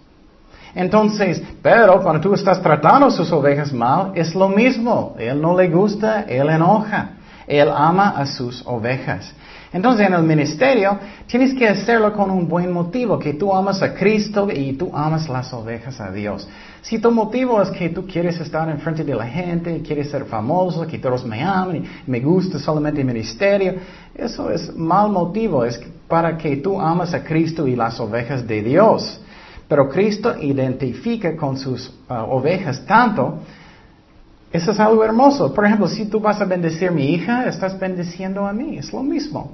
Entonces, 0.75 1.41
pero 1.61 2.01
cuando 2.01 2.21
tú 2.21 2.33
estás 2.33 2.61
tratando 2.61 3.09
sus 3.09 3.31
ovejas 3.31 3.73
mal, 3.73 4.11
es 4.15 4.35
lo 4.35 4.49
mismo. 4.49 5.15
Él 5.17 5.41
no 5.41 5.57
le 5.57 5.69
gusta, 5.69 6.21
él 6.21 6.49
enoja. 6.49 7.11
Él 7.47 7.69
ama 7.73 8.09
a 8.09 8.25
sus 8.25 8.61
ovejas. 8.65 9.33
Entonces 9.71 10.07
en 10.07 10.13
el 10.13 10.23
ministerio 10.23 10.97
tienes 11.27 11.53
que 11.53 11.67
hacerlo 11.67 12.13
con 12.13 12.31
un 12.31 12.47
buen 12.47 12.71
motivo, 12.71 13.19
que 13.19 13.33
tú 13.33 13.53
amas 13.53 13.81
a 13.81 13.93
Cristo 13.93 14.47
y 14.53 14.73
tú 14.73 14.91
amas 14.93 15.27
las 15.27 15.51
ovejas 15.53 15.99
a 15.99 16.11
Dios. 16.11 16.47
Si 16.81 16.99
tu 16.99 17.11
motivo 17.11 17.61
es 17.61 17.69
que 17.71 17.89
tú 17.89 18.07
quieres 18.07 18.39
estar 18.39 18.69
en 18.69 18.79
frente 18.79 19.03
de 19.03 19.13
la 19.13 19.25
gente, 19.25 19.81
quieres 19.81 20.09
ser 20.09 20.25
famoso, 20.25 20.87
que 20.87 20.99
todos 20.99 21.25
me 21.25 21.43
amen, 21.43 21.83
y 22.07 22.09
me 22.09 22.19
gusta 22.21 22.59
solamente 22.59 23.01
el 23.01 23.07
ministerio, 23.07 23.75
eso 24.15 24.49
es 24.49 24.73
mal 24.75 25.09
motivo, 25.09 25.65
es 25.65 25.79
para 26.07 26.37
que 26.37 26.57
tú 26.57 26.79
amas 26.79 27.13
a 27.13 27.23
Cristo 27.23 27.67
y 27.67 27.75
las 27.75 27.99
ovejas 27.99 28.47
de 28.47 28.63
Dios. 28.63 29.21
Pero 29.67 29.89
Cristo 29.89 30.35
identifica 30.39 31.35
con 31.35 31.57
sus 31.57 31.89
uh, 32.09 32.13
ovejas 32.13 32.85
tanto 32.85 33.39
eso 34.51 34.71
es 34.71 34.79
algo 34.79 35.03
hermoso. 35.03 35.53
Por 35.53 35.65
ejemplo, 35.65 35.87
si 35.87 36.05
tú 36.05 36.19
vas 36.19 36.39
a 36.41 36.45
bendecir 36.45 36.91
mi 36.91 37.13
hija, 37.13 37.45
estás 37.45 37.77
bendiciendo 37.77 38.45
a 38.45 38.53
mí. 38.53 38.77
Es 38.77 38.93
lo 38.93 39.03
mismo. 39.03 39.51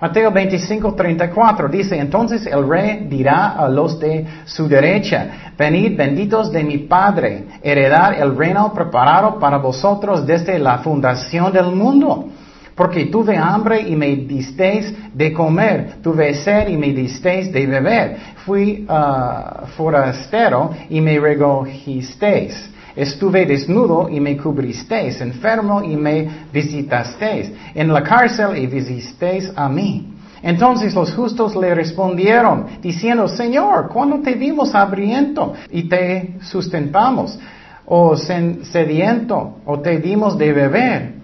Mateo 0.00 0.32
25, 0.32 0.94
34 0.94 1.68
dice, 1.68 1.96
entonces 1.96 2.44
el 2.46 2.68
rey 2.68 3.06
dirá 3.08 3.50
a 3.50 3.68
los 3.68 4.00
de 4.00 4.26
su 4.46 4.66
derecha, 4.66 5.52
venid 5.56 5.96
benditos 5.96 6.50
de 6.50 6.64
mi 6.64 6.78
Padre, 6.78 7.46
heredar 7.62 8.14
el 8.14 8.36
reino 8.36 8.72
preparado 8.74 9.38
para 9.38 9.58
vosotros 9.58 10.26
desde 10.26 10.58
la 10.58 10.78
fundación 10.78 11.52
del 11.52 11.66
mundo. 11.66 12.26
Porque 12.74 13.06
tuve 13.06 13.36
hambre 13.36 13.80
y 13.82 13.96
me 13.96 14.16
disteis 14.16 14.94
de 15.12 15.32
comer, 15.32 15.96
tuve 16.02 16.34
sed 16.34 16.68
y 16.68 16.76
me 16.76 16.92
disteis 16.92 17.52
de 17.52 17.66
beber, 17.66 18.16
fui 18.46 18.86
uh, 18.88 19.66
forastero 19.76 20.70
y 20.88 21.00
me 21.00 21.18
recogisteis 21.18 22.72
Estuve 22.94 23.46
desnudo 23.46 24.08
y 24.10 24.20
me 24.20 24.36
cubristeis, 24.36 25.20
enfermo 25.20 25.82
y 25.82 25.96
me 25.96 26.28
visitasteis, 26.52 27.50
en 27.74 27.92
la 27.92 28.02
cárcel 28.02 28.56
y 28.56 28.66
visisteis 28.66 29.50
a 29.56 29.68
mí. 29.68 30.08
Entonces 30.42 30.94
los 30.94 31.14
justos 31.14 31.56
le 31.56 31.74
respondieron, 31.74 32.66
diciendo, 32.82 33.28
Señor, 33.28 33.88
¿cuándo 33.88 34.20
te 34.20 34.34
vimos 34.34 34.74
hambriento 34.74 35.54
y 35.70 35.84
te 35.84 36.34
sustentamos? 36.42 37.38
¿O 37.86 38.16
sediento 38.16 39.58
o 39.64 39.80
te 39.80 39.98
dimos 39.98 40.36
de 40.36 40.52
beber? 40.52 41.21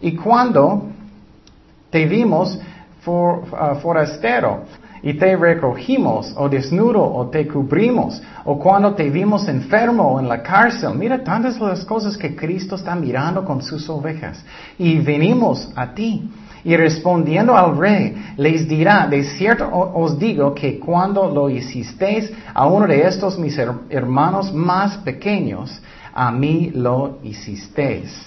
¿Y 0.00 0.14
cuándo 0.14 0.84
te 1.90 2.06
vimos 2.06 2.58
uh, 3.06 3.74
forastero? 3.80 4.64
y 5.02 5.14
te 5.14 5.36
recogimos, 5.36 6.34
o 6.36 6.48
desnudo, 6.48 7.02
o 7.02 7.28
te 7.28 7.46
cubrimos, 7.46 8.20
o 8.44 8.58
cuando 8.58 8.94
te 8.94 9.10
vimos 9.10 9.48
enfermo 9.48 10.14
o 10.14 10.20
en 10.20 10.28
la 10.28 10.42
cárcel. 10.42 10.94
Mira 10.94 11.22
tantas 11.22 11.58
las 11.60 11.84
cosas 11.84 12.16
que 12.16 12.34
Cristo 12.34 12.74
está 12.74 12.94
mirando 12.94 13.44
con 13.44 13.62
sus 13.62 13.88
ovejas. 13.88 14.44
Y 14.78 14.98
venimos 14.98 15.70
a 15.74 15.94
ti. 15.94 16.30
Y 16.64 16.76
respondiendo 16.76 17.56
al 17.56 17.78
rey, 17.78 18.34
les 18.36 18.68
dirá, 18.68 19.06
de 19.06 19.22
cierto 19.22 19.70
os 19.72 20.18
digo 20.18 20.52
que 20.52 20.78
cuando 20.78 21.30
lo 21.30 21.48
hicisteis 21.48 22.32
a 22.52 22.66
uno 22.66 22.86
de 22.86 23.06
estos 23.06 23.38
mis 23.38 23.56
hermanos 23.88 24.52
más 24.52 24.96
pequeños, 24.98 25.80
a 26.12 26.32
mí 26.32 26.72
lo 26.74 27.18
hicisteis. 27.22 28.26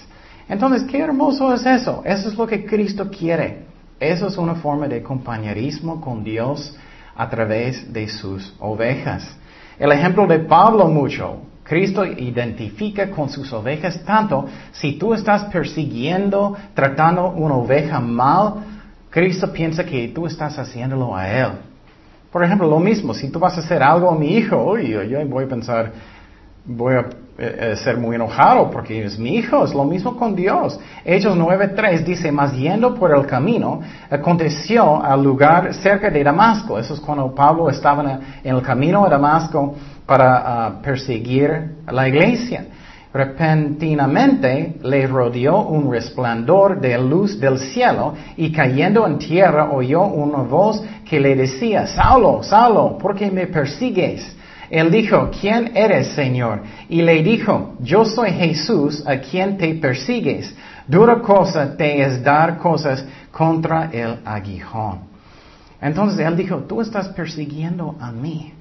Entonces, 0.52 0.82
qué 0.82 0.98
hermoso 0.98 1.54
es 1.54 1.64
eso. 1.64 2.02
Eso 2.04 2.28
es 2.28 2.36
lo 2.36 2.46
que 2.46 2.66
Cristo 2.66 3.10
quiere. 3.10 3.64
Eso 3.98 4.26
es 4.26 4.36
una 4.36 4.54
forma 4.56 4.86
de 4.86 5.02
compañerismo 5.02 5.98
con 5.98 6.22
Dios 6.22 6.76
a 7.16 7.30
través 7.30 7.90
de 7.90 8.06
sus 8.06 8.54
ovejas. 8.60 9.34
El 9.78 9.90
ejemplo 9.92 10.26
de 10.26 10.40
Pablo 10.40 10.88
mucho. 10.88 11.38
Cristo 11.62 12.04
identifica 12.04 13.10
con 13.10 13.30
sus 13.30 13.50
ovejas 13.50 14.04
tanto, 14.04 14.44
si 14.72 14.98
tú 14.98 15.14
estás 15.14 15.44
persiguiendo, 15.44 16.54
tratando 16.74 17.30
una 17.30 17.54
oveja 17.54 17.98
mal, 17.98 18.56
Cristo 19.08 19.50
piensa 19.50 19.82
que 19.84 20.08
tú 20.08 20.26
estás 20.26 20.58
haciéndolo 20.58 21.16
a 21.16 21.30
Él. 21.30 21.52
Por 22.30 22.44
ejemplo, 22.44 22.68
lo 22.68 22.78
mismo, 22.78 23.14
si 23.14 23.30
tú 23.30 23.38
vas 23.38 23.56
a 23.56 23.60
hacer 23.60 23.82
algo 23.82 24.10
a 24.10 24.18
mi 24.18 24.36
hijo, 24.36 24.62
uy, 24.62 24.88
yo 24.88 25.26
voy 25.28 25.44
a 25.44 25.48
pensar, 25.48 25.92
voy 26.66 26.96
a 26.96 27.21
eh, 27.38 27.72
eh, 27.72 27.76
ser 27.76 27.96
muy 27.96 28.16
enojado 28.16 28.70
porque 28.70 29.04
es 29.04 29.18
mi 29.18 29.36
hijo, 29.36 29.64
es 29.64 29.72
lo 29.72 29.84
mismo 29.84 30.16
con 30.16 30.36
Dios. 30.36 30.78
Hechos 31.02 31.34
9.3 31.34 32.04
dice, 32.04 32.30
mas 32.30 32.52
yendo 32.52 32.94
por 32.94 33.10
el 33.10 33.24
camino, 33.26 33.80
aconteció 34.10 35.02
al 35.02 35.22
lugar 35.22 35.72
cerca 35.72 36.10
de 36.10 36.22
Damasco. 36.22 36.78
Eso 36.78 36.92
es 36.92 37.00
cuando 37.00 37.34
Pablo 37.34 37.70
estaba 37.70 38.20
en 38.44 38.54
el 38.54 38.60
camino 38.60 39.06
a 39.06 39.08
Damasco 39.08 39.74
para 40.04 40.42
ah, 40.44 40.82
perseguir 40.82 41.76
a 41.86 41.92
la 41.92 42.06
iglesia. 42.06 42.66
Repentinamente 43.14 44.76
le 44.82 45.06
rodeó 45.06 45.62
un 45.62 45.90
resplandor 45.90 46.80
de 46.80 46.98
luz 46.98 47.40
del 47.40 47.58
cielo 47.58 48.12
y 48.36 48.52
cayendo 48.52 49.06
en 49.06 49.16
tierra 49.18 49.70
oyó 49.70 50.02
una 50.04 50.42
voz 50.42 50.82
que 51.08 51.18
le 51.18 51.34
decía, 51.34 51.86
Saulo, 51.86 52.42
Saulo, 52.42 52.98
¿por 52.98 53.14
qué 53.14 53.30
me 53.30 53.46
persigues? 53.46 54.36
Él 54.72 54.90
dijo, 54.90 55.30
¿quién 55.38 55.76
eres, 55.76 56.14
Señor? 56.14 56.62
Y 56.88 57.02
le 57.02 57.22
dijo, 57.22 57.74
yo 57.80 58.06
soy 58.06 58.30
Jesús 58.30 59.06
a 59.06 59.18
quien 59.18 59.58
te 59.58 59.74
persigues. 59.74 60.54
Dura 60.88 61.20
cosa 61.20 61.76
te 61.76 62.00
es 62.00 62.24
dar 62.24 62.56
cosas 62.56 63.04
contra 63.30 63.90
el 63.92 64.20
aguijón. 64.24 65.00
Entonces 65.78 66.26
él 66.26 66.34
dijo, 66.38 66.60
tú 66.60 66.80
estás 66.80 67.08
persiguiendo 67.08 67.96
a 68.00 68.10
mí. 68.10 68.54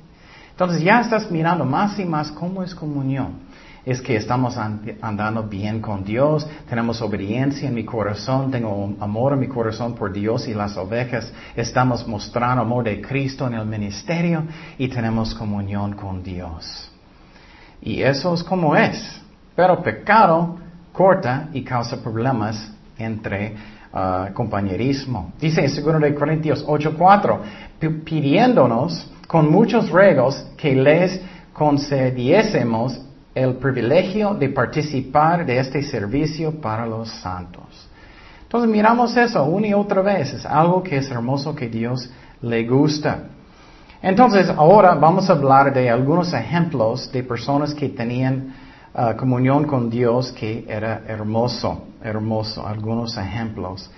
Entonces 0.49 0.83
ya 0.83 0.99
estás 0.99 1.31
mirando 1.31 1.63
más 1.63 1.97
y 1.97 2.03
más 2.03 2.29
cómo 2.29 2.61
es 2.61 2.75
comunión 2.75 3.50
es 3.85 4.01
que 4.01 4.15
estamos 4.15 4.57
andando 4.57 5.43
bien 5.43 5.81
con 5.81 6.03
Dios, 6.03 6.47
tenemos 6.69 7.01
obediencia 7.01 7.67
en 7.67 7.73
mi 7.73 7.83
corazón, 7.83 8.51
tengo 8.51 8.95
amor 8.99 9.33
en 9.33 9.39
mi 9.39 9.47
corazón 9.47 9.95
por 9.95 10.13
Dios 10.13 10.47
y 10.47 10.53
las 10.53 10.77
ovejas, 10.77 11.31
estamos 11.55 12.07
mostrando 12.07 12.61
amor 12.61 12.83
de 12.83 13.01
Cristo 13.01 13.47
en 13.47 13.55
el 13.55 13.65
ministerio 13.65 14.43
y 14.77 14.87
tenemos 14.87 15.33
comunión 15.33 15.93
con 15.93 16.21
Dios. 16.21 16.91
Y 17.81 18.03
eso 18.03 18.33
es 18.35 18.43
como 18.43 18.75
es. 18.75 19.19
Pero 19.55 19.81
pecado 19.81 20.57
corta 20.91 21.49
y 21.51 21.63
causa 21.63 22.01
problemas 22.01 22.71
entre 22.97 23.55
uh, 23.93 24.31
compañerismo. 24.33 25.33
Dice 25.39 25.65
en 25.65 25.83
2 25.83 26.13
Corintios 26.17 26.65
8:4, 26.65 27.39
pidiéndonos 28.03 29.11
con 29.27 29.49
muchos 29.49 29.89
regos 29.89 30.45
que 30.57 30.75
les 30.75 31.19
concediésemos 31.53 33.01
el 33.33 33.55
privilegio 33.55 34.33
de 34.33 34.49
participar 34.49 35.45
de 35.45 35.59
este 35.59 35.81
servicio 35.83 36.59
para 36.59 36.85
los 36.85 37.09
santos. 37.09 37.89
Entonces 38.43 38.69
miramos 38.69 39.15
eso 39.15 39.43
una 39.45 39.67
y 39.67 39.73
otra 39.73 40.01
vez, 40.01 40.33
es 40.33 40.45
algo 40.45 40.83
que 40.83 40.97
es 40.97 41.09
hermoso 41.09 41.55
que 41.55 41.69
Dios 41.69 42.09
le 42.41 42.67
gusta. 42.67 43.23
Entonces 44.01 44.49
ahora 44.49 44.95
vamos 44.95 45.29
a 45.29 45.33
hablar 45.33 45.73
de 45.73 45.89
algunos 45.89 46.33
ejemplos 46.33 47.11
de 47.11 47.23
personas 47.23 47.73
que 47.73 47.89
tenían 47.89 48.53
uh, 48.93 49.15
comunión 49.15 49.65
con 49.65 49.89
Dios 49.89 50.31
que 50.33 50.65
era 50.67 51.03
hermoso, 51.07 51.85
hermoso, 52.03 52.67
algunos 52.67 53.15
ejemplos. 53.17 53.89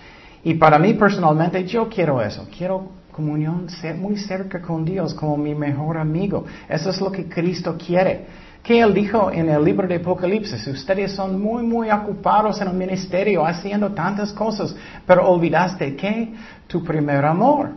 Y 0.44 0.56
para 0.56 0.78
mí 0.78 0.94
personalmente 0.94 1.64
yo 1.64 1.90
quiero 1.90 2.22
eso, 2.22 2.46
quiero 2.56 2.90
comunión 3.12 3.68
muy 4.00 4.18
cerca 4.18 4.62
con 4.62 4.84
Dios 4.84 5.14
como 5.14 5.38
mi 5.38 5.56
mejor 5.56 5.98
amigo. 5.98 6.46
Eso 6.68 6.90
es 6.90 7.00
lo 7.00 7.12
que 7.12 7.30
Cristo 7.30 7.78
quiere. 7.78 8.26
Que 8.64 8.80
Él 8.80 8.94
dijo 8.94 9.30
en 9.30 9.50
el 9.50 9.62
libro 9.62 9.86
de 9.88 9.96
Apocalipsis, 9.96 10.66
ustedes 10.68 11.12
son 11.12 11.42
muy, 11.42 11.64
muy 11.64 11.92
ocupados 11.92 12.62
en 12.62 12.70
el 12.70 12.74
ministerio, 12.74 13.46
haciendo 13.46 13.92
tantas 13.92 14.32
cosas, 14.32 14.74
pero 15.06 15.30
olvidaste 15.30 15.98
que 15.98 16.34
tu 16.66 16.82
primer 16.82 17.26
amor. 17.26 17.72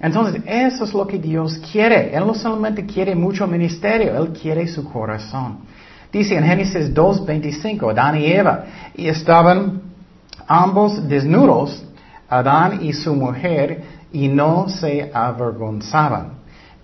Entonces, 0.00 0.42
eso 0.44 0.84
es 0.84 0.92
lo 0.92 1.06
que 1.06 1.18
Dios 1.18 1.58
quiere. 1.70 2.14
Él 2.14 2.26
no 2.26 2.34
solamente 2.34 2.84
quiere 2.84 3.14
mucho 3.14 3.46
ministerio, 3.46 4.16
Él 4.16 4.32
quiere 4.32 4.66
su 4.66 4.84
corazón. 4.84 5.58
Dice 6.12 6.36
en 6.36 6.44
Génesis 6.44 6.92
2.25, 6.94 7.90
Adán 7.90 8.16
y 8.16 8.26
Eva, 8.26 8.64
y 8.96 9.08
estaban 9.08 9.82
ambos 10.46 11.06
desnudos, 11.06 11.84
Adán 12.28 12.80
y 12.82 12.92
su 12.92 13.14
mujer, 13.14 13.82
y 14.12 14.26
no 14.28 14.68
se 14.68 15.10
avergonzaban. 15.12 16.37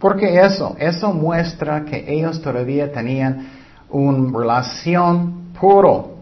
Porque 0.05 0.38
eso, 0.38 0.77
eso 0.79 1.14
muestra 1.14 1.87
que 1.87 2.05
ellos 2.07 2.43
todavía 2.43 2.93
tenían 2.93 3.49
una 3.88 4.38
relación 4.38 5.55
puro, 5.59 6.17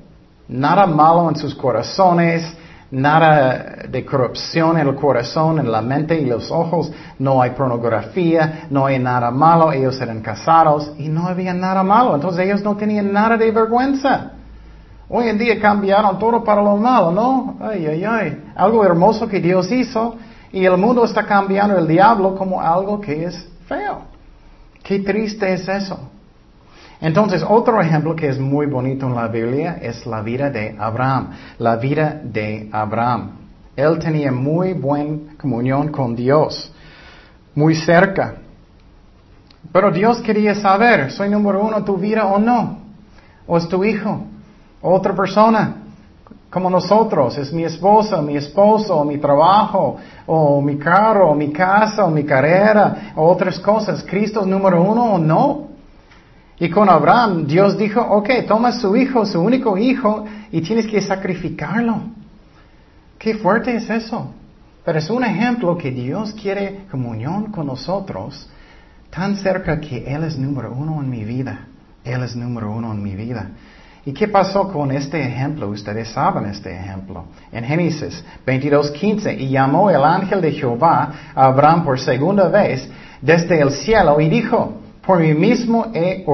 nada 0.47 0.87
malo 0.87 1.29
en 1.29 1.35
sus 1.35 1.53
corazones, 1.57 2.45
nada 2.93 3.79
de 3.89 4.05
corrupción 4.05 4.79
en 4.79 4.87
el 4.87 4.95
corazón, 4.95 5.59
en 5.59 5.73
la 5.73 5.83
mente 5.83 6.17
y 6.17 6.27
los 6.27 6.49
ojos, 6.53 6.93
no 7.19 7.43
hay 7.43 7.51
pornografía, 7.51 8.69
no 8.71 8.87
hay 8.87 9.01
nada 9.01 9.33
malo, 9.33 9.73
ellos 9.73 10.01
eran 10.01 10.21
casados 10.21 10.93
y 10.97 11.09
no 11.09 11.27
había 11.27 11.53
nada 11.53 11.83
malo, 11.83 12.15
entonces 12.15 12.47
ellos 12.47 12.63
no 12.63 12.77
tenían 12.77 13.13
nada 13.13 13.37
de 13.37 13.51
vergüenza. 13.51 14.31
Hoy 15.09 15.27
en 15.27 15.39
día 15.39 15.61
cambiaron 15.61 16.21
todo 16.21 16.45
para 16.45 16.63
lo 16.63 16.77
malo, 16.77 17.11
¿no? 17.11 17.57
Ay, 17.61 17.85
ay, 17.85 18.05
ay. 18.05 18.45
Algo 18.55 18.85
hermoso 18.85 19.27
que 19.27 19.41
Dios 19.41 19.73
hizo 19.73 20.15
y 20.53 20.65
el 20.65 20.77
mundo 20.77 21.05
está 21.05 21.27
cambiando 21.27 21.77
el 21.77 21.89
diablo 21.89 22.37
como 22.37 22.61
algo 22.61 23.01
que 23.01 23.25
es 23.25 23.52
Qué 24.83 25.01
triste 25.01 25.53
es 25.53 25.69
eso. 25.69 25.99
Entonces, 27.01 27.45
otro 27.47 27.81
ejemplo 27.81 28.15
que 28.15 28.29
es 28.29 28.39
muy 28.39 28.67
bonito 28.67 29.07
en 29.07 29.15
la 29.15 29.27
Biblia 29.29 29.79
es 29.83 30.07
la 30.07 30.23
vida 30.23 30.51
de 30.51 30.77
Abraham. 30.79 31.31
La 31.59 31.77
vida 31.77 32.21
de 32.23 32.69
Abraham. 32.71 33.33
Él 33.75 33.99
tenía 33.99 34.31
muy 34.31 34.73
buena 34.73 35.35
comunión 35.39 35.89
con 35.89 36.15
Dios, 36.15 36.73
muy 37.55 37.75
cerca. 37.75 38.37
Pero 39.73 39.91
Dios 39.91 40.21
quería 40.21 40.55
saber, 40.55 41.11
¿soy 41.11 41.31
número 41.31 41.65
uno 41.65 41.83
tu 41.83 41.97
vida 41.97 42.27
o 42.27 42.39
no? 42.39 42.79
¿O 43.47 43.57
es 43.57 43.69
tu 43.69 43.83
hijo? 43.85 44.25
¿Otra 44.81 45.15
persona? 45.15 45.82
Como 46.53 46.69
nosotros, 46.69 47.39
es 47.39 47.51
mi 47.51 47.65
esposa, 47.65 48.21
mi 48.21 48.37
esposo, 48.37 49.03
mi 49.07 49.17
trabajo, 49.17 49.97
o 50.27 50.61
mi 50.61 50.77
carro, 50.77 51.31
o 51.31 51.35
mi 51.35 51.51
casa, 51.51 52.05
o 52.05 52.11
mi 52.11 52.25
carrera, 52.25 53.15
o 53.17 53.27
otras 53.27 53.59
cosas. 53.59 54.05
¿Cristo 54.05 54.43
es 54.43 54.47
número 54.47 54.83
uno 54.83 55.15
o 55.15 55.19
no? 55.19 55.69
Y 56.59 56.69
con 56.69 56.91
Abraham, 56.91 57.47
Dios 57.47 57.79
dijo, 57.79 58.03
ok, 58.03 58.29
toma 58.47 58.73
su 58.73 58.95
hijo, 58.95 59.25
su 59.25 59.41
único 59.41 59.79
hijo, 59.79 60.27
y 60.51 60.61
tienes 60.61 60.87
que 60.87 61.01
sacrificarlo. 61.01 62.03
Qué 63.19 63.37
fuerte 63.37 63.75
es 63.75 63.89
eso. 63.89 64.35
Pero 64.85 64.99
es 64.99 65.09
un 65.09 65.25
ejemplo 65.25 65.79
que 65.79 65.91
Dios 65.91 66.35
quiere 66.35 66.85
comunión 66.91 67.51
con 67.51 67.67
nosotros 67.67 68.51
tan 69.09 69.37
cerca 69.37 69.81
que 69.81 70.05
Él 70.15 70.25
es 70.25 70.37
número 70.37 70.75
uno 70.75 71.01
en 71.01 71.09
mi 71.09 71.25
vida. 71.25 71.67
Él 72.05 72.23
es 72.23 72.37
número 72.37 72.71
uno 72.71 72.93
en 72.93 73.03
mi 73.03 73.15
vida. 73.15 73.53
¿Y 74.05 74.13
qué 74.13 74.27
pasó 74.27 74.69
con 74.73 74.91
este 74.91 75.21
ejemplo? 75.23 75.69
Ustedes 75.69 76.09
saben 76.09 76.47
este 76.47 76.75
ejemplo. 76.75 77.25
En 77.53 77.65
Génesis 77.65 78.25
22:15, 78.45 79.39
y 79.39 79.49
llamó 79.49 79.91
el 79.91 80.03
ángel 80.03 80.41
de 80.41 80.53
Jehová 80.53 81.13
a 81.35 81.47
Abraham 81.47 81.85
por 81.85 82.01
segunda 82.01 82.49
vez 82.49 82.89
desde 83.21 83.61
el 83.61 83.71
cielo 83.71 84.21
y 84.21 84.29
dijo, 84.29 84.81
por 85.07 85.21
mí 85.21 85.35
mismo 85.35 85.93
he 85.95 86.25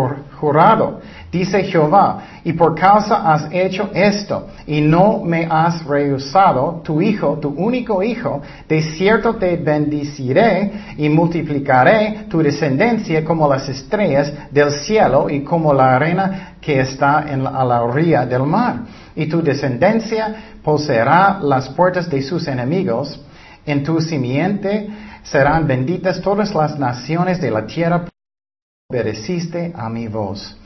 jurado, 0.41 1.01
dice 1.31 1.65
Jehová, 1.65 2.41
y 2.45 2.53
por 2.53 2.75
causa 2.75 3.33
has 3.33 3.49
hecho 3.53 3.91
esto, 3.93 4.49
y 4.67 4.81
no 4.81 5.21
me 5.25 5.47
has 5.51 5.85
rehusado 5.85 6.81
tu 6.83 7.03
hijo, 7.03 7.39
tu 7.39 7.51
único 7.51 8.03
hijo, 8.03 8.41
de 8.69 8.83
cierto 8.83 9.37
te 9.37 9.57
bendiciré 9.57 10.73
y 10.97 11.09
multiplicaré 11.09 12.27
tu 12.29 12.39
descendencia 12.39 13.25
como 13.25 13.49
las 13.49 13.69
estrellas 13.69 14.33
del 14.51 14.71
cielo 14.71 15.29
y 15.29 15.43
como 15.43 15.75
la 15.75 15.97
arena 15.97 16.55
que 16.61 16.81
está 16.81 17.25
en 17.29 17.47
a 17.47 17.65
la 17.65 17.83
orilla 17.83 18.25
del 18.25 18.45
mar. 18.45 18.81
Y 19.15 19.27
tu 19.27 19.43
descendencia 19.43 20.35
poseerá 20.63 21.39
las 21.43 21.69
puertas 21.71 22.09
de 22.09 22.23
sus 22.23 22.47
enemigos, 22.49 23.21
en 23.67 23.83
tu 23.83 24.01
simiente 24.01 24.89
serán 25.23 25.67
benditas 25.67 26.21
todas 26.23 26.55
las 26.55 26.79
naciones 26.79 27.41
de 27.41 27.51
la 27.51 27.67
tierra 27.67 28.05
obedeciste 28.91 29.73
a 29.77 29.91
mi 29.91 30.09
voz. 30.09 30.57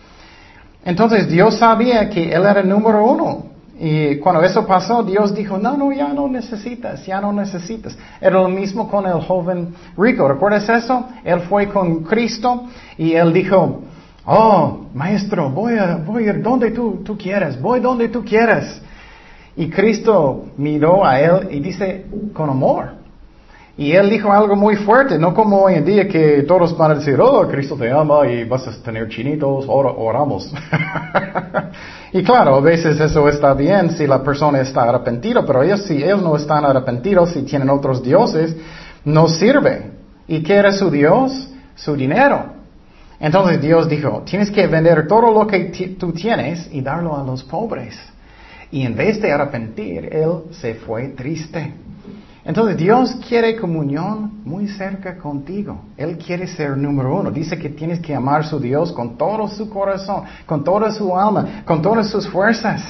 Entonces 0.85 1.29
Dios 1.29 1.59
sabía 1.59 2.09
que 2.11 2.33
Él 2.33 2.43
era 2.45 2.61
el 2.61 2.69
número 2.69 3.05
uno. 3.05 3.53
Y 3.79 4.19
cuando 4.19 4.43
eso 4.43 4.67
pasó, 4.67 5.03
Dios 5.03 5.35
dijo, 5.35 5.59
no, 5.59 5.77
no, 5.77 5.91
ya 5.93 6.09
no 6.09 6.29
necesitas, 6.29 7.05
ya 7.05 7.21
no 7.21 7.33
necesitas. 7.33 7.99
Era 8.21 8.41
lo 8.41 8.49
mismo 8.49 8.89
con 8.89 9.07
el 9.07 9.21
joven 9.23 9.75
rico. 9.97 10.29
¿Recuerdas 10.29 10.69
eso? 10.69 11.09
Él 11.25 11.41
fue 11.41 11.69
con 11.69 12.05
Cristo 12.05 12.69
y 12.97 13.15
él 13.15 13.33
dijo, 13.33 13.83
oh, 14.25 14.87
maestro, 14.95 15.51
voy 15.51 15.79
a, 15.79 15.97
voy 15.97 16.29
a 16.29 16.29
ir 16.29 16.43
donde 16.43 16.71
tú, 16.71 17.03
tú 17.05 17.19
quieras, 17.19 17.61
voy 17.61 17.81
donde 17.81 18.09
tú 18.09 18.25
quieras. 18.25 18.81
Y 19.57 19.69
Cristo 19.69 20.47
miró 20.57 21.05
a 21.05 21.21
él 21.21 21.49
y 21.51 21.61
dice, 21.61 22.07
con 22.33 22.51
amor, 22.51 23.02
y 23.77 23.93
él 23.93 24.11
dijo 24.11 24.31
algo 24.31 24.55
muy 24.55 24.77
fuerte, 24.77 25.19
no 25.19 25.33
como 25.33 25.63
hoy 25.63 25.75
en 25.75 25.85
día 25.85 26.07
que 26.07 26.43
todos 26.43 26.77
van 26.77 26.91
a 26.91 26.95
decir, 26.97 27.19
oh, 27.19 27.49
Cristo 27.49 27.75
te 27.77 27.91
ama 27.91 28.27
y 28.27 28.45
vas 28.45 28.69
a 28.69 28.83
tener 28.83 29.09
chinitos, 29.09 29.65
oramos. 29.67 30.53
y 32.13 32.23
claro, 32.23 32.57
a 32.57 32.61
veces 32.61 33.01
eso 33.01 33.27
está 33.31 33.55
bien 33.55 33.91
si 33.93 34.07
la 34.07 34.23
persona 34.23 34.61
está 34.61 34.83
arrepentida, 34.83 35.45
pero 35.47 35.63
ellos, 35.63 35.85
si 35.85 35.97
ellos 35.97 36.23
no 36.23 36.37
están 36.37 36.67
arrepentidos, 36.67 37.31
si 37.31 37.43
tienen 37.45 37.71
otros 37.71 38.03
dioses, 38.03 38.55
no 39.07 39.27
sirve. 39.27 39.91
¿Y 40.29 40.43
qué 40.43 40.55
era 40.55 40.73
su 40.73 40.91
Dios? 40.91 41.49
Su 41.75 41.97
dinero. 41.97 42.53
Entonces 43.19 43.59
Dios 43.61 43.89
dijo, 43.89 44.23
tienes 44.27 44.51
que 44.51 44.67
vender 44.67 45.07
todo 45.07 45.33
lo 45.33 45.47
que 45.47 45.97
tú 45.99 46.13
tienes 46.13 46.69
y 46.73 46.83
darlo 46.83 47.17
a 47.17 47.25
los 47.25 47.43
pobres. 47.43 47.99
Y 48.71 48.85
en 48.85 48.97
vez 48.97 49.21
de 49.21 49.33
arrepentir, 49.33 50.09
él 50.13 50.45
se 50.51 50.75
fue 50.75 51.09
triste. 51.09 51.73
Entonces 52.45 52.77
Dios 52.77 53.17
quiere 53.29 53.57
comunión 53.57 54.43
muy 54.45 54.67
cerca 54.67 55.17
contigo. 55.17 55.81
Él 55.97 56.19
quiere 56.19 56.49
ser 56.49 56.77
número 56.77 57.21
uno. 57.21 57.31
Dice 57.31 57.57
que 57.57 57.69
tienes 57.69 58.01
que 58.01 58.15
amar 58.15 58.41
a 58.41 58.45
su 58.45 58.59
Dios 58.59 58.93
con 58.93 59.17
todo 59.17 59.47
su 59.47 59.71
corazón, 59.71 60.25
con 60.45 60.65
toda 60.65 60.91
su 60.91 61.17
alma, 61.17 61.63
con 61.65 61.81
todas 61.81 62.11
sus 62.11 62.29
fuerzas. 62.29 62.83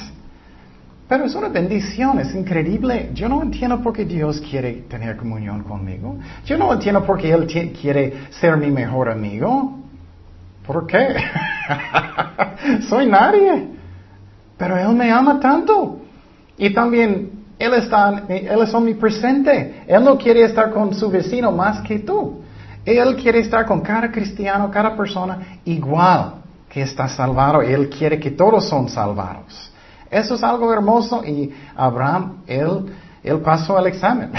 Pero 1.07 1.25
es 1.25 1.35
una 1.35 1.49
bendición, 1.49 2.17
es 2.19 2.33
increíble. 2.33 3.11
Yo 3.13 3.29
no 3.29 3.43
entiendo 3.43 3.79
por 3.83 3.93
qué 3.93 4.05
Dios 4.05 4.41
quiere 4.41 4.73
tener 4.89 5.17
comunión 5.17 5.61
conmigo. 5.63 6.17
Yo 6.45 6.57
no 6.57 6.73
entiendo 6.73 7.05
por 7.05 7.19
qué 7.19 7.31
Él 7.31 7.45
quiere 7.79 8.29
ser 8.31 8.57
mi 8.57 8.71
mejor 8.71 9.09
amigo. 9.09 9.77
¿Por 10.65 10.87
qué? 10.87 11.15
Soy 12.89 13.05
nadie. 13.05 13.67
Pero 14.57 14.77
Él 14.77 14.95
me 14.95 15.11
ama 15.11 15.39
tanto. 15.39 15.99
Y 16.57 16.73
también 16.73 17.42
él, 17.59 17.73
está, 17.73 18.23
él 18.27 18.61
es 18.61 18.73
omnipresente. 18.73 19.83
Él 19.87 20.03
no 20.03 20.17
quiere 20.17 20.43
estar 20.43 20.71
con 20.71 20.93
su 20.93 21.09
vecino 21.09 21.51
más 21.51 21.81
que 21.81 21.99
tú. 21.99 22.41
Él 22.85 23.15
quiere 23.15 23.39
estar 23.39 23.65
con 23.65 23.81
cada 23.81 24.11
cristiano, 24.11 24.69
cada 24.69 24.95
persona 24.95 25.59
igual 25.63 26.35
que 26.69 26.81
está 26.81 27.07
salvado. 27.07 27.61
Él 27.61 27.89
quiere 27.89 28.19
que 28.19 28.31
todos 28.31 28.67
son 28.67 28.89
salvados. 28.89 29.71
Eso 30.09 30.35
es 30.35 30.43
algo 30.43 30.71
hermoso 30.71 31.23
y 31.25 31.51
Abraham, 31.75 32.43
él, 32.45 32.93
él 33.23 33.39
pasó 33.39 33.79
el 33.79 33.87
examen. 33.87 34.31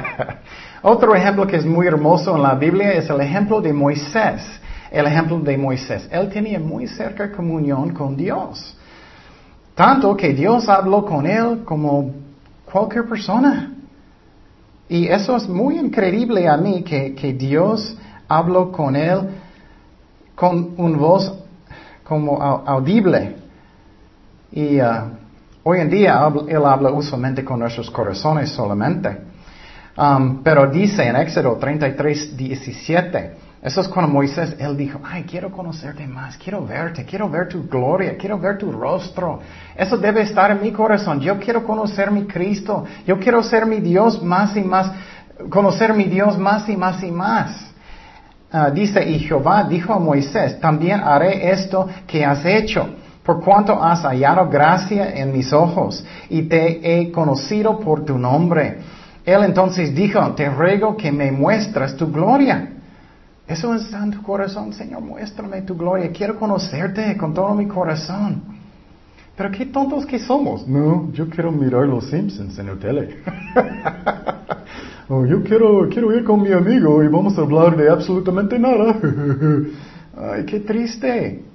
Otro 0.82 1.14
ejemplo 1.14 1.46
que 1.46 1.56
es 1.56 1.64
muy 1.64 1.86
hermoso 1.86 2.36
en 2.36 2.42
la 2.42 2.54
Biblia 2.54 2.92
es 2.92 3.08
el 3.08 3.20
ejemplo 3.20 3.60
de 3.60 3.72
Moisés. 3.72 4.42
El 4.90 5.06
ejemplo 5.06 5.40
de 5.40 5.56
Moisés. 5.56 6.08
Él 6.10 6.28
tenía 6.28 6.58
muy 6.58 6.86
cerca 6.86 7.32
comunión 7.32 7.90
con 7.90 8.16
Dios. 8.16 8.76
Tanto 9.74 10.14
que 10.16 10.34
Dios 10.34 10.68
habló 10.68 11.04
con 11.04 11.26
él 11.26 11.62
como 11.64 12.10
cualquier 12.72 13.04
persona. 13.04 13.70
Y 14.88 15.06
eso 15.06 15.36
es 15.36 15.48
muy 15.48 15.78
increíble 15.78 16.48
a 16.48 16.56
mí 16.56 16.82
que, 16.82 17.34
Dios 17.38 17.96
habló 18.28 18.72
con 18.72 18.96
él 18.96 19.28
con 20.34 20.74
una 20.76 20.96
voz 20.96 21.32
como 22.02 22.42
audible. 22.42 23.36
Y 24.50 24.80
uh, 24.80 24.84
hoy 25.62 25.80
en 25.80 25.90
día 25.90 26.30
él 26.48 26.64
habla 26.64 26.90
usualmente 26.90 27.44
con 27.44 27.60
nuestros 27.60 27.90
corazones 27.90 28.50
solamente. 28.50 29.18
Um, 29.96 30.42
pero 30.42 30.66
dice 30.66 31.06
en 31.06 31.16
Éxodo 31.16 31.56
33, 31.56 32.36
17, 32.36 33.36
Eso 33.62 33.80
es 33.80 33.86
cuando 33.86 34.12
Moisés, 34.12 34.56
él 34.58 34.76
dijo, 34.76 34.98
ay, 35.04 35.22
quiero 35.22 35.52
conocerte 35.52 36.04
más, 36.08 36.36
quiero 36.36 36.66
verte, 36.66 37.04
quiero 37.04 37.30
ver 37.30 37.48
tu 37.48 37.62
gloria, 37.68 38.16
quiero 38.16 38.36
ver 38.36 38.58
tu 38.58 38.72
rostro. 38.72 39.38
Eso 39.76 39.96
debe 39.96 40.22
estar 40.22 40.50
en 40.50 40.60
mi 40.60 40.72
corazón. 40.72 41.20
Yo 41.20 41.38
quiero 41.38 41.64
conocer 41.64 42.10
mi 42.10 42.24
Cristo. 42.24 42.84
Yo 43.06 43.20
quiero 43.20 43.40
ser 43.40 43.64
mi 43.64 43.78
Dios 43.78 44.20
más 44.20 44.56
y 44.56 44.62
más, 44.62 44.90
conocer 45.48 45.94
mi 45.94 46.04
Dios 46.04 46.36
más 46.36 46.68
y 46.68 46.76
más 46.76 47.04
y 47.04 47.12
más. 47.12 47.70
Ah, 48.50 48.68
dice, 48.68 49.08
y 49.08 49.20
Jehová 49.20 49.62
dijo 49.62 49.94
a 49.94 49.98
Moisés, 50.00 50.60
también 50.60 51.00
haré 51.00 51.50
esto 51.52 51.88
que 52.06 52.22
has 52.22 52.44
hecho, 52.44 52.86
por 53.22 53.42
cuanto 53.42 53.80
has 53.82 54.02
hallado 54.02 54.50
gracia 54.50 55.08
en 55.14 55.32
mis 55.32 55.52
ojos, 55.54 56.04
y 56.28 56.42
te 56.42 56.80
he 56.82 57.12
conocido 57.12 57.78
por 57.78 58.04
tu 58.04 58.18
nombre. 58.18 58.78
Él 59.24 59.44
entonces 59.44 59.94
dijo, 59.94 60.20
te 60.32 60.50
ruego 60.50 60.96
que 60.96 61.12
me 61.12 61.30
muestras 61.30 61.96
tu 61.96 62.10
gloria. 62.10 62.81
Eso 63.46 63.74
es 63.74 63.92
en 63.92 64.10
tu 64.12 64.22
corazón, 64.22 64.72
Señor, 64.72 65.02
muéstrame 65.02 65.62
tu 65.62 65.76
gloria. 65.76 66.10
Quiero 66.12 66.38
conocerte 66.38 67.16
con 67.16 67.34
todo 67.34 67.54
mi 67.54 67.66
corazón. 67.66 68.42
Pero 69.36 69.50
qué 69.50 69.66
tontos 69.66 70.06
que 70.06 70.18
somos. 70.18 70.66
No, 70.68 71.10
yo 71.12 71.28
quiero 71.28 71.50
mirar 71.50 71.86
los 71.86 72.08
Simpsons 72.10 72.58
en 72.58 72.68
el 72.68 72.78
tele. 72.78 73.16
oh, 75.08 75.24
yo 75.24 75.42
quiero, 75.42 75.88
quiero 75.88 76.16
ir 76.16 76.22
con 76.24 76.42
mi 76.42 76.52
amigo 76.52 77.02
y 77.02 77.08
vamos 77.08 77.36
a 77.38 77.40
hablar 77.40 77.76
de 77.76 77.90
absolutamente 77.90 78.58
nada. 78.58 78.96
Ay, 80.16 80.44
qué 80.44 80.60
triste. 80.60 81.51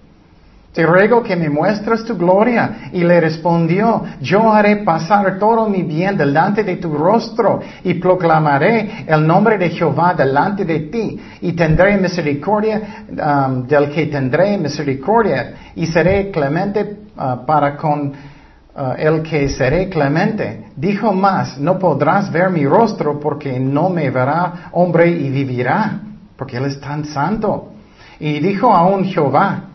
Te 0.78 0.86
ruego 0.86 1.24
que 1.24 1.36
me 1.36 1.50
muestres 1.50 2.06
tu 2.06 2.16
gloria. 2.16 2.92
Y 2.94 3.04
le 3.04 3.20
respondió, 3.20 4.04
yo 4.22 4.54
haré 4.54 4.84
pasar 4.84 5.40
todo 5.40 5.68
mi 5.68 5.82
bien 5.82 6.16
delante 6.16 6.64
de 6.64 6.76
tu 6.76 6.94
rostro 6.94 7.62
y 7.84 7.96
proclamaré 7.96 9.06
el 9.08 9.26
nombre 9.26 9.58
de 9.58 9.72
Jehová 9.72 10.14
delante 10.14 10.66
de 10.66 10.82
ti 10.82 11.20
y 11.42 11.54
tendré 11.54 11.98
misericordia 11.98 13.06
um, 13.10 13.66
del 13.66 13.90
que 13.90 14.06
tendré 14.06 14.56
misericordia 14.60 15.72
y 15.76 15.88
seré 15.88 16.30
clemente 16.30 17.00
uh, 17.18 17.44
para 17.44 17.76
con 17.76 18.10
uh, 18.10 18.94
el 19.00 19.24
que 19.24 19.50
seré 19.50 19.90
clemente. 19.90 20.66
Dijo 20.76 21.12
más, 21.12 21.58
no 21.58 21.80
podrás 21.80 22.32
ver 22.32 22.52
mi 22.52 22.68
rostro 22.68 23.20
porque 23.20 23.60
no 23.60 23.90
me 23.90 24.12
verá 24.12 24.70
hombre 24.74 25.10
y 25.10 25.32
vivirá, 25.32 26.02
porque 26.38 26.58
él 26.58 26.66
es 26.66 26.80
tan 26.80 27.04
santo. 27.04 27.72
Y 28.20 28.40
dijo 28.40 28.72
aún 28.72 29.06
Jehová, 29.06 29.67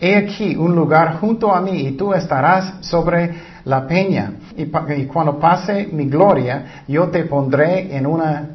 He 0.00 0.16
aquí 0.16 0.56
un 0.56 0.74
lugar 0.74 1.18
junto 1.20 1.54
a 1.54 1.60
mí 1.60 1.86
y 1.86 1.92
tú 1.92 2.12
estarás 2.12 2.74
sobre 2.80 3.34
la 3.64 3.86
peña. 3.86 4.32
Y, 4.56 4.66
cuando 5.06 5.38
pase 5.38 5.88
mi 5.90 6.06
gloria, 6.06 6.84
yo 6.88 7.08
te 7.08 7.24
pondré 7.24 7.96
en 7.96 8.06
una 8.06 8.48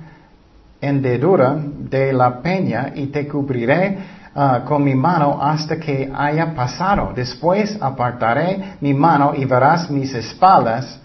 hendedura 0.82 1.58
de 1.58 2.14
la 2.14 2.42
peña 2.42 2.92
y 2.94 3.08
te 3.08 3.28
cubriré 3.28 3.98
ah, 4.36 4.64
con 4.66 4.84
mi 4.84 4.96
mano 4.96 5.40
hasta 5.42 5.78
que 5.78 6.12
haya 6.14 6.54
pasado. 6.54 7.14
Después 7.16 7.78
apartaré 7.82 8.76
mi 8.82 8.94
mano 8.94 9.34
y 9.36 9.46
verás 9.46 9.90
mis 9.90 10.14
espaldas, 10.14 11.00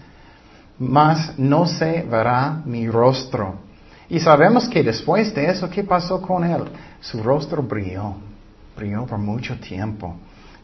mas 0.77 1.37
no 1.37 1.65
se 1.65 2.01
verá 2.03 2.61
mi 2.65 2.89
rostro. 2.89 3.55
Y 4.09 4.19
sabemos 4.19 4.67
que 4.67 4.83
después 4.83 5.33
de 5.33 5.49
eso, 5.49 5.69
¿qué 5.69 5.83
pasó 5.83 6.21
con 6.21 6.43
él? 6.43 6.63
Su 6.99 7.23
rostro 7.23 7.63
brilló 7.63 8.15
brilló 8.75 9.05
por 9.05 9.17
mucho 9.17 9.57
tiempo. 9.59 10.15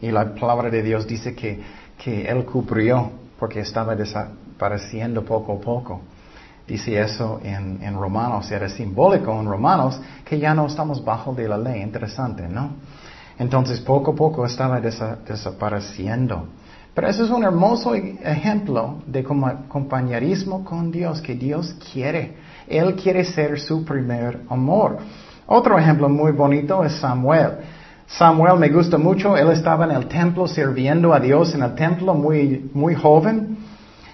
Y 0.01 0.11
la 0.11 0.33
palabra 0.33 0.69
de 0.69 0.81
Dios 0.81 1.07
dice 1.07 1.35
que, 1.35 1.61
que 1.97 2.27
Él 2.27 2.45
cubrió 2.45 3.11
porque 3.39 3.59
estaba 3.59 3.95
desapareciendo 3.95 5.23
poco 5.23 5.53
a 5.53 5.59
poco. 5.59 6.01
Dice 6.67 6.99
eso 6.99 7.39
en, 7.43 7.79
en, 7.81 7.95
Romanos, 7.95 8.49
era 8.51 8.69
simbólico 8.69 9.31
en 9.39 9.45
Romanos 9.45 9.99
que 10.23 10.39
ya 10.39 10.53
no 10.53 10.67
estamos 10.67 11.03
bajo 11.03 11.33
de 11.33 11.47
la 11.47 11.57
ley. 11.57 11.81
Interesante, 11.81 12.47
¿no? 12.47 12.71
Entonces 13.37 13.79
poco 13.81 14.11
a 14.11 14.15
poco 14.15 14.45
estaba 14.45 14.79
desapareciendo. 14.79 16.47
Pero 16.93 17.07
eso 17.07 17.23
es 17.23 17.31
un 17.31 17.43
hermoso 17.43 17.95
ejemplo 17.95 18.97
de 19.07 19.23
compañerismo 19.23 20.65
con 20.65 20.91
Dios, 20.91 21.21
que 21.21 21.35
Dios 21.35 21.75
quiere. 21.91 22.35
Él 22.67 22.95
quiere 22.95 23.23
ser 23.23 23.59
su 23.59 23.85
primer 23.85 24.41
amor. 24.49 24.97
Otro 25.47 25.79
ejemplo 25.79 26.09
muy 26.09 26.33
bonito 26.33 26.83
es 26.83 26.93
Samuel. 26.97 27.51
Samuel 28.17 28.57
me 28.57 28.67
gusta 28.67 28.97
mucho, 28.97 29.37
él 29.37 29.49
estaba 29.51 29.85
en 29.85 29.91
el 29.91 30.07
templo 30.07 30.45
sirviendo 30.45 31.13
a 31.13 31.19
Dios 31.19 31.55
en 31.55 31.63
el 31.63 31.73
templo 31.75 32.13
muy, 32.13 32.69
muy 32.73 32.93
joven 32.93 33.57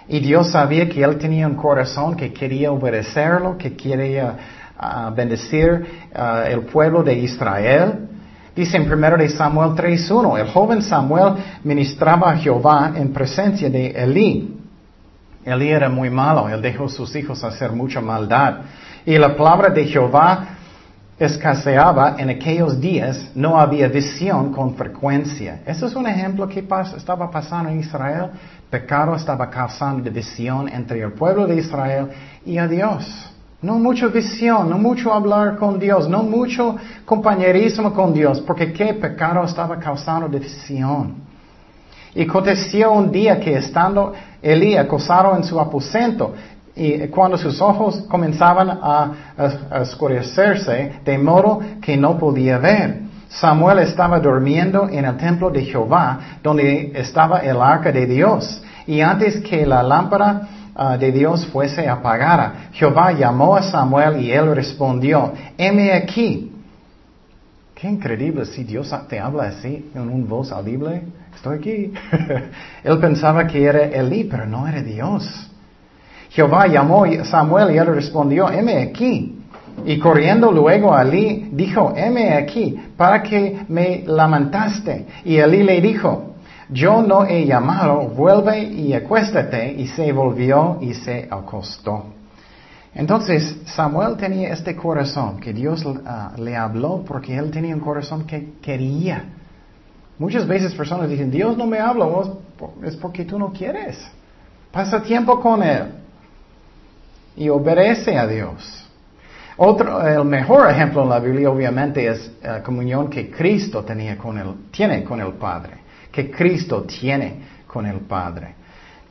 y 0.07 0.19
Dios 0.19 0.51
sabía 0.51 0.87
que 0.87 1.03
él 1.03 1.17
tenía 1.17 1.47
un 1.47 1.55
corazón 1.55 2.15
que 2.15 2.31
quería 2.31 2.71
obedecerlo, 2.71 3.57
que 3.57 3.75
quería 3.75 4.37
ah, 4.77 5.11
bendecir 5.15 6.09
ah, 6.13 6.43
el 6.47 6.61
pueblo 6.61 7.01
de 7.03 7.15
Israel. 7.15 8.07
Dice 8.55 8.77
en 8.77 8.91
1 8.91 9.17
de 9.17 9.29
Samuel 9.29 9.71
3.1, 9.71 10.39
el 10.39 10.47
joven 10.49 10.81
Samuel 10.83 11.33
ministraba 11.63 12.31
a 12.31 12.37
Jehová 12.37 12.93
en 12.95 13.11
presencia 13.11 13.69
de 13.69 13.87
Elí. 13.87 14.57
Elí 15.43 15.69
era 15.69 15.89
muy 15.89 16.11
malo, 16.11 16.47
él 16.49 16.61
dejó 16.61 16.85
a 16.85 16.89
sus 16.89 17.15
hijos 17.15 17.43
hacer 17.43 17.71
mucha 17.71 17.99
maldad. 17.99 18.59
Y 19.05 19.17
la 19.17 19.35
palabra 19.35 19.69
de 19.69 19.85
Jehová 19.85 20.56
escaseaba 21.19 22.15
en 22.19 22.29
aquellos 22.29 22.79
días, 22.79 23.31
no 23.33 23.59
había 23.59 23.87
visión 23.87 24.53
con 24.53 24.75
frecuencia. 24.75 25.61
Eso 25.65 25.87
es 25.87 25.95
un 25.95 26.05
ejemplo 26.05 26.47
que 26.47 26.65
estaba 26.95 27.31
pasando 27.31 27.69
en 27.69 27.79
Israel. 27.79 28.29
Pecado 28.69 29.15
estaba 29.15 29.49
causando 29.49 30.03
división 30.03 30.69
entre 30.69 31.01
el 31.01 31.13
pueblo 31.13 31.47
de 31.47 31.55
Israel 31.55 32.09
y 32.45 32.57
a 32.57 32.67
Dios. 32.67 33.33
No 33.59 33.79
mucha 33.79 34.07
visión, 34.07 34.69
no 34.69 34.77
mucho 34.77 35.11
hablar 35.11 35.57
con 35.57 35.79
Dios, 35.79 36.07
no 36.07 36.21
mucho 36.21 36.75
compañerismo 37.05 37.91
con 37.91 38.13
Dios, 38.13 38.39
porque 38.41 38.71
qué 38.71 38.93
pecado 38.93 39.43
estaba 39.43 39.79
causando 39.79 40.27
división. 40.27 41.15
Y 42.13 42.23
aconteció 42.23 42.91
un 42.91 43.11
día 43.11 43.39
que 43.39 43.57
estando 43.57 44.13
Elí 44.41 44.77
acosado 44.77 45.35
en 45.35 45.43
su 45.43 45.59
aposento, 45.59 46.33
y 46.77 47.07
cuando 47.07 47.37
sus 47.37 47.59
ojos 47.61 48.03
comenzaban 48.07 48.69
a, 48.69 49.11
oscurecerse 49.81 50.99
de 51.03 51.17
modo 51.17 51.59
que 51.81 51.97
no 51.97 52.17
podía 52.17 52.57
ver. 52.57 53.01
Samuel 53.29 53.79
estaba 53.79 54.19
durmiendo 54.19 54.87
en 54.89 55.05
el 55.05 55.17
templo 55.17 55.49
de 55.49 55.65
Jehová, 55.65 56.19
donde 56.41 56.91
estaba 56.95 57.39
el 57.39 57.61
arca 57.61 57.91
de 57.91 58.05
Dios. 58.05 58.63
Y 58.85 59.01
antes 59.01 59.41
que 59.41 59.65
la 59.65 59.83
lámpara 59.83 60.47
ah, 60.75 60.97
de 60.97 61.11
Dios 61.11 61.45
fuese 61.47 61.89
apagada, 61.89 62.69
Jehová 62.71 63.11
llamó 63.11 63.57
a 63.57 63.63
Samuel 63.63 64.21
y 64.21 64.31
él 64.31 64.55
respondió, 64.55 65.33
heme 65.57 65.91
aquí. 65.91 66.53
Qué 67.75 67.87
increíble 67.87 68.45
si 68.45 68.63
Dios 68.63 68.93
te 69.09 69.19
habla 69.19 69.43
así, 69.43 69.91
en 69.93 70.01
una 70.09 70.25
voz 70.25 70.51
audible. 70.51 71.03
Estoy 71.35 71.57
aquí. 71.57 71.93
él 72.83 72.97
pensaba 72.99 73.45
que 73.45 73.63
era 73.63 73.85
Elí, 73.85 74.23
pero 74.23 74.47
no 74.47 74.67
era 74.67 74.81
Dios. 74.81 75.46
Jehová 76.29 76.67
llamó 76.67 77.05
a 77.05 77.25
Samuel 77.25 77.73
y 77.73 77.77
él 77.77 77.87
respondió, 77.87 78.49
heme 78.49 78.83
aquí. 78.83 79.33
Y 79.85 79.99
corriendo 79.99 80.51
luego 80.51 80.93
a 80.93 81.03
Elí, 81.03 81.49
dijo, 81.53 81.93
heme 81.95 82.33
aquí, 82.33 82.75
para 82.97 83.21
que 83.21 83.65
me 83.69 84.03
lamentaste. 84.05 85.05
Y 85.23 85.37
Elí 85.37 85.63
le 85.63 85.79
dijo, 85.81 86.35
yo 86.69 87.01
no 87.01 87.25
he 87.25 87.45
llamado, 87.45 88.09
vuelve 88.09 88.63
y 88.63 88.93
acuéstate. 88.93 89.71
Y 89.73 89.87
se 89.87 90.11
volvió 90.11 90.79
y 90.81 90.93
se 90.93 91.27
acostó. 91.29 92.05
Entonces 92.95 93.57
Samuel 93.65 94.17
tenía 94.17 94.51
este 94.51 94.75
corazón 94.75 95.39
que 95.39 95.53
Dios 95.53 95.85
ah, 96.05 96.31
le 96.37 96.55
habló 96.55 97.03
porque 97.07 97.37
él 97.37 97.51
tenía 97.51 97.75
un 97.75 97.81
corazón 97.81 98.25
que 98.25 98.53
quería. 98.59 99.23
Muchas 100.17 100.47
veces 100.47 100.73
personas 100.73 101.07
dicen, 101.07 101.29
Dios 101.29 101.55
no 101.55 101.67
me 101.67 101.77
habla, 101.77 102.07
es 102.83 102.95
porque 102.95 103.23
tú 103.23 103.37
no 103.37 103.53
quieres. 103.53 103.99
Pasa 104.71 105.03
tiempo 105.03 105.39
con 105.39 105.61
Él 105.61 105.83
y 107.37 107.49
obedece 107.49 108.17
a 108.17 108.27
Dios. 108.27 108.83
Otro, 109.57 110.05
el 110.05 110.25
mejor 110.25 110.69
ejemplo 110.69 111.03
en 111.03 111.09
la 111.09 111.19
Biblia 111.19 111.49
obviamente 111.49 112.07
es 112.07 112.31
la 112.43 112.61
comunión 112.61 113.09
que 113.09 113.31
Cristo 113.31 113.83
tenía 113.83 114.17
con 114.17 114.37
el, 114.37 114.69
tiene 114.71 115.03
con 115.03 115.19
el 115.19 115.33
Padre, 115.33 115.73
que 116.11 116.29
Cristo 116.29 116.83
tiene 116.83 117.41
con 117.65 117.85
el 117.85 118.01
Padre. 118.01 118.55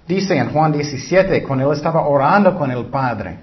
Dice 0.06 0.36
en 0.36 0.50
Juan 0.50 0.72
17, 0.72 1.42
cuando 1.42 1.70
él 1.70 1.76
estaba 1.76 2.06
orando 2.06 2.56
con 2.56 2.70
el 2.70 2.84
Padre. 2.86 3.38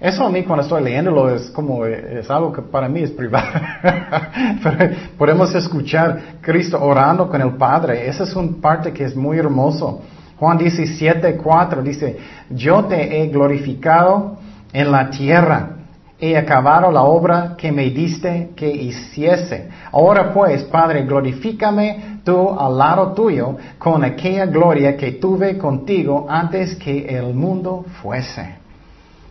Eso 0.00 0.26
a 0.26 0.30
mí 0.30 0.42
cuando 0.44 0.62
estoy 0.62 0.82
leyéndolo 0.82 1.34
es 1.34 1.50
como, 1.50 1.86
es 1.86 2.30
algo 2.30 2.52
que 2.52 2.62
para 2.62 2.88
mí 2.88 3.00
es 3.02 3.10
privado. 3.10 3.48
Pero 4.62 4.90
podemos 5.16 5.54
escuchar 5.54 6.38
Cristo 6.42 6.82
orando 6.82 7.28
con 7.28 7.40
el 7.40 7.54
Padre. 7.54 8.06
Esa 8.08 8.24
es 8.24 8.34
una 8.36 8.60
parte 8.60 8.92
que 8.92 9.04
es 9.04 9.16
muy 9.16 9.38
hermoso. 9.38 10.02
Juan 10.38 10.58
17, 10.58 11.36
4 11.36 11.82
dice, 11.82 12.18
yo 12.50 12.84
te 12.84 13.22
he 13.22 13.28
glorificado 13.28 14.36
en 14.72 14.92
la 14.92 15.08
tierra, 15.08 15.70
he 16.18 16.36
acabado 16.36 16.90
la 16.90 17.02
obra 17.02 17.54
que 17.56 17.72
me 17.72 17.90
diste 17.90 18.50
que 18.54 18.70
hiciese. 18.70 19.68
Ahora 19.92 20.32
pues, 20.32 20.64
Padre, 20.64 21.04
glorifícame 21.04 22.20
tú 22.24 22.50
al 22.58 22.76
lado 22.76 23.12
tuyo 23.12 23.56
con 23.78 24.04
aquella 24.04 24.46
gloria 24.46 24.96
que 24.96 25.12
tuve 25.12 25.56
contigo 25.58 26.26
antes 26.28 26.76
que 26.76 27.06
el 27.06 27.34
mundo 27.34 27.84
fuese. 28.02 28.56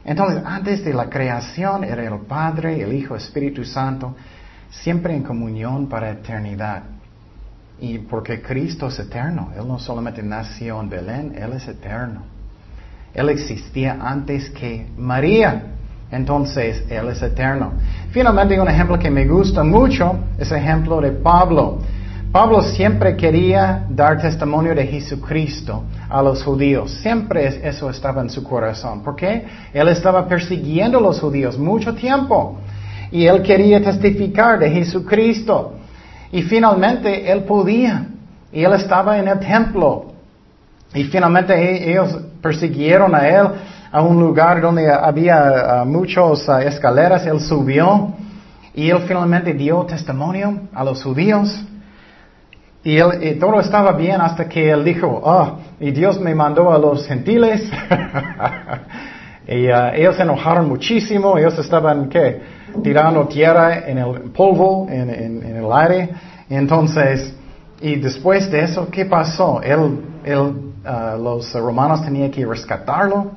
Entonces, 0.04 0.44
antes 0.46 0.86
de 0.86 0.94
la 0.94 1.10
creación 1.10 1.84
era 1.84 2.04
el 2.04 2.20
Padre, 2.28 2.82
el 2.82 2.94
Hijo, 2.94 3.16
Espíritu 3.16 3.64
Santo. 3.64 4.16
siempre 4.70 5.16
en 5.16 5.24
comunión 5.24 5.88
para 5.88 6.10
eternidad. 6.10 6.84
Y 7.80 8.00
porque 8.00 8.42
Cristo 8.42 8.88
es 8.88 9.00
eterno, 9.00 9.52
Él 9.58 9.68
no 9.68 9.78
solamente 9.80 10.24
nació 10.24 10.80
en 10.80 10.90
Belén, 10.90 11.36
Él 11.38 11.54
es 11.54 11.68
eterno. 11.68 12.22
Él 13.14 13.30
existía 13.30 13.98
antes 14.02 14.50
que 14.50 14.88
María, 14.98 15.64
entonces 16.12 16.84
Él 16.90 17.10
es 17.10 17.22
eterno. 17.22 17.74
Finalmente, 18.12 18.60
un 18.60 18.68
ejemplo 18.68 18.98
que 18.98 19.10
me 19.10 19.26
gusta 19.26 19.64
mucho 19.64 20.20
es 20.38 20.52
el 20.52 20.58
ejemplo 20.58 21.02
de 21.02 21.12
Pablo. 21.12 21.80
Pablo 22.32 22.62
siempre 22.62 23.16
quería 23.16 23.86
dar 23.90 24.22
testimonio 24.22 24.76
de 24.76 24.86
Jesucristo 24.86 25.84
a 26.10 26.22
los 26.22 26.44
judíos. 26.44 26.92
Siempre 27.02 27.62
eso 27.66 27.90
estaba 27.90 28.22
en 28.22 28.30
su 28.30 28.44
corazón. 28.44 29.02
¿Por 29.02 29.16
qué? 29.16 29.46
Él 29.74 29.88
estaba 29.88 30.28
persiguiendo 30.28 30.98
a 30.98 31.02
los 31.02 31.22
judíos 31.22 31.58
mucho 31.58 31.96
tiempo. 31.96 32.60
Y 33.10 33.26
él 33.26 33.42
quería 33.42 33.82
testificar 33.82 34.60
de 34.60 34.70
Jesucristo. 34.70 35.75
Y 36.36 36.42
finalmente 36.42 37.32
él 37.32 37.46
podía. 37.46 38.08
Y 38.52 38.62
él 38.62 38.74
estaba 38.74 39.18
en 39.18 39.30
el 39.30 39.40
templo. 39.40 40.08
Y 40.94 41.06
finalmente 41.06 41.54
e-, 41.54 41.92
ellos 41.92 42.20
persiguieron 42.42 43.16
a 43.16 43.26
él 43.26 43.48
a 43.90 44.02
un 44.02 44.20
lugar 44.20 44.60
donde 44.60 44.92
había 44.92 45.84
uh, 45.84 45.86
muchas 45.86 46.46
uh, 46.50 46.58
escaleras. 46.58 47.26
Él 47.26 47.40
subió. 47.40 48.14
Y 48.74 48.90
él 48.90 49.04
finalmente 49.08 49.54
dio 49.54 49.84
testimonio 49.86 50.64
a 50.74 50.84
los 50.84 51.02
judíos. 51.02 51.64
Y, 52.84 52.98
él, 52.98 53.40
todo 53.40 53.62
estaba 53.62 53.94
bien 53.94 54.20
hasta 54.20 54.50
que 54.50 54.72
él 54.72 54.84
dijo, 54.84 55.08
oh, 55.24 55.60
y 55.80 55.92
Dios 55.92 56.20
me 56.20 56.36
mandó 56.36 56.70
a 56.70 56.78
los 56.78 57.08
gentiles. 57.08 57.62
y 59.48 59.70
uh, 59.70 59.94
ellos 59.94 60.18
se 60.18 60.24
enojaron 60.24 60.68
muchísimo, 60.68 61.38
ellos 61.38 61.58
estaban, 61.58 62.10
¿qué? 62.10 62.42
Tirando 62.84 63.28
tierra 63.28 63.88
en 63.88 63.98
el 63.98 64.32
polvo, 64.32 64.88
en, 64.90 65.10
el 65.10 65.72
aire. 65.72 66.10
Entonces, 66.50 67.34
y 67.82 67.96
después 67.96 68.50
de 68.52 68.62
eso, 68.64 68.88
¿qué 68.90 69.06
pasó? 69.06 69.62
Él, 69.62 70.02
él, 70.24 70.40
uh, 70.40 71.22
los 71.22 71.52
romanos 71.54 72.04
tenían 72.04 72.32
que 72.32 72.46
rescatarlo. 72.46 73.32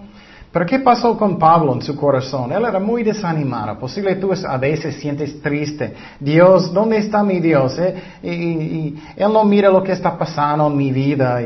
Pero 0.50 0.64
¿qué 0.64 0.78
pasó 0.78 1.16
con 1.16 1.38
Pablo 1.38 1.74
en 1.74 1.82
su 1.82 1.94
corazón? 1.94 2.50
Él 2.52 2.64
era 2.64 2.80
muy 2.80 3.02
desanimado. 3.02 3.78
Posible 3.78 4.16
tú 4.16 4.32
a 4.32 4.56
veces 4.56 4.96
sientes 4.96 5.42
triste. 5.42 5.94
Dios, 6.18 6.72
¿dónde 6.72 6.98
está 6.98 7.22
mi 7.22 7.38
Dios? 7.38 7.78
Eh, 7.78 7.94
y, 8.22 8.98
él 9.16 9.32
no 9.32 9.44
mira 9.44 9.68
lo 9.68 9.82
que 9.82 9.92
está 9.92 10.16
pasando 10.16 10.66
en 10.66 10.76
mi 10.76 10.90
vida. 10.90 11.40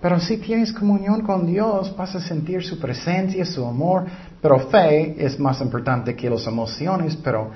pero 0.00 0.18
si 0.18 0.38
tienes 0.38 0.72
comunión 0.72 1.22
con 1.22 1.46
Dios, 1.46 1.94
vas 1.96 2.14
a 2.16 2.20
sentir 2.20 2.62
su 2.64 2.78
presencia, 2.78 3.44
su 3.44 3.64
amor. 3.64 4.04
Pero 4.44 4.58
fe 4.58 5.14
es 5.24 5.40
más 5.40 5.58
importante 5.62 6.14
que 6.14 6.28
las 6.28 6.46
emociones, 6.46 7.16
pero 7.16 7.48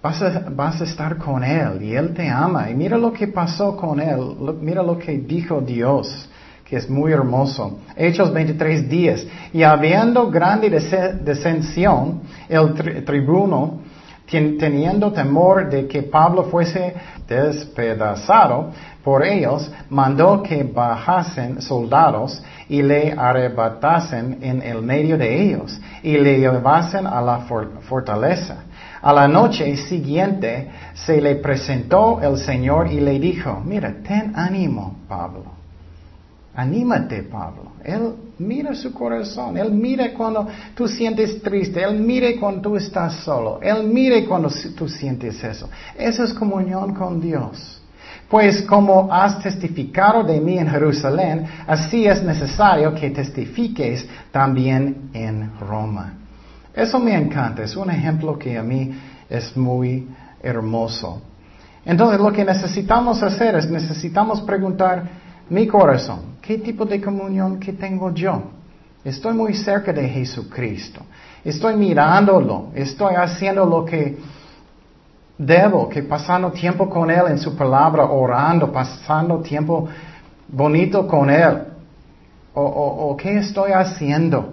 vas 0.00 0.22
a, 0.22 0.84
estar 0.84 1.18
con 1.18 1.44
Él 1.44 1.82
y 1.82 1.94
Él 1.94 2.14
te 2.14 2.26
ama. 2.30 2.70
Y 2.70 2.74
mira 2.74 2.96
lo 2.96 3.12
que 3.12 3.28
pasó 3.28 3.76
con 3.76 4.00
Él. 4.00 4.18
Mira 4.58 4.82
lo 4.82 4.98
que 4.98 5.18
dijo 5.18 5.60
Dios 5.60 6.30
que 6.64 6.76
es 6.76 6.88
muy 6.88 7.12
hermoso. 7.12 7.80
Hechos 7.94 8.32
23 8.32 8.88
días. 8.88 9.22
Y 9.52 9.64
habiendo 9.64 10.30
grande 10.30 10.70
descensión, 10.70 12.22
el 12.48 13.04
tribuno, 13.04 13.80
teniendo 14.26 15.12
temor 15.12 15.68
de 15.68 15.86
que 15.86 16.02
Pablo 16.02 16.44
fuese 16.44 16.94
despedazado 17.28 18.70
por 19.02 19.24
ellos, 19.24 19.70
mandó 19.90 20.42
que 20.42 20.64
bajasen 20.64 21.60
soldados 21.60 22.42
y 22.68 22.82
le 22.82 23.12
arrebatasen 23.12 24.38
en 24.40 24.62
el 24.62 24.82
medio 24.82 25.18
de 25.18 25.42
ellos 25.42 25.78
y 26.02 26.16
le 26.16 26.38
llevasen 26.38 27.06
a 27.06 27.20
la 27.20 27.40
fortaleza. 27.80 28.64
A 29.02 29.12
la 29.12 29.28
noche 29.28 29.76
siguiente 29.76 30.70
se 30.94 31.20
le 31.20 31.36
presentó 31.36 32.20
el 32.22 32.38
Señor 32.38 32.90
y 32.90 33.00
le 33.00 33.18
dijo, 33.18 33.60
mira, 33.62 33.94
ten 34.02 34.32
ánimo, 34.34 34.96
Pablo 35.06 35.63
Anímate, 36.56 37.24
Pablo. 37.24 37.72
Él 37.82 38.14
mira 38.38 38.74
su 38.74 38.92
corazón. 38.92 39.56
Él 39.56 39.72
mira 39.72 40.12
cuando 40.14 40.46
tú 40.74 40.86
sientes 40.86 41.42
triste. 41.42 41.82
Él 41.82 41.98
mira 42.00 42.28
cuando 42.38 42.60
tú 42.60 42.76
estás 42.76 43.16
solo. 43.24 43.60
Él 43.60 43.84
mira 43.84 44.24
cuando 44.26 44.48
tú 44.76 44.88
sientes 44.88 45.42
eso. 45.42 45.68
Eso 45.98 46.22
es 46.22 46.32
comunión 46.32 46.94
con 46.94 47.20
Dios. 47.20 47.80
Pues 48.28 48.62
como 48.62 49.12
has 49.12 49.42
testificado 49.42 50.22
de 50.24 50.40
mí 50.40 50.58
en 50.58 50.68
Jerusalén, 50.68 51.46
así 51.66 52.06
es 52.06 52.22
necesario 52.22 52.94
que 52.94 53.10
testifiques 53.10 54.06
también 54.30 55.10
en 55.12 55.58
Roma. 55.60 56.14
Eso 56.74 56.98
me 56.98 57.14
encanta. 57.14 57.62
Es 57.62 57.76
un 57.76 57.90
ejemplo 57.90 58.38
que 58.38 58.56
a 58.56 58.62
mí 58.62 58.92
es 59.28 59.56
muy 59.56 60.08
hermoso. 60.42 61.20
Entonces 61.84 62.20
lo 62.20 62.32
que 62.32 62.44
necesitamos 62.44 63.22
hacer 63.22 63.56
es 63.56 63.68
necesitamos 63.68 64.40
preguntar 64.42 65.23
mi 65.50 65.66
corazón. 65.66 66.36
¿Qué 66.40 66.58
tipo 66.58 66.84
de 66.84 67.00
comunión 67.00 67.58
que 67.58 67.72
tengo 67.72 68.12
yo? 68.12 68.42
Estoy 69.04 69.34
muy 69.34 69.54
cerca 69.54 69.92
de 69.92 70.08
Jesucristo. 70.08 71.02
Estoy 71.44 71.76
mirándolo. 71.76 72.68
Estoy 72.74 73.14
haciendo 73.14 73.66
lo 73.66 73.84
que 73.84 74.16
debo, 75.36 75.88
que 75.88 76.02
pasando 76.02 76.50
tiempo 76.52 76.88
con 76.88 77.10
Él 77.10 77.24
en 77.28 77.38
su 77.38 77.54
palabra, 77.54 78.04
orando, 78.04 78.72
pasando 78.72 79.40
tiempo 79.40 79.88
bonito 80.48 81.06
con 81.06 81.28
Él. 81.28 81.64
O, 82.54 83.16
qué 83.16 83.38
estoy 83.38 83.72
haciendo. 83.72 84.52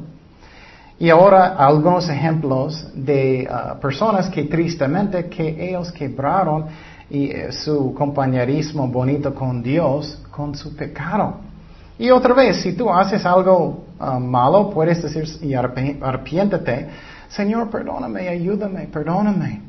Y 0.97 1.09
ahora 1.09 1.55
algunos 1.57 2.09
ejemplos 2.09 2.87
de 2.93 3.47
uh, 3.49 3.79
personas 3.79 4.29
que 4.29 4.43
tristemente 4.43 5.27
que 5.29 5.69
ellos 5.69 5.91
quebraron 5.91 6.65
y, 7.11 7.31
su 7.51 7.93
compañerismo 7.93 8.87
bonito 8.87 9.35
con 9.35 9.61
Dios 9.61 10.21
con 10.31 10.55
su 10.55 10.75
pecado. 10.75 11.35
Y 11.99 12.09
otra 12.09 12.33
vez, 12.33 12.61
si 12.61 12.73
tú 12.73 12.89
haces 12.89 13.25
algo 13.25 13.85
ah, 13.99 14.17
malo, 14.17 14.69
puedes 14.71 15.03
decir 15.03 15.25
y 15.45 15.53
arrepiéntete, 15.53 16.89
Señor, 17.29 17.69
perdóname, 17.69 18.27
ayúdame, 18.27 18.87
perdóname. 18.87 19.61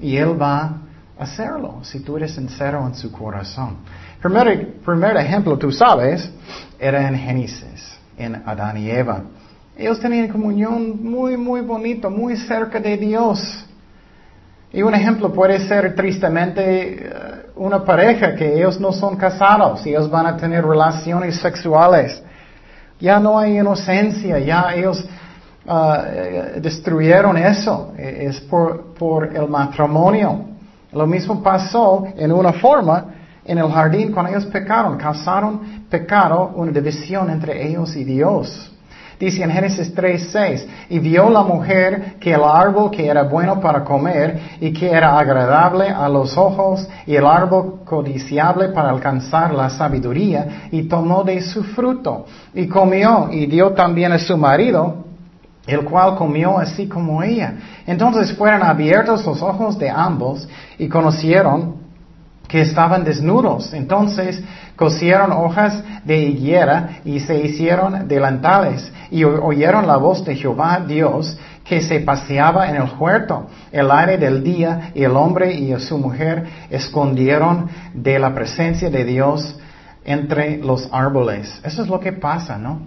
Y 0.00 0.16
Él 0.16 0.40
va 0.40 0.80
a 1.18 1.22
hacerlo 1.22 1.78
si 1.82 2.00
tú 2.00 2.16
eres 2.16 2.34
sincero 2.34 2.84
en 2.86 2.94
su 2.94 3.12
corazón. 3.12 3.76
Primer, 4.20 4.78
primer 4.84 5.16
ejemplo, 5.16 5.56
tú 5.56 5.70
sabes, 5.70 6.30
era 6.78 7.06
en 7.06 7.16
Génesis, 7.16 7.98
en 8.16 8.42
Adán 8.46 8.76
y 8.78 8.90
Eva. 8.90 9.22
Ellos 9.76 10.00
tenían 10.00 10.28
comunión 10.28 11.02
muy, 11.02 11.36
muy 11.36 11.60
bonito, 11.60 12.10
muy 12.10 12.36
cerca 12.36 12.80
de 12.80 12.96
Dios. 12.96 13.66
Y 14.74 14.82
un 14.82 14.92
ejemplo 14.92 15.32
puede 15.32 15.60
ser 15.68 15.94
tristemente 15.94 16.94
eh, 16.94 17.10
una 17.54 17.84
pareja 17.84 18.34
que 18.34 18.56
ellos 18.56 18.80
no 18.80 18.90
son 18.90 19.14
casados 19.14 19.86
y 19.86 19.90
ellos 19.90 20.10
van 20.10 20.26
a 20.26 20.36
tener 20.36 20.66
relaciones 20.66 21.36
sexuales. 21.36 22.20
Ya 22.98 23.20
no 23.20 23.38
hay 23.38 23.56
inocencia, 23.56 24.40
ya 24.40 24.74
ellos 24.74 25.06
ah, 25.68 26.02
eh, 26.08 26.58
destruyeron 26.60 27.36
eso. 27.36 27.92
E, 27.96 28.26
es 28.26 28.40
por, 28.40 28.94
por 28.94 29.36
el 29.36 29.46
matrimonio. 29.46 30.44
Lo 30.92 31.06
mismo 31.06 31.40
pasó 31.40 32.08
en 32.16 32.32
una 32.32 32.52
forma 32.54 33.14
en 33.44 33.58
el 33.58 33.70
jardín 33.70 34.10
cuando 34.10 34.32
ellos 34.32 34.46
pecaron. 34.46 34.98
Causaron 34.98 35.84
pecado, 35.88 36.50
una 36.56 36.72
división 36.72 37.30
entre 37.30 37.64
ellos 37.64 37.94
y 37.94 38.02
Dios. 38.02 38.73
Dice 39.18 39.42
en 39.42 39.50
Génesis 39.50 39.94
3:6, 39.94 40.66
y 40.90 40.98
vio 40.98 41.30
la 41.30 41.42
mujer 41.42 42.14
que 42.18 42.32
el 42.32 42.42
árbol 42.42 42.90
que 42.90 43.06
era 43.06 43.22
bueno 43.22 43.60
para 43.60 43.84
comer 43.84 44.56
y 44.60 44.72
que 44.72 44.90
era 44.90 45.18
agradable 45.18 45.88
a 45.88 46.08
los 46.08 46.36
ojos 46.36 46.88
y 47.06 47.14
el 47.14 47.26
árbol 47.26 47.80
codiciable 47.84 48.68
para 48.68 48.90
alcanzar 48.90 49.54
la 49.54 49.70
sabiduría 49.70 50.68
y 50.70 50.84
tomó 50.84 51.22
de 51.22 51.40
su 51.42 51.62
fruto 51.62 52.26
y 52.52 52.66
comió 52.66 53.28
y 53.30 53.46
dio 53.46 53.72
también 53.72 54.12
a 54.12 54.18
su 54.18 54.36
marido 54.36 55.04
el 55.66 55.84
cual 55.84 56.16
comió 56.16 56.58
así 56.58 56.86
como 56.86 57.22
ella. 57.22 57.54
Entonces 57.86 58.36
fueron 58.36 58.62
abiertos 58.62 59.24
los 59.24 59.40
ojos 59.40 59.78
de 59.78 59.88
ambos 59.88 60.46
y 60.78 60.88
conocieron 60.88 61.83
que 62.54 62.60
estaban 62.60 63.02
desnudos. 63.02 63.72
Entonces 63.72 64.40
cosieron 64.76 65.32
hojas 65.32 65.82
de 66.04 66.18
higuera 66.18 67.00
y 67.04 67.18
se 67.18 67.36
hicieron 67.40 68.06
delantales 68.06 68.92
y 69.10 69.24
oyeron 69.24 69.88
la 69.88 69.96
voz 69.96 70.24
de 70.24 70.36
Jehová 70.36 70.80
Dios 70.86 71.36
que 71.64 71.80
se 71.80 71.98
paseaba 71.98 72.68
en 72.68 72.76
el 72.76 72.88
huerto 72.96 73.48
el 73.72 73.90
aire 73.90 74.18
del 74.18 74.44
día 74.44 74.92
y 74.94 75.02
el 75.02 75.16
hombre 75.16 75.52
y 75.52 75.76
su 75.80 75.98
mujer 75.98 76.46
escondieron 76.70 77.68
de 77.92 78.20
la 78.20 78.32
presencia 78.32 78.88
de 78.88 79.04
Dios 79.04 79.58
entre 80.04 80.58
los 80.58 80.88
árboles. 80.92 81.60
Eso 81.64 81.82
es 81.82 81.88
lo 81.88 81.98
que 81.98 82.12
pasa, 82.12 82.56
¿no? 82.56 82.82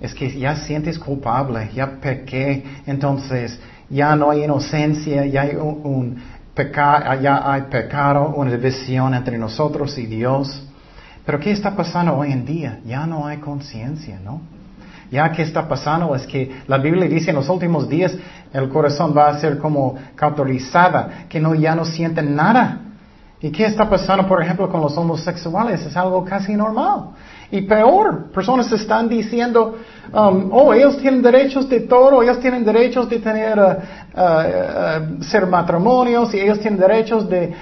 Es 0.00 0.14
que 0.14 0.30
ya 0.38 0.54
sientes 0.54 0.96
culpable, 0.96 1.70
ya 1.74 1.98
pequé, 2.00 2.62
entonces 2.86 3.58
ya 3.90 4.14
no 4.14 4.30
hay 4.30 4.44
inocencia, 4.44 5.26
ya 5.26 5.42
hay 5.42 5.56
un 5.56 6.22
allá 6.62 7.52
hay 7.52 7.62
pecado, 7.62 8.34
una 8.36 8.50
división 8.50 9.14
entre 9.14 9.38
nosotros 9.38 9.96
y 9.98 10.06
Dios. 10.06 10.62
Pero 11.24 11.38
¿qué 11.40 11.50
está 11.50 11.76
pasando 11.76 12.16
hoy 12.16 12.32
en 12.32 12.44
día? 12.44 12.80
Ya 12.86 13.06
no 13.06 13.26
hay 13.26 13.38
conciencia, 13.38 14.18
¿no? 14.22 14.40
Ya 15.10 15.30
que 15.32 15.42
está 15.42 15.66
pasando 15.66 16.14
es 16.14 16.26
que 16.26 16.62
la 16.66 16.78
Biblia 16.78 17.08
dice 17.08 17.30
en 17.30 17.36
los 17.36 17.48
últimos 17.48 17.88
días 17.88 18.14
el 18.52 18.68
corazón 18.68 19.14
va 19.16 19.28
a 19.28 19.38
ser 19.40 19.58
como 19.58 19.96
cauterizada, 20.14 21.26
que 21.28 21.40
no, 21.40 21.54
ya 21.54 21.74
no 21.74 21.84
sienten 21.84 22.34
nada. 22.34 22.80
¿Y 23.40 23.50
qué 23.50 23.66
está 23.66 23.88
pasando, 23.88 24.26
por 24.26 24.42
ejemplo, 24.42 24.68
con 24.68 24.80
los 24.80 24.96
homosexuales? 24.96 25.86
Es 25.86 25.96
algo 25.96 26.24
casi 26.24 26.54
normal. 26.54 27.10
Y 27.50 27.62
peor, 27.62 28.30
personas 28.32 28.70
están 28.72 29.08
diciendo, 29.08 29.76
um, 30.12 30.50
oh, 30.52 30.74
ellos 30.74 30.98
tienen 30.98 31.22
derechos 31.22 31.68
de 31.68 31.80
todo, 31.80 32.22
ellos 32.22 32.40
tienen 32.40 32.64
derechos 32.64 33.08
de 33.08 33.20
tener, 33.20 33.58
uh, 33.58 33.76
uh, 34.18 35.18
uh, 35.20 35.22
ser 35.22 35.46
matrimonios, 35.46 36.34
y 36.34 36.40
ellos 36.40 36.58
tienen 36.60 36.80
derechos 36.80 37.28
de, 37.28 37.54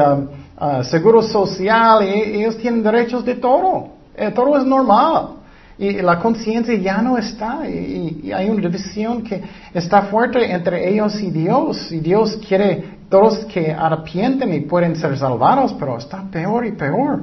um, 0.00 0.82
seguro 0.84 1.22
social, 1.22 2.02
y 2.02 2.40
ellos 2.40 2.58
tienen 2.58 2.82
derechos 2.82 3.24
de 3.24 3.36
todo. 3.36 4.00
Eh, 4.16 4.30
todo 4.32 4.58
es 4.58 4.64
normal. 4.64 5.36
Y 5.78 6.02
la 6.02 6.18
conciencia 6.18 6.74
ya 6.74 7.00
no 7.00 7.16
está. 7.16 7.66
Y, 7.66 8.30
hay 8.32 8.50
una 8.50 8.60
división 8.60 9.22
que 9.22 9.42
está 9.72 10.02
fuerte 10.02 10.50
entre 10.50 10.90
ellos 10.92 11.18
y 11.20 11.30
Dios. 11.30 11.90
Y 11.90 12.00
Dios 12.00 12.38
quiere 12.46 12.98
todos 13.08 13.46
que 13.46 13.72
arrepienten 13.72 14.52
y 14.52 14.60
pueden 14.60 14.94
ser 14.94 15.16
salvados, 15.16 15.74
pero 15.78 15.96
está 15.96 16.22
peor 16.30 16.66
y 16.66 16.72
peor. 16.72 17.20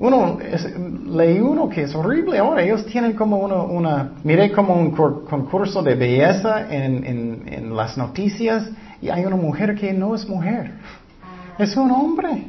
Uno, 0.00 0.38
leí 1.10 1.38
uno 1.40 1.68
que 1.68 1.82
es 1.82 1.94
horrible 1.94 2.38
ahora. 2.38 2.62
Ellos 2.62 2.86
tienen 2.86 3.12
como 3.12 3.36
uno, 3.36 3.66
una, 3.66 4.12
miré 4.24 4.50
como 4.50 4.74
un 4.74 4.92
concurso 4.92 5.82
de 5.82 5.94
belleza 5.94 6.74
en, 6.74 7.04
en, 7.46 7.76
las 7.76 7.98
noticias 7.98 8.66
y 9.02 9.10
hay 9.10 9.26
una 9.26 9.36
mujer 9.36 9.74
que 9.74 9.92
no 9.92 10.14
es 10.14 10.26
mujer. 10.26 10.72
Es 11.58 11.76
un 11.76 11.90
hombre. 11.90 12.44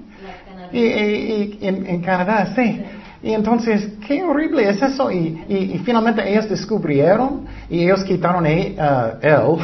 Y, 0.72 1.60
en, 1.62 2.02
Canadá, 2.02 2.54
sí. 2.56 2.84
Y 3.22 3.34
entonces, 3.34 3.95
qué 4.08 4.24
horrible 4.24 4.70
es 4.70 4.82
eso. 4.82 5.12
Y, 5.12 5.43
y, 5.49 5.82
finalmente 5.84 6.28
ellos 6.32 6.47
descubrieron 6.47 7.45
y 7.70 7.84
ellos 7.84 8.02
quitaron 8.06 8.45
eh, 8.45 8.78
él. 9.22 9.58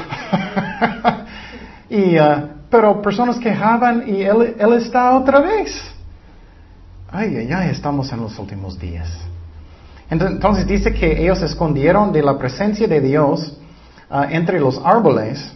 y, 1.89 2.19
uh, 2.19 2.49
pero 2.69 3.01
personas 3.01 3.37
quejaban 3.37 4.03
y 4.07 4.23
él, 4.23 4.55
él 4.59 4.73
está 4.73 5.17
otra 5.17 5.39
vez. 5.39 5.96
Ay, 7.11 7.37
ay, 7.37 7.49
ay, 7.53 7.69
estamos 7.69 8.11
en 8.11 8.19
los 8.19 8.37
últimos 8.37 8.77
días. 8.77 9.07
Entonces 10.09 10.67
dice 10.67 10.93
que 10.93 11.21
ellos 11.21 11.39
se 11.39 11.45
escondieron 11.45 12.11
de 12.11 12.21
la 12.21 12.37
presencia 12.37 12.87
de 12.87 13.01
Dios 13.01 13.57
uh, 14.09 14.23
entre 14.29 14.59
los 14.59 14.79
árboles 14.83 15.53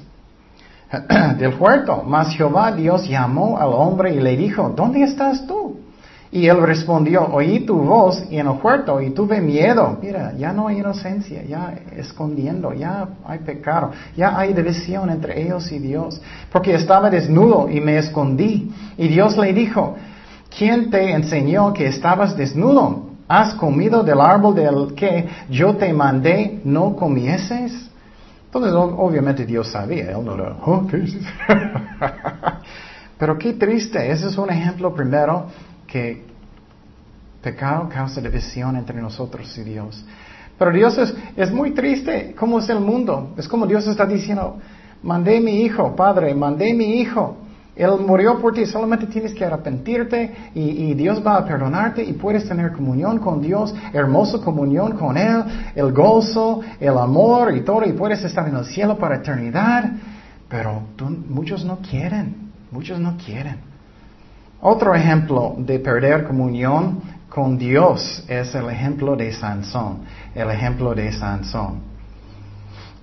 del 1.38 1.56
huerto. 1.56 2.04
Mas 2.06 2.36
Jehová 2.36 2.72
Dios 2.72 3.08
llamó 3.08 3.58
al 3.58 3.70
hombre 3.74 4.14
y 4.14 4.20
le 4.20 4.36
dijo, 4.38 4.74
¿dónde 4.76 5.04
estás 5.04 5.46
tú? 5.46 5.78
Y 6.34 6.48
él 6.48 6.62
respondió, 6.62 7.28
oí 7.28 7.66
tu 7.66 7.76
voz 7.76 8.24
en 8.30 8.48
el 8.48 8.56
huerto 8.64 9.02
y 9.02 9.10
tuve 9.10 9.42
miedo. 9.42 9.98
Mira, 10.02 10.34
ya 10.38 10.54
no 10.54 10.70
hay 10.70 10.80
inocencia, 10.80 11.44
ya 11.44 11.76
escondiendo, 11.98 12.74
ya 12.74 13.10
hay 13.26 13.40
pecado, 13.40 13.92
ya 14.16 14.40
hay 14.40 14.54
división 14.54 15.10
entre 15.10 15.42
ellos 15.42 15.70
y 15.74 15.80
Dios. 15.80 16.22
Porque 16.50 16.76
estaba 16.76 17.10
desnudo 17.10 17.70
y 17.70 17.82
me 17.82 17.98
escondí. 17.98 18.74
Y 18.98 19.10
Dios 19.10 19.38
le 19.38 19.52
dijo, 19.52 19.98
¿quién 20.56 20.90
te 20.90 21.12
enseñó 21.12 21.74
que 21.74 21.88
estabas 21.88 22.36
desnudo? 22.36 23.10
¿Has 23.28 23.54
comido 23.56 24.04
del 24.04 24.20
árbol 24.20 24.56
del 24.56 24.94
que 24.94 25.28
yo 25.50 25.76
te 25.76 25.94
mandé 25.94 26.60
no 26.64 26.96
comieses? 26.96 27.90
Entonces, 28.46 28.74
obviamente 28.74 29.46
Dios 29.46 29.70
sabía, 29.70 30.12
él 30.12 30.26
no 30.26 30.36
lo, 30.36 30.58
oh, 30.66 30.86
Pero 33.18 33.38
qué 33.38 33.54
triste, 33.54 34.12
ese 34.12 34.28
es 34.28 34.38
un 34.38 34.50
ejemplo 34.50 34.94
primero 34.94 35.46
que 35.88 36.26
pecado 37.42 37.88
causa 37.88 38.20
división 38.20 38.76
entre 38.76 39.02
nosotros 39.02 39.58
y 39.58 39.64
Dios. 39.64 40.04
Pero 40.58 40.72
Dios 40.72 40.98
es, 40.98 41.16
es 41.38 41.52
muy 41.52 41.72
triste. 41.72 42.36
¿Cómo 42.38 42.60
es 42.60 42.70
el 42.70 42.80
mundo? 42.80 43.34
Es 43.38 43.48
como 43.48 43.66
Dios 43.66 43.88
está 43.88 44.06
diciendo, 44.06 44.60
mandé 45.02 45.40
mi 45.40 45.62
hijo, 45.62 45.96
Padre, 45.96 46.36
mandé 46.36 46.74
mi 46.74 47.00
hijo. 47.00 47.38
Él 47.76 47.92
murió 48.06 48.40
por 48.40 48.54
ti, 48.54 48.66
solamente 48.66 49.08
tienes 49.08 49.34
que 49.34 49.46
arrepentirte 49.46 50.52
y, 50.54 50.94
Dios 50.94 51.26
va 51.26 51.38
a 51.38 51.46
perdonarte 51.46 52.04
y 52.04 52.14
puedes 52.14 52.48
tener 52.48 52.74
comunión 52.74 53.20
con 53.20 53.42
Dios, 53.42 53.74
hermosa 53.94 54.40
comunión 54.40 54.98
con 54.98 55.18
Él, 55.18 55.44
el 55.74 55.94
gozo, 55.94 56.62
el 56.80 56.98
amor 56.98 57.56
y 57.56 57.62
todo, 57.62 57.86
y 57.86 57.94
puedes 57.94 58.24
estar 58.24 58.48
en 58.48 58.58
el 58.58 58.66
cielo 58.66 58.98
para 58.98 59.16
eternidad. 59.16 59.90
Pero 60.50 60.82
muchos 61.30 61.64
no 61.64 61.78
quieren, 61.78 62.52
muchos 62.72 63.00
no 63.00 63.16
quieren. 63.18 63.56
Otro 64.60 64.94
ejemplo 64.94 65.56
de 65.58 65.80
perder 65.80 66.26
comunión 66.26 67.02
con 67.30 67.58
Dios 67.58 68.26
es 68.28 68.54
el 68.54 68.70
ejemplo 68.70 69.16
de 69.16 69.32
Sansón, 69.32 70.00
el 70.36 70.52
ejemplo 70.52 70.94
de 70.94 71.12
Sansón. 71.14 71.91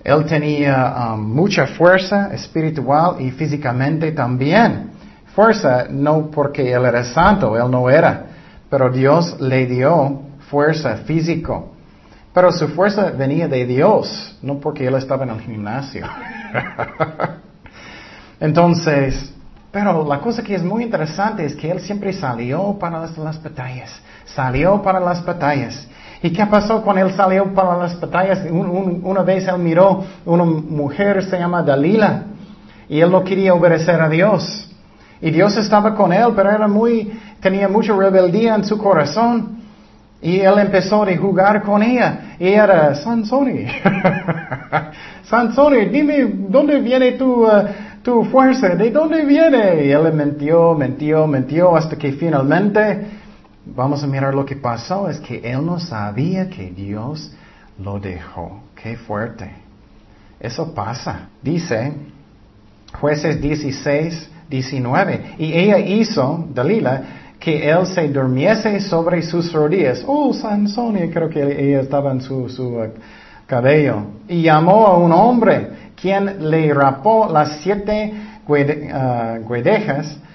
Él 0.03 0.25
tenía 0.25 1.13
um, 1.13 1.21
mucha 1.21 1.67
fuerza 1.67 2.33
espiritual 2.33 3.19
y 3.19 3.31
físicamente 3.31 4.11
también. 4.11 4.91
Fuerza 5.35 5.87
no 5.89 6.31
porque 6.31 6.71
él 6.71 6.85
era 6.85 7.03
santo, 7.03 7.57
él 7.57 7.69
no 7.69 7.89
era, 7.89 8.25
pero 8.69 8.89
Dios 8.89 9.39
le 9.39 9.65
dio 9.65 10.21
fuerza 10.49 10.97
físico. 10.97 11.73
Pero 12.33 12.51
su 12.51 12.67
fuerza 12.69 13.11
venía 13.11 13.47
de 13.47 13.65
Dios, 13.65 14.37
no 14.41 14.59
porque 14.59 14.87
él 14.87 14.95
estaba 14.95 15.23
en 15.23 15.31
el 15.31 15.41
gimnasio. 15.41 16.07
Entonces, 18.39 19.33
pero 19.71 20.05
la 20.05 20.19
cosa 20.19 20.41
que 20.41 20.55
es 20.55 20.63
muy 20.63 20.83
interesante 20.83 21.45
es 21.45 21.55
que 21.55 21.69
él 21.69 21.79
siempre 21.81 22.13
salió 22.13 22.77
para 22.79 22.99
las, 22.99 23.43
batallas, 23.43 23.91
salió 24.25 24.81
para 24.81 24.99
las 24.99 25.23
batallas. 25.23 25.87
¿Y 26.21 26.31
qué 26.31 26.45
pasó 26.45 26.81
cuando 26.81 27.05
él 27.05 27.13
salió 27.13 27.53
para 27.53 27.77
las 27.77 27.99
batallas? 27.99 28.45
una 28.51 29.21
vez 29.21 29.47
él 29.47 29.57
miró 29.59 30.03
una 30.25 30.43
mujer, 30.43 31.23
se 31.23 31.37
llama 31.37 31.63
Dalila, 31.63 32.23
y 32.89 32.99
él 32.99 33.11
no 33.11 33.23
quería 33.23 33.53
obedecer 33.53 34.01
a 34.01 34.09
Dios. 34.09 34.69
Y 35.21 35.31
Dios 35.31 35.55
estaba 35.57 35.95
con 35.95 36.11
él, 36.11 36.27
pero 36.35 36.49
era 36.49 36.67
muy, 36.67 37.19
tenía 37.39 37.67
mucha 37.67 37.93
rebeldía 37.95 38.55
en 38.55 38.65
su 38.65 38.77
corazón. 38.77 39.59
Y 40.21 40.39
él 40.41 40.57
empezó 40.57 41.03
a 41.03 41.17
jugar 41.17 41.61
con 41.61 41.81
ella. 41.81 42.35
Y 42.39 42.47
era, 42.47 42.93
Sansoni, 42.95 43.67
Sansoni, 45.23 45.85
dime, 45.89 46.25
¿dónde 46.49 46.79
viene 46.79 47.13
tu... 47.13 47.45
Uh, 47.45 47.67
tu 48.01 48.23
fuerza, 48.25 48.69
¿de 48.69 48.91
dónde 48.91 49.25
viene? 49.25 49.85
Y 49.85 49.91
él 49.91 50.13
mentió, 50.13 50.73
mentió, 50.73 51.27
mentió 51.27 51.75
hasta 51.75 51.97
que 51.97 52.13
finalmente, 52.13 53.05
vamos 53.75 54.03
a 54.03 54.07
mirar 54.07 54.33
lo 54.33 54.45
que 54.45 54.55
pasó, 54.55 55.09
es 55.09 55.19
que 55.19 55.39
él 55.43 55.65
no 55.65 55.79
sabía 55.79 56.49
que 56.49 56.71
Dios 56.71 57.31
lo 57.77 57.99
dejó. 57.99 58.61
Qué 58.75 58.97
fuerte. 58.97 59.51
Eso 60.39 60.73
pasa. 60.73 61.29
Dice, 61.41 61.93
jueces 62.99 63.41
16, 63.41 64.29
19, 64.49 65.35
y 65.37 65.53
ella 65.53 65.79
hizo, 65.79 66.47
Dalila, 66.53 67.03
que 67.39 67.69
él 67.69 67.85
se 67.87 68.07
durmiese 68.09 68.79
sobre 68.81 69.21
sus 69.21 69.51
rodillas. 69.53 70.03
Oh, 70.05 70.33
Sansonia, 70.33 71.09
creo 71.11 71.29
que 71.29 71.41
ella 71.41 71.81
estaba 71.81 72.11
en 72.11 72.21
su, 72.21 72.49
su 72.49 72.77
uh, 72.77 72.89
cabello. 73.47 74.03
Y 74.27 74.43
llamó 74.43 74.87
a 74.87 74.97
un 74.97 75.11
hombre 75.11 75.91
quien 75.95 76.49
le 76.49 76.73
rapó 76.73 77.29
las 77.31 77.61
siete 77.61 78.13
uh, 78.47 78.53
guedejas 79.47 80.07
eh, 80.07 80.28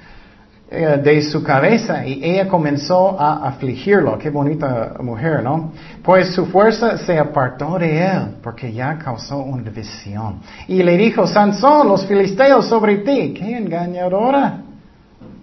de 0.70 1.22
su 1.22 1.42
cabeza 1.42 2.06
y 2.06 2.24
ella 2.24 2.48
comenzó 2.48 3.20
a 3.20 3.46
afligirlo. 3.48 4.18
Qué 4.18 4.30
bonita 4.30 4.94
mujer, 5.00 5.42
¿no? 5.42 5.72
Pues 6.02 6.34
su 6.34 6.46
fuerza 6.46 6.98
se 6.98 7.18
apartó 7.18 7.78
de 7.78 8.04
él 8.04 8.36
porque 8.42 8.72
ya 8.72 8.98
causó 8.98 9.38
una 9.38 9.62
división. 9.62 10.40
Y 10.66 10.82
le 10.82 10.96
dijo, 10.96 11.26
Sansón, 11.26 11.88
los 11.88 12.06
filisteos 12.06 12.66
sobre 12.66 12.96
ti. 12.98 13.34
Qué 13.34 13.56
engañadora. 13.56 14.62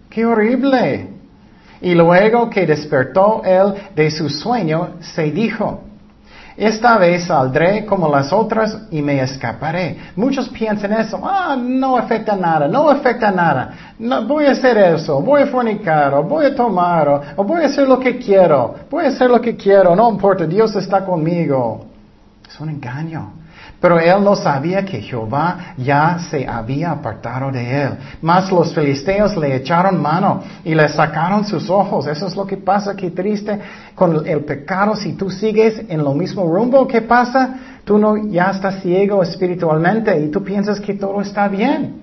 Qué 0.09 0.25
horrible. 0.25 1.07
Y 1.81 1.95
luego 1.95 2.49
que 2.49 2.65
despertó 2.65 3.41
él 3.43 3.73
de 3.95 4.11
su 4.11 4.29
sueño, 4.29 4.95
se 4.99 5.31
dijo, 5.31 5.81
esta 6.61 6.95
vez 6.99 7.23
saldré 7.23 7.87
como 7.87 8.07
las 8.07 8.31
otras 8.31 8.77
y 8.91 9.01
me 9.01 9.19
escaparé. 9.19 9.97
Muchos 10.15 10.47
piensan 10.49 10.93
eso, 10.93 11.19
ah, 11.23 11.57
no 11.59 11.97
afecta 11.97 12.35
nada, 12.35 12.67
no 12.67 12.87
afecta 12.87 13.31
nada. 13.31 13.95
Voy 14.27 14.45
a 14.45 14.51
hacer 14.51 14.77
eso, 14.77 15.19
voy 15.21 15.41
a 15.41 15.47
fornicar, 15.47 16.13
o 16.13 16.21
voy 16.21 16.45
a 16.45 16.55
tomar, 16.55 17.33
o 17.35 17.43
voy 17.43 17.63
a 17.63 17.65
hacer 17.65 17.87
lo 17.87 17.99
que 17.99 18.19
quiero, 18.19 18.75
voy 18.91 19.05
a 19.05 19.07
hacer 19.07 19.31
lo 19.31 19.41
que 19.41 19.55
quiero, 19.55 19.95
no 19.95 20.07
importa, 20.11 20.45
Dios 20.45 20.75
está 20.75 21.03
conmigo. 21.03 21.87
Es 22.47 22.59
un 22.59 22.69
engaño. 22.69 23.40
Pero 23.81 23.99
él 23.99 24.23
no 24.23 24.35
sabía 24.35 24.85
que 24.85 25.01
Jehová 25.01 25.73
ya 25.75 26.19
se 26.29 26.47
había 26.47 26.91
apartado 26.91 27.51
de 27.51 27.83
él. 27.83 27.89
Mas 28.21 28.51
los 28.51 28.75
filisteos 28.75 29.35
le 29.35 29.55
echaron 29.55 29.99
mano 29.99 30.43
y 30.63 30.75
le 30.75 30.87
sacaron 30.87 31.43
sus 31.43 31.67
ojos. 31.67 32.05
Eso 32.05 32.27
es 32.27 32.35
lo 32.35 32.45
que 32.45 32.57
pasa, 32.57 32.95
qué 32.95 33.09
triste 33.09 33.59
con 33.95 34.23
el 34.27 34.45
pecado. 34.45 34.95
Si 34.95 35.13
tú 35.13 35.31
sigues 35.31 35.81
en 35.89 36.03
lo 36.03 36.13
mismo 36.13 36.43
rumbo, 36.43 36.87
¿qué 36.87 37.01
pasa? 37.01 37.55
Tú 37.83 37.97
no 37.97 38.15
ya 38.17 38.51
estás 38.51 38.83
ciego 38.83 39.23
espiritualmente 39.23 40.15
y 40.19 40.29
tú 40.29 40.43
piensas 40.43 40.79
que 40.79 40.93
todo 40.93 41.19
está 41.19 41.47
bien. 41.47 42.01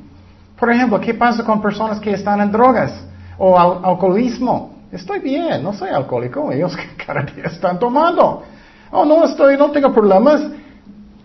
Por 0.59 0.73
ejemplo, 0.73 1.01
¿qué 1.01 1.15
pasa 1.15 1.45
con 1.45 1.63
personas 1.63 2.01
que 2.01 2.11
están 2.11 2.41
en 2.41 2.51
drogas 2.51 2.93
o 3.39 3.57
alcoholismo? 3.57 4.79
Estoy 4.91 5.21
bien, 5.21 5.63
no 5.63 5.73
soy 5.73 5.91
alcohólico, 5.91 6.51
ellos 6.51 6.77
cada 7.07 7.23
día 7.23 7.45
están 7.45 7.79
tomando. 7.79 8.43
Oh, 8.91 9.05
no 9.05 9.25
estoy, 9.25 9.57
no 9.57 9.71
tengo 9.71 9.93
problemas. 9.93 10.43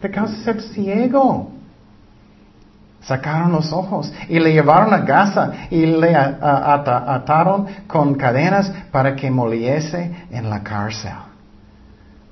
Te 0.03 0.11
causa 0.11 0.35
ser 0.43 0.61
ciego. 0.61 1.49
Sacaron 3.03 3.53
los 3.53 3.71
ojos 3.71 4.11
y 4.27 4.37
le 4.37 4.51
llevaron 4.51 4.93
a 4.93 5.05
casa 5.05 5.53
y 5.69 5.85
le 5.85 6.13
ataron 6.13 7.67
con 7.87 8.13
cadenas 8.15 8.69
para 8.91 9.15
que 9.15 9.31
moliese 9.31 10.11
en 10.29 10.49
la 10.49 10.61
cárcel. 10.61 11.13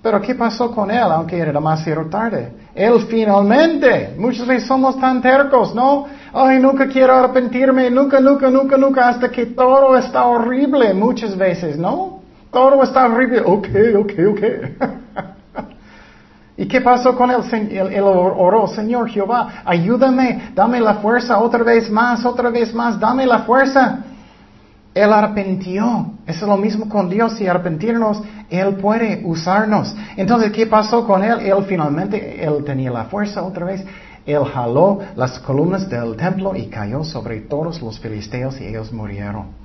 Pero 0.04 0.22
¿qué 0.22 0.36
pasó 0.36 0.70
con 0.70 0.92
él? 0.92 1.00
Aunque 1.00 1.38
era 1.38 1.54
demasiado 1.54 2.08
tarde. 2.08 2.52
Él 2.76 3.06
finalmente, 3.10 4.16
muchas 4.18 4.46
veces 4.46 4.68
somos 4.68 5.00
tan 5.00 5.22
tercos, 5.22 5.74
¿no? 5.74 6.08
Ay, 6.34 6.60
nunca 6.60 6.88
quiero 6.88 7.14
arrepentirme, 7.14 7.90
nunca, 7.90 8.20
nunca, 8.20 8.50
nunca, 8.50 8.76
nunca, 8.76 9.08
hasta 9.08 9.32
que 9.32 9.46
todo 9.46 9.96
está 9.96 10.26
horrible, 10.26 10.94
muchas 10.94 11.38
veces, 11.38 11.78
¿no? 11.78 12.20
Todo 12.52 12.84
está 12.84 13.06
horrible. 13.06 13.40
Ok, 13.46 13.68
ok, 13.96 14.12
ok. 14.30 14.98
¿Y 16.58 16.68
qué 16.68 16.82
pasó 16.82 17.16
con 17.16 17.32
él? 17.32 17.42
Él 17.72 18.04
oró, 18.04 18.68
Señor 18.68 19.10
Jehová, 19.10 19.64
ayúdame, 19.66 20.52
dame 20.54 20.80
la 20.80 20.96
fuerza 20.96 21.40
otra 21.40 21.64
vez 21.64 21.90
más, 21.90 22.26
otra 22.26 22.50
vez 22.50 22.74
más, 22.74 23.00
dame 23.00 23.26
la 23.26 23.40
fuerza. 23.40 24.00
Él 24.94 25.14
arrepintió. 25.14 26.12
Eso 26.28 26.46
es 26.46 26.50
lo 26.50 26.58
mismo 26.58 26.90
con 26.90 27.10
Dios. 27.10 27.38
Si 27.38 27.48
arrepentirnos, 27.48 28.22
Él 28.50 28.76
puede 28.76 29.22
usarnos. 29.24 29.96
Entonces, 30.18 30.52
¿qué 30.52 30.68
pasó 30.68 31.06
con 31.06 31.24
Él? 31.24 31.40
Él 31.40 31.64
finalmente, 31.68 32.44
Él 32.44 32.64
tenía 32.66 32.92
la 32.92 33.06
fuerza 33.06 33.42
otra 33.42 33.66
vez. 33.66 33.86
Él 34.26 34.44
jaló 34.44 35.00
las 35.16 35.40
columnas 35.40 35.90
del 35.90 36.16
templo 36.16 36.56
y 36.56 36.68
cayó 36.68 37.04
sobre 37.04 37.42
todos 37.42 37.82
los 37.82 38.00
filisteos 38.00 38.60
y 38.60 38.66
ellos 38.66 38.92
murieron. 38.92 39.61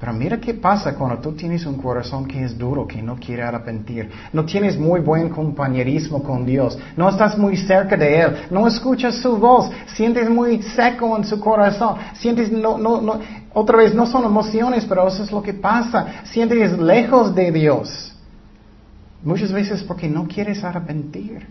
Pero 0.00 0.12
mira 0.12 0.38
qué 0.38 0.54
pasa 0.54 0.94
cuando 0.94 1.18
tú 1.18 1.32
tienes 1.32 1.64
un 1.66 1.76
corazón 1.76 2.26
que 2.26 2.44
es 2.44 2.58
duro, 2.58 2.86
que 2.86 3.00
no 3.00 3.16
quiere 3.16 3.42
arrepentir. 3.42 4.10
No 4.32 4.44
tienes 4.44 4.76
muy 4.76 5.00
buen 5.00 5.28
compañerismo 5.28 6.22
con 6.22 6.44
Dios. 6.44 6.76
No 6.96 7.08
estás 7.08 7.38
muy 7.38 7.56
cerca 7.56 7.96
de 7.96 8.20
Él. 8.20 8.36
No 8.50 8.66
escuchas 8.66 9.14
su 9.16 9.36
voz. 9.38 9.70
Sientes 9.86 10.28
muy 10.28 10.62
seco 10.62 11.16
en 11.16 11.24
su 11.24 11.38
corazón. 11.40 11.96
Sientes, 12.14 12.50
no, 12.50 12.76
no, 12.76 13.00
no. 13.00 13.20
Otra 13.54 13.78
vez, 13.78 13.94
no 13.94 14.04
son 14.04 14.24
emociones, 14.24 14.84
pero 14.84 15.06
eso 15.06 15.22
es 15.22 15.30
lo 15.30 15.40
que 15.40 15.54
pasa. 15.54 16.06
Sientes 16.24 16.76
lejos 16.76 17.34
de 17.34 17.52
Dios. 17.52 18.14
Muchas 19.22 19.52
veces 19.52 19.82
porque 19.84 20.08
no 20.08 20.26
quieres 20.26 20.62
arrepentir. 20.64 21.46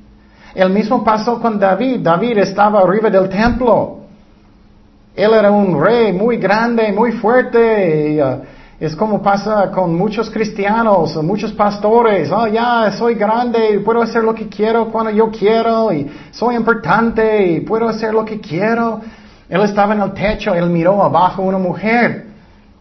El 0.54 0.70
mismo 0.70 1.04
pasó 1.04 1.42
con 1.42 1.58
David. 1.58 2.02
David 2.02 2.38
estaba 2.40 2.82
arriba 2.82 3.10
del 3.10 3.30
templo. 3.30 4.03
Él 5.16 5.32
era 5.32 5.52
un 5.52 5.80
rey 5.80 6.12
muy 6.12 6.38
grande, 6.38 6.92
muy 6.92 7.12
fuerte. 7.12 8.20
Uh, 8.24 8.42
es 8.80 8.96
como 8.96 9.22
pasa 9.22 9.70
con 9.72 9.96
muchos 9.96 10.30
cristianos, 10.30 11.16
muchos 11.24 11.54
pastores. 11.54 12.32
Oh, 12.32 12.48
ya 12.48 12.92
soy 12.98 13.14
grande 13.14 13.76
y 13.76 13.78
puedo 13.80 14.02
hacer 14.02 14.24
lo 14.24 14.34
que 14.34 14.50
quiero 14.50 14.92
cuando 14.92 15.12
yo 15.12 15.30
quiero 15.30 15.94
y 15.94 16.12
soy 16.32 16.56
importante 16.56 17.46
y 17.46 17.60
puedo 17.62 17.88
hacer 17.88 18.14
lo 18.14 18.26
que 18.26 18.42
quiero. 18.42 19.02
Él 19.48 19.62
estaba 19.62 19.94
en 19.94 20.02
el 20.02 20.14
techo, 20.14 20.54
él 20.56 20.70
miró 20.70 21.02
abajo 21.04 21.44
una 21.44 21.60
mujer. 21.60 22.26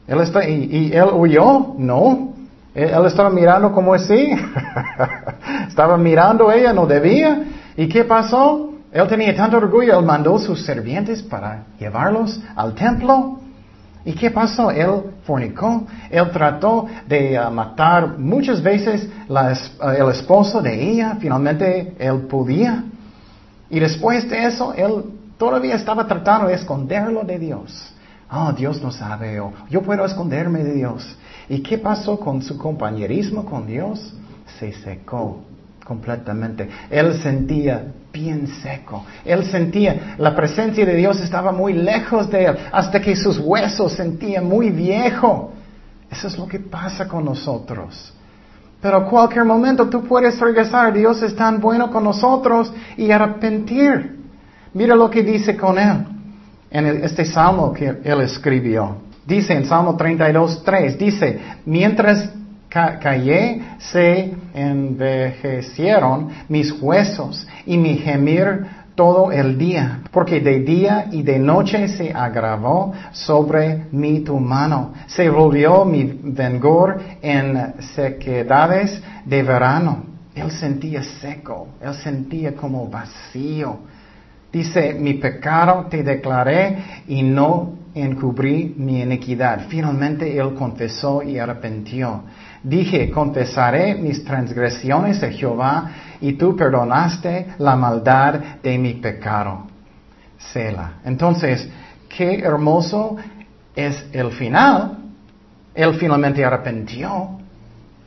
Él 0.09 0.21
está, 0.21 0.49
y, 0.49 0.91
él 0.93 1.09
huyó, 1.13 1.75
no. 1.77 2.33
Él 2.75 3.05
estaba 3.07 3.29
mirando 3.29 3.71
como 3.73 3.93
así. 3.93 4.31
estaba 5.69 5.99
mirando 5.99 6.51
ella, 6.51 6.73
no 6.73 6.87
debía. 6.87 7.43
¿Y 7.77 7.89
qué 7.89 8.05
pasó? 8.05 8.72
Él 8.93 9.09
tenía 9.09 9.35
tanto 9.35 9.57
orgullo, 9.57 9.99
él 9.99 10.05
mandó 10.05 10.39
sus 10.39 10.67
sirvientes 10.67 11.23
para 11.23 11.65
llevarlos 11.79 12.39
al 12.55 12.75
templo. 12.75 13.39
¿Y 14.05 14.13
qué 14.13 14.31
pasó? 14.31 14.71
Él 14.71 15.15
fornicó, 15.25 15.87
él 16.11 16.31
trató 16.31 16.87
de 17.07 17.39
uh, 17.39 17.51
matar 17.51 18.19
muchas 18.19 18.61
veces 18.63 19.09
uh, 19.29 19.89
el 19.89 20.11
esposo 20.11 20.61
de 20.61 20.91
ella, 20.91 21.17
finalmente 21.19 21.95
él 21.99 22.23
podía. 22.23 22.85
Y 23.71 23.81
después 23.81 24.29
de 24.29 24.45
eso, 24.45 24.75
él 24.75 25.05
todavía 25.39 25.77
estaba 25.77 26.07
tratando 26.07 26.49
de 26.49 26.55
esconderlo 26.55 27.23
de 27.23 27.39
Dios. 27.39 27.95
Oh, 28.31 28.53
Dios 28.53 28.83
no 28.83 28.91
sabe, 28.91 29.41
yo 29.71 29.83
puedo 29.83 30.05
esconderme 30.05 30.65
de 30.65 30.75
Dios. 30.75 31.17
¿Y 31.49 31.63
qué 31.63 31.79
pasó 31.79 32.19
con 32.19 32.43
su 32.43 32.59
compañerismo 32.59 33.45
con 33.45 33.67
Dios? 33.67 34.15
Se 34.59 34.73
secó 34.73 35.41
completamente. 35.85 36.69
Él 36.91 37.21
sentía 37.23 37.85
bien 38.13 38.47
seco. 38.47 39.05
Él 39.25 39.45
sentía, 39.45 40.17
la 40.19 40.35
presencia 40.35 40.85
de 40.85 40.95
Dios 40.95 41.21
estaba 41.21 41.53
muy 41.53 41.73
lejos 41.73 42.31
de 42.31 42.45
él, 42.45 42.57
hasta 42.73 43.01
que 43.01 43.17
sus 43.17 43.39
huesos 43.39 43.93
sentían 43.93 44.47
muy 44.47 44.71
viejo. 44.71 45.53
Eso 46.11 46.29
es 46.29 46.39
lo 46.39 46.47
que 46.47 46.61
pasa 46.61 47.09
con 47.09 47.25
nosotros. 47.25 48.13
Pero 48.81 48.97
a 48.97 49.05
cualquier 49.09 49.45
momento 49.45 49.89
tú 49.89 50.05
puedes 50.05 50.39
regresar. 50.41 50.93
Dios 50.93 51.23
es 51.23 51.35
tan 51.37 51.61
bueno 51.61 51.91
con 51.91 52.05
nosotros 52.05 52.73
y 52.97 53.11
arrepentir. 53.11 54.21
Mira 54.75 54.95
lo 54.95 55.09
que 55.09 55.23
dice 55.23 55.57
con 55.57 55.79
él 55.79 56.05
en 56.71 57.05
este 57.05 57.25
salmo 57.25 57.73
que 57.73 58.01
él 58.03 58.21
escribió. 58.23 58.97
Dice 59.25 59.53
en 59.53 59.67
Salmo 59.67 59.97
32, 59.97 60.65
3, 60.65 60.99
dice, 60.99 61.41
mientras 61.65 62.31
callé, 62.73 63.61
se 63.79 64.35
envejecieron 64.55 66.29
mis 66.49 66.73
huesos 66.81 67.47
y 67.67 67.77
mi 67.77 67.97
gemir 67.99 68.67
todo 68.95 69.33
el 69.33 69.57
día, 69.57 70.01
porque 70.11 70.41
de 70.41 70.61
día 70.61 71.07
y 71.11 71.23
de 71.23 71.39
noche 71.39 71.89
se 71.89 72.13
agravó 72.13 72.93
sobre 73.13 73.87
mí 73.91 74.21
tu 74.21 74.39
mano, 74.39 74.93
se 75.07 75.29
volvió 75.31 75.85
mi 75.85 76.05
vengor 76.23 77.01
en 77.23 77.75
sequedades 77.95 79.03
de 79.25 79.43
verano. 79.43 80.05
Él 80.35 80.51
sentía 80.51 81.03
seco, 81.03 81.69
él 81.81 81.95
sentía 81.95 82.55
como 82.55 82.89
vacío. 82.89 83.81
Dice, 84.53 84.95
mi 84.95 85.15
pecado 85.15 85.87
te 85.89 86.03
declaré 86.03 86.77
y 87.09 87.23
no 87.23 87.73
encubrí 87.95 88.75
mi 88.77 89.01
iniquidad. 89.01 89.67
Finalmente 89.69 90.37
él 90.37 90.55
confesó 90.55 91.23
y 91.23 91.39
arrepintió. 91.39 92.23
Dije, 92.63 93.11
confesaré 93.11 93.97
mis 93.97 94.25
transgresiones 94.25 95.21
de 95.21 95.33
Jehová 95.33 95.91
y 96.21 96.35
tú 96.35 96.55
perdonaste 96.55 97.55
la 97.59 97.75
maldad 97.75 98.35
de 98.63 98.79
mi 98.79 98.95
pecado. 98.95 99.67
Sela. 100.39 100.95
Entonces, 101.05 101.69
qué 102.09 102.39
hermoso 102.39 103.17
es 103.75 104.05
el 104.13 104.31
final. 104.33 104.99
Él 105.75 105.95
finalmente 105.95 106.45
arrepintió. 106.45 107.39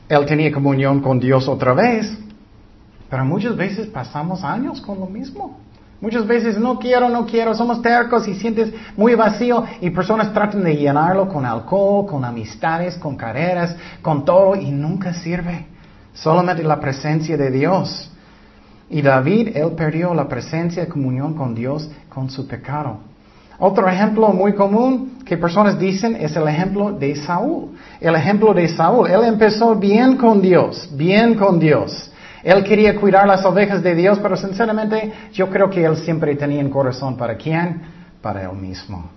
Él 0.07 0.25
tenía 0.25 0.51
comunión 0.51 1.01
con 1.01 1.19
Dios 1.19 1.47
otra 1.47 1.73
vez. 1.73 2.17
Pero 3.09 3.25
muchas 3.25 3.55
veces 3.57 3.87
pasamos 3.87 4.43
años 4.43 4.79
con 4.79 4.99
lo 4.99 5.07
mismo. 5.07 5.59
Muchas 6.01 6.27
veces 6.27 6.57
no 6.57 6.77
quiero, 6.77 7.09
no 7.09 7.25
quiero, 7.25 7.53
somos 7.55 7.81
tercos 7.81 8.27
y 8.27 8.35
sientes 8.35 8.73
muy 8.97 9.15
vacío 9.15 9.63
y 9.79 9.89
personas 9.89 10.33
tratan 10.33 10.63
de 10.63 10.75
llenarlo 10.75 11.27
con 11.29 11.45
alcohol, 11.45 12.05
con 12.05 12.25
amistades, 12.25 12.95
con 12.95 13.15
carreras, 13.15 13.75
con 14.01 14.25
todo 14.25 14.55
y 14.55 14.71
nunca 14.71 15.13
sirve. 15.13 15.65
Solamente 16.13 16.63
la 16.63 16.79
presencia 16.79 17.37
de 17.37 17.49
Dios. 17.49 18.11
Y 18.89 19.01
David, 19.01 19.55
él 19.55 19.71
perdió 19.71 20.13
la 20.13 20.27
presencia 20.27 20.83
de 20.83 20.89
comunión 20.89 21.33
con 21.33 21.55
Dios 21.55 21.89
con 22.09 22.29
su 22.29 22.45
pecado. 22.47 22.99
Otro 23.57 23.87
ejemplo 23.87 24.29
muy 24.29 24.53
común 24.53 25.19
que 25.25 25.37
personas 25.37 25.79
dicen 25.79 26.17
es 26.17 26.35
el 26.35 26.47
ejemplo 26.47 26.91
de 26.91 27.15
Saúl. 27.15 27.69
El 28.01 28.15
ejemplo 28.15 28.53
de 28.53 28.67
Saúl. 28.67 29.09
Él 29.09 29.23
empezó 29.23 29.75
bien 29.75 30.17
con 30.17 30.41
Dios, 30.41 30.89
bien 30.91 31.35
con 31.35 31.59
Dios. 31.59 32.11
Él 32.45 32.63
quería 32.63 32.95
cuidar 32.95 33.27
las 33.27 33.43
ovejas 33.43 33.81
de 33.81 33.95
Dios, 33.95 34.19
pero 34.19 34.37
sinceramente 34.37 35.11
yo 35.33 35.49
creo 35.49 35.67
que 35.67 35.83
él 35.83 35.97
siempre 35.97 36.35
tenía 36.35 36.61
en 36.61 36.69
corazón 36.69 37.17
para 37.17 37.35
quién? 37.35 37.81
Para 38.21 38.43
él 38.43 38.55
mismo. 38.55 39.09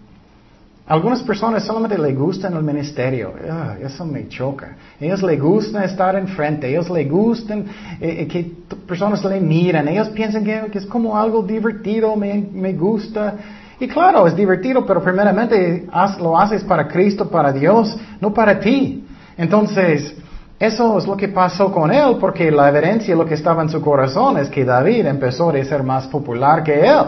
Algunas 0.86 1.22
personas 1.22 1.62
solamente 1.62 1.98
le 1.98 2.14
gustan 2.14 2.54
el 2.56 2.62
ministerio. 2.62 3.34
Ah, 3.50 3.74
eso 3.82 4.06
me 4.06 4.28
choca. 4.28 4.74
Ellos 4.98 5.22
le 5.22 5.36
gusta 5.36 5.84
estar 5.84 6.16
enfrente. 6.16 6.70
Ellos 6.70 6.88
le 6.88 7.04
gustan 7.04 7.66
eh, 8.00 8.22
eh, 8.22 8.26
que 8.26 8.50
personas 8.86 9.22
le 9.22 9.38
miran. 9.42 9.86
Ellos 9.88 10.08
piensan 10.08 10.42
que, 10.42 10.70
es 10.72 10.86
como 10.86 11.14
algo 11.14 11.42
divertido, 11.42 12.16
me, 12.16 12.72
gusta. 12.72 13.34
Y 13.78 13.88
claro, 13.88 14.26
es 14.26 14.34
divertido, 14.34 14.86
pero 14.86 15.02
primeramente 15.02 15.86
lo 16.18 16.38
haces 16.38 16.64
para 16.64 16.88
Cristo, 16.88 17.28
para 17.28 17.52
Dios, 17.52 17.94
no 18.22 18.32
para 18.32 18.58
ti. 18.58 19.04
Entonces, 19.36 20.16
eso 20.58 20.98
es 20.98 21.06
lo 21.06 21.16
que 21.16 21.28
pasó 21.28 21.70
con 21.70 21.92
él, 21.92 22.16
porque 22.20 22.50
la 22.50 22.68
evidencia, 22.68 23.14
lo 23.14 23.24
que 23.24 23.34
estaba 23.34 23.62
en 23.62 23.68
su 23.68 23.80
corazón 23.80 24.38
es 24.38 24.48
que 24.48 24.64
David 24.64 25.06
empezó 25.06 25.50
a 25.50 25.64
ser 25.64 25.84
más 25.84 26.08
popular 26.08 26.64
que 26.64 26.84
él. 26.84 27.04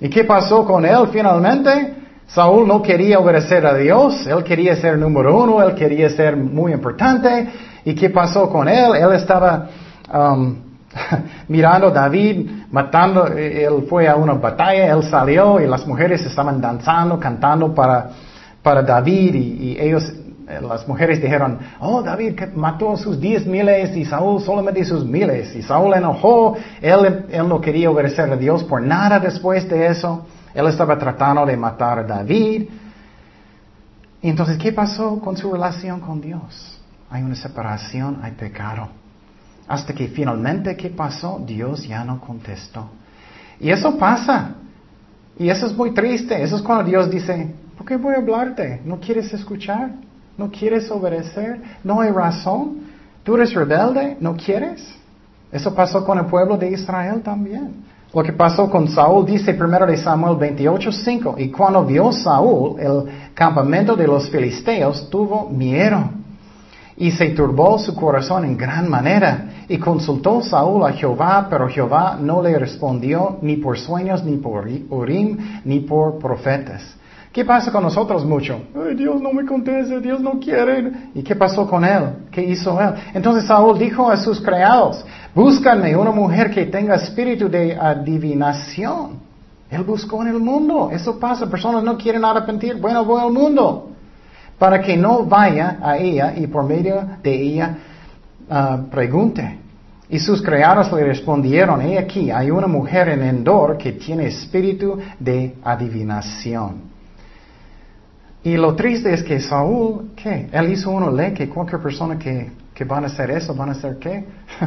¿Y 0.00 0.10
qué 0.10 0.24
pasó 0.24 0.64
con 0.64 0.84
él 0.84 1.08
finalmente? 1.12 1.94
Saúl 2.26 2.66
no 2.66 2.82
quería 2.82 3.20
obedecer 3.20 3.64
a 3.66 3.74
Dios, 3.74 4.26
él 4.26 4.42
quería 4.42 4.74
ser 4.74 4.98
número 4.98 5.42
uno, 5.42 5.62
él 5.62 5.74
quería 5.74 6.08
ser 6.10 6.36
muy 6.36 6.72
importante. 6.72 7.48
¿Y 7.84 7.94
qué 7.94 8.10
pasó 8.10 8.48
con 8.48 8.68
él? 8.68 8.96
Él 8.96 9.12
estaba 9.12 9.68
um, 10.12 10.56
mirando 11.48 11.88
a 11.88 11.90
David, 11.90 12.50
matando, 12.72 13.28
él 13.28 13.86
fue 13.88 14.08
a 14.08 14.16
una 14.16 14.34
batalla, 14.34 14.92
él 14.92 15.04
salió 15.04 15.60
y 15.60 15.68
las 15.68 15.86
mujeres 15.86 16.24
estaban 16.26 16.60
danzando, 16.60 17.18
cantando 17.18 17.72
para, 17.72 18.10
para 18.60 18.82
David 18.82 19.34
y 19.34 19.76
ellos 19.78 20.04
eh, 20.08 20.29
las 20.60 20.86
mujeres 20.88 21.20
dijeron, 21.22 21.58
oh, 21.78 22.02
David 22.02 22.40
mató 22.54 22.96
sus 22.96 23.20
diez 23.20 23.46
miles 23.46 23.96
y 23.96 24.04
Saúl 24.04 24.40
solamente 24.42 24.84
sus 24.84 25.04
miles. 25.04 25.54
Y 25.54 25.62
Saúl 25.62 25.94
enojó, 25.94 26.56
él, 26.80 27.26
él 27.30 27.48
no 27.48 27.60
quería 27.60 27.90
obedecer 27.90 28.30
a 28.30 28.36
Dios 28.36 28.64
por 28.64 28.82
nada 28.82 29.20
después 29.20 29.68
de 29.68 29.86
eso. 29.86 30.26
Él 30.54 30.66
estaba 30.66 30.98
tratando 30.98 31.46
de 31.46 31.56
matar 31.56 32.00
a 32.00 32.02
David. 32.02 32.68
Y 34.22 34.28
entonces, 34.28 34.58
¿qué 34.58 34.72
pasó 34.72 35.20
con 35.20 35.36
su 35.36 35.52
relación 35.52 36.00
con 36.00 36.20
Dios? 36.20 36.78
Hay 37.10 37.22
una 37.22 37.34
separación, 37.34 38.20
hay 38.22 38.32
pecado. 38.32 38.88
Hasta 39.66 39.94
que 39.94 40.08
finalmente, 40.08 40.76
¿qué 40.76 40.90
pasó? 40.90 41.40
Dios 41.44 41.86
ya 41.86 42.04
no 42.04 42.20
contestó. 42.20 42.90
Y 43.60 43.70
eso 43.70 43.96
pasa. 43.96 44.54
Y 45.38 45.48
eso 45.48 45.66
es 45.66 45.76
muy 45.76 45.92
triste. 45.92 46.42
Eso 46.42 46.56
es 46.56 46.62
cuando 46.62 46.84
Dios 46.84 47.10
dice, 47.10 47.54
¿por 47.76 47.86
qué 47.86 47.96
voy 47.96 48.14
a 48.14 48.18
hablarte? 48.18 48.82
¿No 48.84 48.98
quieres 48.98 49.32
escuchar? 49.32 49.90
¿No 50.40 50.50
quieres 50.50 50.90
obedecer? 50.90 51.60
¿No 51.84 52.00
hay 52.00 52.10
razón? 52.12 52.84
¿Tú 53.22 53.34
eres 53.34 53.52
rebelde? 53.52 54.16
¿No 54.20 54.34
quieres? 54.38 54.82
Eso 55.52 55.74
pasó 55.74 56.02
con 56.02 56.16
el 56.16 56.24
pueblo 56.24 56.56
de 56.56 56.70
Israel 56.70 57.20
también. 57.22 57.84
Lo 58.14 58.22
que 58.22 58.32
pasó 58.32 58.70
con 58.70 58.88
Saúl 58.88 59.26
dice 59.26 59.52
primero 59.52 59.84
de 59.84 59.98
Samuel 59.98 60.38
28:5, 60.38 61.34
y 61.36 61.50
cuando 61.50 61.84
vio 61.84 62.10
Saúl 62.10 62.80
el 62.80 63.34
campamento 63.34 63.94
de 63.94 64.06
los 64.06 64.30
filisteos, 64.30 65.10
tuvo 65.10 65.50
miedo 65.50 66.08
y 66.96 67.10
se 67.10 67.28
turbó 67.32 67.78
su 67.78 67.94
corazón 67.94 68.46
en 68.46 68.56
gran 68.56 68.88
manera. 68.88 69.66
Y 69.68 69.76
consultó 69.76 70.40
Saúl 70.40 70.86
a 70.86 70.92
Jehová, 70.92 71.48
pero 71.50 71.68
Jehová 71.68 72.16
no 72.18 72.40
le 72.40 72.58
respondió 72.58 73.36
ni 73.42 73.56
por 73.56 73.78
sueños, 73.78 74.24
ni 74.24 74.38
por 74.38 74.66
Urim, 74.88 75.36
ni 75.66 75.80
por 75.80 76.18
profetas. 76.18 76.96
¿Qué 77.32 77.44
pasa 77.44 77.70
con 77.70 77.84
nosotros 77.84 78.24
mucho? 78.24 78.60
Dios 78.96 79.20
no 79.20 79.32
me 79.32 79.44
contesta, 79.44 80.00
Dios 80.00 80.20
no 80.20 80.40
quiere. 80.40 81.10
¿Y 81.14 81.22
qué 81.22 81.36
pasó 81.36 81.68
con 81.68 81.84
él? 81.84 82.26
¿Qué 82.30 82.42
hizo 82.42 82.80
él? 82.80 82.94
Entonces 83.14 83.46
Saúl 83.46 83.78
dijo 83.78 84.10
a 84.10 84.16
sus 84.16 84.40
criados, 84.40 85.04
búscame 85.32 85.94
una 85.96 86.10
mujer 86.10 86.50
que 86.50 86.66
tenga 86.66 86.96
espíritu 86.96 87.48
de 87.48 87.76
adivinación. 87.76 89.20
Él 89.70 89.84
buscó 89.84 90.22
en 90.22 90.28
el 90.28 90.40
mundo. 90.40 90.90
Eso 90.92 91.20
pasa. 91.20 91.48
Personas 91.48 91.84
no 91.84 91.96
quieren 91.96 92.24
arrepentir. 92.24 92.74
Bueno, 92.76 93.04
voy 93.04 93.22
al 93.22 93.32
mundo 93.32 93.90
para 94.58 94.80
que 94.82 94.96
no 94.96 95.24
vaya 95.24 95.78
a 95.80 95.96
ella 95.96 96.34
y 96.36 96.48
por 96.48 96.64
medio 96.64 97.02
de 97.22 97.32
ella 97.32 97.78
ah, 98.50 98.78
pregunte. 98.90 99.58
Y 100.08 100.18
sus 100.18 100.42
criados 100.42 100.92
le 100.92 101.04
respondieron, 101.04 101.80
he 101.80 101.96
aquí, 101.96 102.32
hay 102.32 102.50
una 102.50 102.66
mujer 102.66 103.08
en 103.10 103.22
Endor 103.22 103.78
que 103.78 103.92
tiene 103.92 104.26
espíritu 104.26 104.98
de 105.20 105.54
adivinación. 105.62 106.89
Y 108.42 108.56
lo 108.56 108.74
triste 108.74 109.12
es 109.12 109.22
que 109.22 109.40
Saúl, 109.40 110.12
¿qué? 110.16 110.48
Él 110.52 110.72
hizo 110.72 110.90
una 110.90 111.10
ley 111.10 111.32
que 111.32 111.48
cualquier 111.48 111.80
persona 111.80 112.18
que, 112.18 112.50
que 112.74 112.84
van 112.84 113.04
a 113.04 113.08
hacer 113.08 113.30
eso, 113.30 113.54
van 113.54 113.68
a 113.68 113.72
hacer 113.72 113.98
qué? 113.98 114.24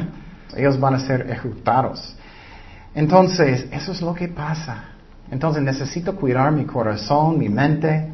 Ellos 0.55 0.79
van 0.79 0.95
a 0.95 0.99
ser 0.99 1.29
ejecutados. 1.29 2.15
Entonces, 2.93 3.65
eso 3.71 3.91
es 3.91 4.01
lo 4.01 4.13
que 4.13 4.27
pasa. 4.27 4.83
Entonces 5.31 5.63
necesito 5.63 6.15
cuidar 6.15 6.51
mi 6.51 6.65
corazón, 6.65 7.39
mi 7.39 7.49
mente, 7.49 8.09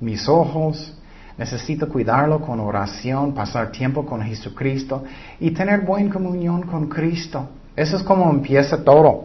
mis 0.00 0.26
ojos, 0.26 0.94
Necesito 1.38 1.88
cuidarlo 1.88 2.40
con 2.40 2.60
oración, 2.60 3.32
pasar 3.32 3.72
tiempo 3.72 4.04
con 4.04 4.22
Jesucristo 4.22 5.02
y 5.40 5.50
tener 5.50 5.80
buena 5.80 6.12
comunión 6.12 6.62
con 6.62 6.88
Cristo. 6.88 7.48
Eso 7.74 7.96
es 7.96 8.02
como 8.02 8.30
empieza 8.30 8.84
todo. 8.84 9.24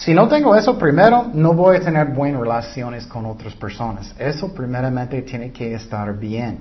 Si 0.00 0.14
no 0.14 0.28
tengo 0.28 0.56
eso 0.56 0.78
primero, 0.78 1.30
no 1.34 1.52
voy 1.52 1.76
a 1.76 1.80
tener 1.80 2.06
buenas 2.06 2.40
relaciones 2.40 3.06
con 3.06 3.26
otras 3.26 3.52
personas. 3.54 4.14
Eso 4.18 4.50
primeramente 4.54 5.20
tiene 5.20 5.52
que 5.52 5.74
estar 5.74 6.18
bien. 6.18 6.60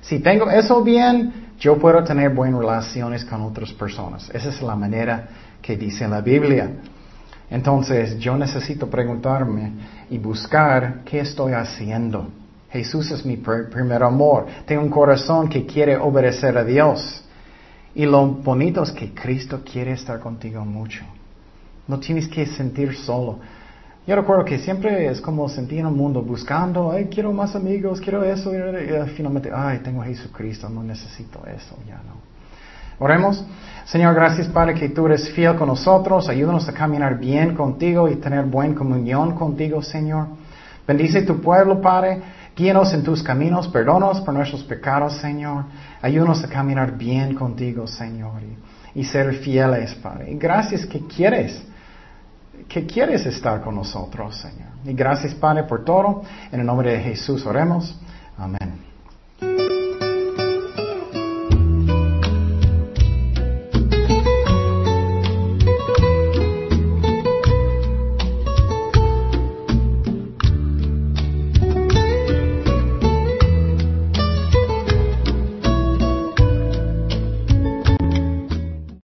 Si 0.00 0.18
tengo 0.18 0.50
eso 0.50 0.82
bien, 0.82 1.52
yo 1.56 1.78
puedo 1.78 2.02
tener 2.02 2.30
buenas 2.30 2.58
relaciones 2.58 3.24
con 3.24 3.42
otras 3.42 3.72
personas. 3.74 4.28
Esa 4.34 4.48
es 4.48 4.60
la 4.60 4.74
manera 4.74 5.28
que 5.62 5.76
dice 5.76 6.08
la 6.08 6.20
Biblia. 6.20 6.68
Entonces 7.48 8.18
yo 8.18 8.36
necesito 8.36 8.90
preguntarme 8.90 9.70
y 10.10 10.18
buscar 10.18 11.04
qué 11.04 11.20
estoy 11.20 11.52
haciendo. 11.52 12.26
Jesús 12.72 13.08
es 13.12 13.24
mi 13.24 13.36
primer 13.36 14.02
amor. 14.02 14.48
Tengo 14.66 14.82
un 14.82 14.90
corazón 14.90 15.48
que 15.48 15.64
quiere 15.64 15.96
obedecer 15.96 16.58
a 16.58 16.64
Dios. 16.64 17.24
Y 17.94 18.04
lo 18.04 18.26
bonito 18.26 18.82
es 18.82 18.90
que 18.90 19.14
Cristo 19.14 19.60
quiere 19.64 19.92
estar 19.92 20.18
contigo 20.18 20.64
mucho. 20.64 21.04
No 21.90 21.98
tienes 21.98 22.28
que 22.28 22.46
sentir 22.46 22.94
solo. 22.94 23.38
Yo 24.06 24.16
recuerdo 24.16 24.44
que 24.44 24.58
siempre 24.58 25.06
es 25.06 25.20
como 25.20 25.48
sentir 25.48 25.80
en 25.80 25.86
el 25.86 25.92
mundo 25.92 26.22
buscando, 26.22 26.92
ay, 26.92 27.08
quiero 27.10 27.32
más 27.32 27.54
amigos, 27.54 28.00
quiero 28.00 28.24
eso, 28.24 28.52
y 28.54 29.08
finalmente, 29.16 29.50
ay, 29.54 29.80
tengo 29.80 30.00
a 30.00 30.06
Jesucristo, 30.06 30.68
no 30.68 30.82
necesito 30.82 31.44
eso, 31.46 31.76
ya 31.86 31.96
no. 31.96 32.30
Oremos. 33.00 33.44
Señor, 33.86 34.14
gracias 34.14 34.46
Padre 34.48 34.74
que 34.74 34.90
tú 34.90 35.06
eres 35.06 35.30
fiel 35.30 35.56
con 35.56 35.68
nosotros, 35.68 36.28
ayúdanos 36.28 36.68
a 36.68 36.72
caminar 36.72 37.18
bien 37.18 37.54
contigo 37.54 38.08
y 38.08 38.16
tener 38.16 38.44
buena 38.44 38.74
comunión 38.74 39.34
contigo, 39.34 39.82
Señor. 39.82 40.26
Bendice 40.86 41.22
tu 41.22 41.40
pueblo, 41.40 41.80
Padre. 41.80 42.20
Guíanos 42.54 42.92
en 42.92 43.02
tus 43.02 43.22
caminos, 43.22 43.68
perdónanos 43.68 44.20
por 44.20 44.34
nuestros 44.34 44.62
pecados, 44.64 45.16
Señor. 45.18 45.64
Ayúdanos 46.02 46.44
a 46.44 46.48
caminar 46.48 46.96
bien 46.98 47.34
contigo, 47.34 47.86
Señor, 47.86 48.42
y, 48.94 49.04
ser 49.04 49.34
fieles, 49.36 49.94
Padre. 49.94 50.32
Y 50.32 50.34
gracias 50.36 50.84
que 50.84 51.00
quieres, 51.06 51.62
que 52.68 52.86
quieres 52.86 53.26
estar 53.26 53.62
con 53.62 53.74
nosotros, 53.74 54.36
Señor. 54.36 54.70
Y 54.84 54.92
gracias, 54.94 55.34
Padre, 55.34 55.64
por 55.64 55.84
todo. 55.84 56.22
En 56.50 56.60
el 56.60 56.66
nombre 56.66 56.92
de 56.92 57.00
Jesús 57.00 57.44
oremos. 57.46 57.98
Amén. 58.38 58.89